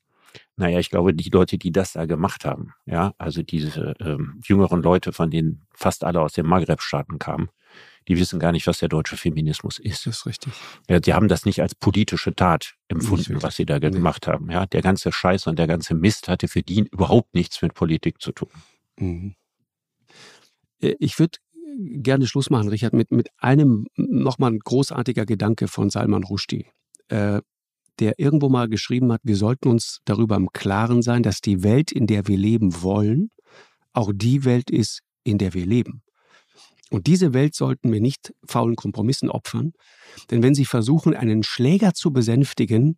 Naja, 0.56 0.80
ich 0.80 0.90
glaube, 0.90 1.14
die 1.14 1.30
Leute, 1.30 1.58
die 1.58 1.72
das 1.72 1.94
da 1.94 2.06
gemacht 2.06 2.46
haben, 2.46 2.74
ja, 2.86 3.14
also 3.18 3.44
diese 3.44 3.94
ähm, 4.00 4.42
jüngeren 4.44 4.82
Leute, 4.82 5.14
von 5.14 5.30
denen 5.30 5.68
fast 5.76 6.04
alle 6.04 6.22
aus 6.22 6.34
den 6.34 6.48
Maghreb-Staaten 6.48 7.20
kamen, 7.20 7.50
die 8.08 8.18
wissen 8.18 8.40
gar 8.40 8.52
nicht, 8.52 8.66
was 8.66 8.80
der 8.80 8.90
deutsche 8.90 9.18
Feminismus 9.18 9.78
ist. 9.78 10.06
Das 10.06 10.18
ist 10.18 10.26
richtig. 10.26 10.54
Ja, 10.90 11.00
die 11.00 11.14
haben 11.14 11.28
das 11.28 11.46
nicht 11.46 11.62
als 11.62 11.76
politische 11.76 12.36
Tat 12.36 12.76
empfunden, 12.88 13.42
was 13.42 13.56
sie 13.56 13.66
da 13.66 13.80
nee. 13.80 13.90
gemacht 13.92 14.28
haben. 14.28 14.50
Ja, 14.50 14.66
der 14.66 14.82
ganze 14.82 15.12
Scheiß 15.12 15.48
und 15.48 15.60
der 15.60 15.68
ganze 15.68 15.94
Mist 15.96 16.28
hatte 16.28 16.48
für 16.48 16.64
die 16.64 16.88
überhaupt 16.92 17.34
nichts 17.34 17.62
mit 17.62 17.74
Politik 17.74 18.22
zu 18.22 18.32
tun. 18.32 18.50
Mhm. 18.98 19.36
Äh, 20.82 20.96
ich 21.00 21.20
würde 21.20 21.40
gerne 21.66 22.28
Schluss 22.28 22.50
machen, 22.50 22.70
Richard, 22.70 22.94
mit, 22.94 23.12
mit 23.12 23.30
einem 23.38 23.88
nochmal 23.96 24.52
ein 24.52 24.60
großartiger 24.60 25.26
Gedanke 25.26 25.68
von 25.68 25.90
Salman 25.90 26.24
Rushdie 26.24 26.68
äh, 27.10 27.42
der 28.00 28.20
irgendwo 28.20 28.50
mal 28.50 28.68
geschrieben 28.68 29.12
hat, 29.12 29.22
wir 29.24 29.36
sollten 29.36 29.70
uns 29.70 30.00
darüber 30.06 30.36
im 30.36 30.50
Klaren 30.52 31.02
sein, 31.02 31.24
dass 31.24 31.42
die 31.42 31.64
Welt, 31.64 31.92
in 31.92 32.08
der 32.08 32.28
wir 32.28 32.38
leben 32.38 32.82
wollen, 32.82 33.30
auch 33.94 34.12
die 34.14 34.46
Welt 34.46 34.72
ist, 34.72 35.02
in 35.24 35.38
der 35.38 35.54
wir 35.54 35.66
leben. 35.66 36.02
Und 36.90 37.08
diese 37.08 37.34
Welt 37.34 37.56
sollten 37.56 37.92
wir 37.92 38.02
nicht 38.02 38.34
faulen 38.46 38.76
Kompromissen 38.76 39.30
opfern, 39.30 39.74
denn 40.30 40.44
wenn 40.44 40.54
Sie 40.54 40.66
versuchen, 40.66 41.16
einen 41.16 41.44
Schläger 41.44 41.94
zu 41.94 42.12
besänftigen, 42.12 42.98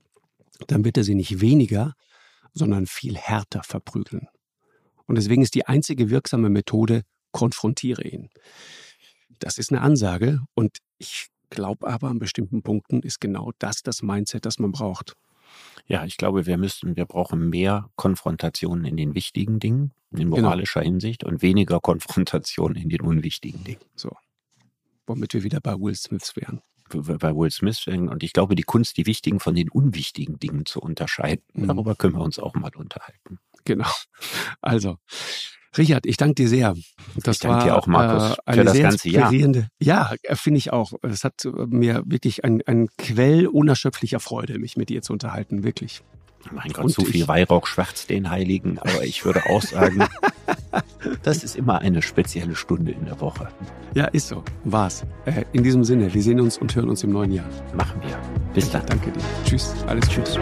dann 0.68 0.84
wird 0.84 0.98
er 0.98 1.04
Sie 1.04 1.16
nicht 1.16 1.40
weniger, 1.42 1.94
sondern 2.54 2.88
viel 2.88 3.16
härter 3.16 3.64
verprügeln. 3.64 4.28
Und 5.06 5.16
deswegen 5.16 5.42
ist 5.42 5.56
die 5.56 5.66
einzige 5.66 6.10
wirksame 6.10 6.50
Methode, 6.50 7.04
konfrontiere 7.32 8.04
ihn. 8.04 8.30
Das 9.40 9.58
ist 9.58 9.72
eine 9.72 9.82
Ansage 9.82 10.42
und 10.56 10.78
ich 10.98 11.28
glaube 11.50 11.88
aber, 11.88 12.10
an 12.10 12.20
bestimmten 12.20 12.62
Punkten 12.62 13.02
ist 13.02 13.20
genau 13.20 13.52
das 13.60 13.84
das 13.84 14.02
Mindset, 14.02 14.46
das 14.46 14.60
man 14.60 14.72
braucht. 14.72 15.16
Ja, 15.88 16.06
ich 16.06 16.18
glaube, 16.18 16.46
wir 16.46 16.58
müssen, 16.58 16.96
wir 16.96 17.06
brauchen 17.06 17.50
mehr 17.50 17.90
Konfrontationen 17.96 18.86
in 18.86 18.98
den 18.98 19.16
wichtigen 19.16 19.60
Dingen, 19.60 19.92
in 20.12 20.30
genau. 20.30 20.38
moralischer 20.38 20.82
genau. 20.82 20.94
Hinsicht 20.94 21.24
und 21.24 21.42
weniger 21.42 21.80
Konfrontationen 21.80 22.82
in 22.82 22.90
den 22.90 23.02
unwichtigen 23.02 23.64
Dingen. 23.64 23.82
So. 23.96 24.12
Womit 25.06 25.34
wir 25.34 25.44
wieder 25.44 25.62
bei 25.62 25.74
Will 25.74 25.96
Smith 25.96 26.36
wären. 26.36 26.62
Bei 26.90 27.36
Will 27.36 27.52
Smith 27.52 27.86
wären. 27.86 28.10
Und 28.10 28.24
ich 28.24 28.34
glaube, 28.34 28.56
die 28.56 28.64
Kunst, 28.64 28.98
die 28.98 29.06
wichtigen 29.06 29.40
von 29.40 29.56
den 29.56 29.70
unwichtigen 29.70 30.40
Dingen 30.40 30.66
zu 30.66 30.80
unterscheiden, 30.80 31.44
mhm. 31.54 31.68
darüber 31.68 31.96
können 31.96 32.16
wir 32.16 32.22
uns 32.22 32.40
auch 32.40 32.56
mal 32.56 32.76
unterhalten. 32.76 33.40
Genau. 33.66 33.90
Also, 34.62 34.98
Richard, 35.78 36.06
ich 36.06 36.18
danke 36.18 36.36
dir 36.36 36.48
sehr. 36.48 36.76
Das 37.16 37.38
ich 37.38 37.40
danke 37.42 37.66
dir 37.66 37.78
auch, 37.78 37.88
Markus, 37.88 38.38
äh, 38.46 38.54
für 38.54 38.64
das 38.64 38.78
ganze 38.78 39.10
Jahr. 39.10 39.32
Ja, 39.80 40.14
äh, 40.24 40.36
finde 40.36 40.58
ich 40.60 40.72
auch. 40.72 40.94
Es 41.02 41.24
hat 41.24 41.46
äh, 41.46 41.50
mir 41.68 42.04
wirklich 42.06 42.44
ein, 42.44 42.62
ein 42.66 42.88
Quell 42.98 43.48
unerschöpflicher 43.48 44.20
Freude, 44.20 44.60
mich 44.60 44.78
mit 44.78 44.90
dir 44.90 45.02
zu 45.02 45.14
unterhalten, 45.14 45.64
wirklich. 45.64 46.02
Mein 46.52 46.72
Gott, 46.74 46.86
Und 46.86 46.92
so 46.92 47.04
viel 47.04 47.28
Weihrauch 47.28 47.66
schwärzt 47.66 48.10
den 48.10 48.30
Heiligen, 48.30 48.78
aber 48.78 49.04
ich 49.04 49.26
würde 49.26 49.42
auch 49.50 49.64
sagen, 49.64 50.06
das 51.24 51.44
ist 51.44 51.56
immer 51.56 51.80
eine 51.80 52.04
spezielle 52.04 52.56
Stunde 52.56 52.92
in 52.92 53.06
der 53.06 53.20
Woche. 53.20 53.48
Ja, 53.96 54.06
ist 54.06 54.28
so. 54.28 54.44
War's. 54.64 55.06
Äh, 55.26 55.46
in 55.54 55.64
diesem 55.64 55.84
Sinne, 55.84 56.14
wir 56.14 56.22
sehen 56.22 56.40
uns 56.40 56.58
und 56.58 56.76
hören 56.76 56.90
uns 56.90 57.04
im 57.04 57.12
neuen 57.12 57.32
Jahr. 57.32 57.50
Machen 57.76 58.00
wir. 58.02 58.20
Bis 58.54 58.70
dann. 58.70 58.86
Danke 58.86 59.12
dir. 59.12 59.22
Tschüss. 59.46 59.74
Alles 59.88 60.08
Tschüss. 60.08 60.38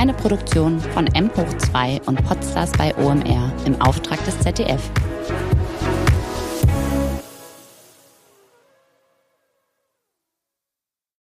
Eine 0.00 0.14
Produktion 0.14 0.80
von 0.80 1.06
M 1.08 1.30
hoch 1.36 1.58
2 1.58 2.00
und 2.06 2.24
Podstars 2.24 2.72
bei 2.72 2.96
OMR 2.96 3.52
im 3.66 3.78
Auftrag 3.82 4.24
des 4.24 4.38
ZDF. 4.40 4.80